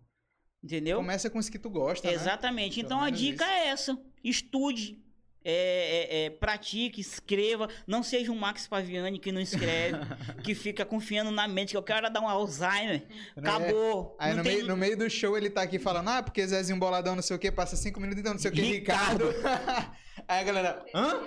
[0.63, 0.97] Entendeu?
[0.97, 2.13] Começa com os que tu gosta, né?
[2.13, 2.75] Exatamente.
[2.75, 3.51] Pelo Então a dica isso.
[3.53, 3.97] é essa.
[4.23, 4.97] Estude.
[5.45, 7.67] é, é, é, pratique, escreva.
[7.85, 9.97] Não seja um Max Paviani que não escreve,
[10.41, 13.03] que fica confiando na mente que eu quero dar um Alzheimer.
[13.35, 14.15] Acabou.
[14.17, 16.79] Aí no, tem- meio, no meio do show ele tá aqui falando, ah, porque Zezinho
[16.79, 19.31] Boladão não sei o que, passa cinco minutos, então não sei o que, Ricardo.
[19.31, 19.91] Ricardo.
[20.27, 21.21] Aí a galera, hã?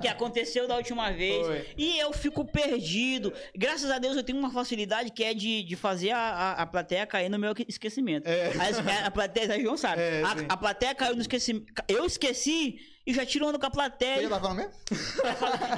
[0.00, 1.46] que aconteceu da última vez.
[1.46, 1.66] Foi.
[1.76, 3.32] E eu fico perdido.
[3.54, 6.66] Graças a Deus eu tenho uma facilidade que é de, de fazer a, a, a
[6.66, 8.26] plateia cair no meu esquecimento.
[8.28, 8.52] É.
[9.02, 10.00] A, a plateia, a João sabe.
[10.02, 11.72] É, a, a plateia caiu no esquecimento.
[11.86, 14.22] Eu esqueci e já tiro onda com a Você plateia.
[14.22, 14.72] já tá falando mesmo?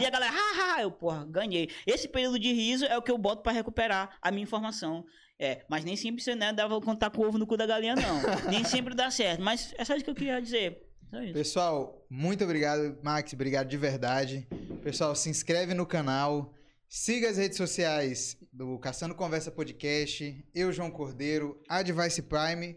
[0.00, 1.68] E a galera, haha, eu, porra, ganhei.
[1.86, 5.04] Esse período de riso é o que eu boto pra recuperar a minha informação.
[5.38, 7.94] É, mas nem sempre você né, dava contar com o ovo no cu da galinha,
[7.94, 8.20] não.
[8.50, 9.40] nem sempre dá certo.
[9.42, 10.89] Mas é só isso que eu queria dizer.
[11.10, 11.32] Só isso.
[11.32, 14.46] Pessoal, muito obrigado, Max, obrigado de verdade.
[14.82, 16.54] Pessoal, se inscreve no canal,
[16.88, 22.76] siga as redes sociais do Caçando Conversa Podcast, eu, João Cordeiro, Advice Prime,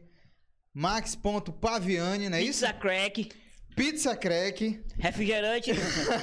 [0.74, 2.62] max.paviani, não é isso?
[2.62, 3.30] Pizza crack,
[3.76, 5.72] Pizza Crack, refrigerante,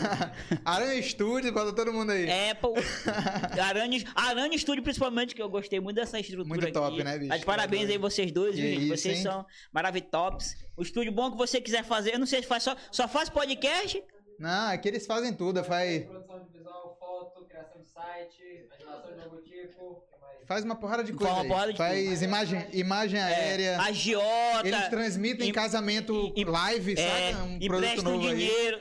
[0.65, 2.29] Aranha Studios, bota todo mundo aí.
[2.51, 2.71] Apple,
[3.61, 6.73] Aranha, Aranha Studio principalmente, que eu gostei muito dessa estrutura Muito aqui.
[6.73, 7.39] top, né, bicho?
[7.39, 8.83] De parabéns aí vocês dois, Que viu, gente?
[8.85, 9.23] isso, Vocês hein?
[9.25, 10.55] são maravilhosos.
[10.77, 13.29] O estúdio bom que você quiser fazer, eu não sei se faz só, só faz
[13.29, 14.03] podcast,
[14.39, 19.25] Não, aqui eles fazem tudo, faz, Produção de visual, foto, criação de site, animação de
[19.25, 20.05] logotipo?
[20.51, 21.49] Faz uma porrada de Faz coisa uma aí.
[21.49, 22.25] porrada de Faz coisa.
[22.25, 23.81] imagem, imagem é, aérea.
[23.83, 27.45] agiota, Eles transmitem em- casamento em- live, é, saca?
[27.45, 28.81] Um produto novo dinheiro.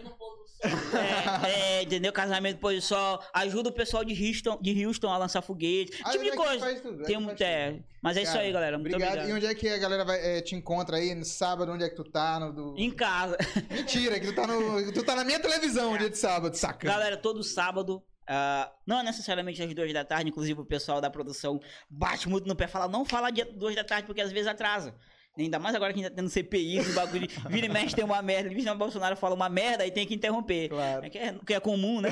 [0.63, 2.11] É, é, entendeu?
[2.11, 3.21] Casamento pôr do sol.
[3.33, 6.01] Ajuda o pessoal de Houston, de Houston a lançar foguete.
[6.03, 6.59] Ah, tipo de é coisa.
[6.59, 7.83] faz tudo, é Tem um, faz é, tudo.
[8.01, 8.77] mas é isso Cara, aí, galera.
[8.79, 9.09] Muito obrigado.
[9.19, 9.29] obrigado.
[9.29, 11.13] E onde é que a galera vai, é, te encontra aí?
[11.13, 12.39] No sábado, onde é que tu tá?
[12.39, 12.75] No, do...
[12.77, 13.37] Em casa.
[13.69, 16.93] Mentira, que tu tá, no, tu tá na minha televisão dia de sábado, sacana.
[16.93, 18.03] Galera, todo sábado.
[18.31, 22.55] Ah, não necessariamente às duas da tarde, inclusive o pessoal da produção bate muito no
[22.55, 24.93] pé, fala, não fala dia duas da tarde, porque às vezes atrasa.
[25.35, 27.95] Ainda mais agora que a gente tá tendo CPI, esse bagulho de vira e mexe
[27.95, 30.69] tem uma merda, e Bolsonaro fala uma merda e tem que interromper.
[30.69, 31.05] Claro.
[31.05, 32.09] É que é, que é comum, né?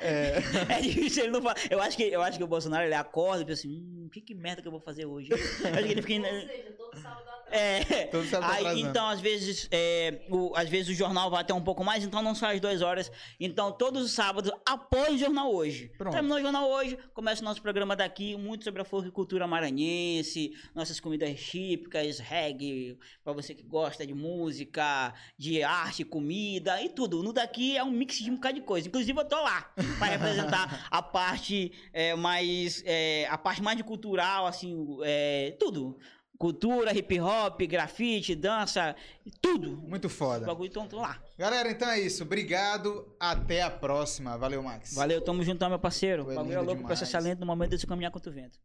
[0.00, 0.34] É.
[0.68, 1.56] É difícil, ele não fala.
[1.70, 4.20] Eu acho que, eu acho que o Bolsonaro ele acorda e pensa assim, hum, que,
[4.20, 5.30] que merda que eu vou fazer hoje?
[5.30, 6.28] Eu acho que ele fica.
[6.28, 7.43] Ou seja, todo sábado atrás.
[7.54, 8.06] É.
[8.06, 11.54] Todo sábado tá Aí, então, às vezes, é, o, às vezes o jornal vai até
[11.54, 13.12] um pouco mais, então não só às duas horas.
[13.38, 15.92] Então, todos os sábados, após o jornal hoje.
[15.96, 16.12] Pronto.
[16.12, 20.98] Terminou o jornal hoje, começa o nosso programa daqui, muito sobre a floricultura maranhense, nossas
[20.98, 27.22] comidas típicas, reggae, pra você que gosta de música, de arte, comida e tudo.
[27.22, 28.88] No daqui é um mix de um bocado de coisa.
[28.88, 32.82] Inclusive, eu tô lá para representar a parte é, mais.
[32.84, 35.96] é, a parte mais de cultural, assim, é, tudo.
[36.44, 38.94] Cultura, hip hop, grafite, dança,
[39.40, 39.78] tudo.
[39.78, 40.44] Muito foda.
[40.44, 41.18] bagulho, então tô lá.
[41.38, 42.22] Galera, então é isso.
[42.22, 43.08] Obrigado.
[43.18, 44.36] Até a próxima.
[44.36, 44.94] Valeu, Max.
[44.94, 46.24] Valeu, tamo junto, meu parceiro.
[46.24, 47.02] O bagulho é louco pra demais.
[47.02, 48.58] acessar lento no momento de se caminhar contra o vento.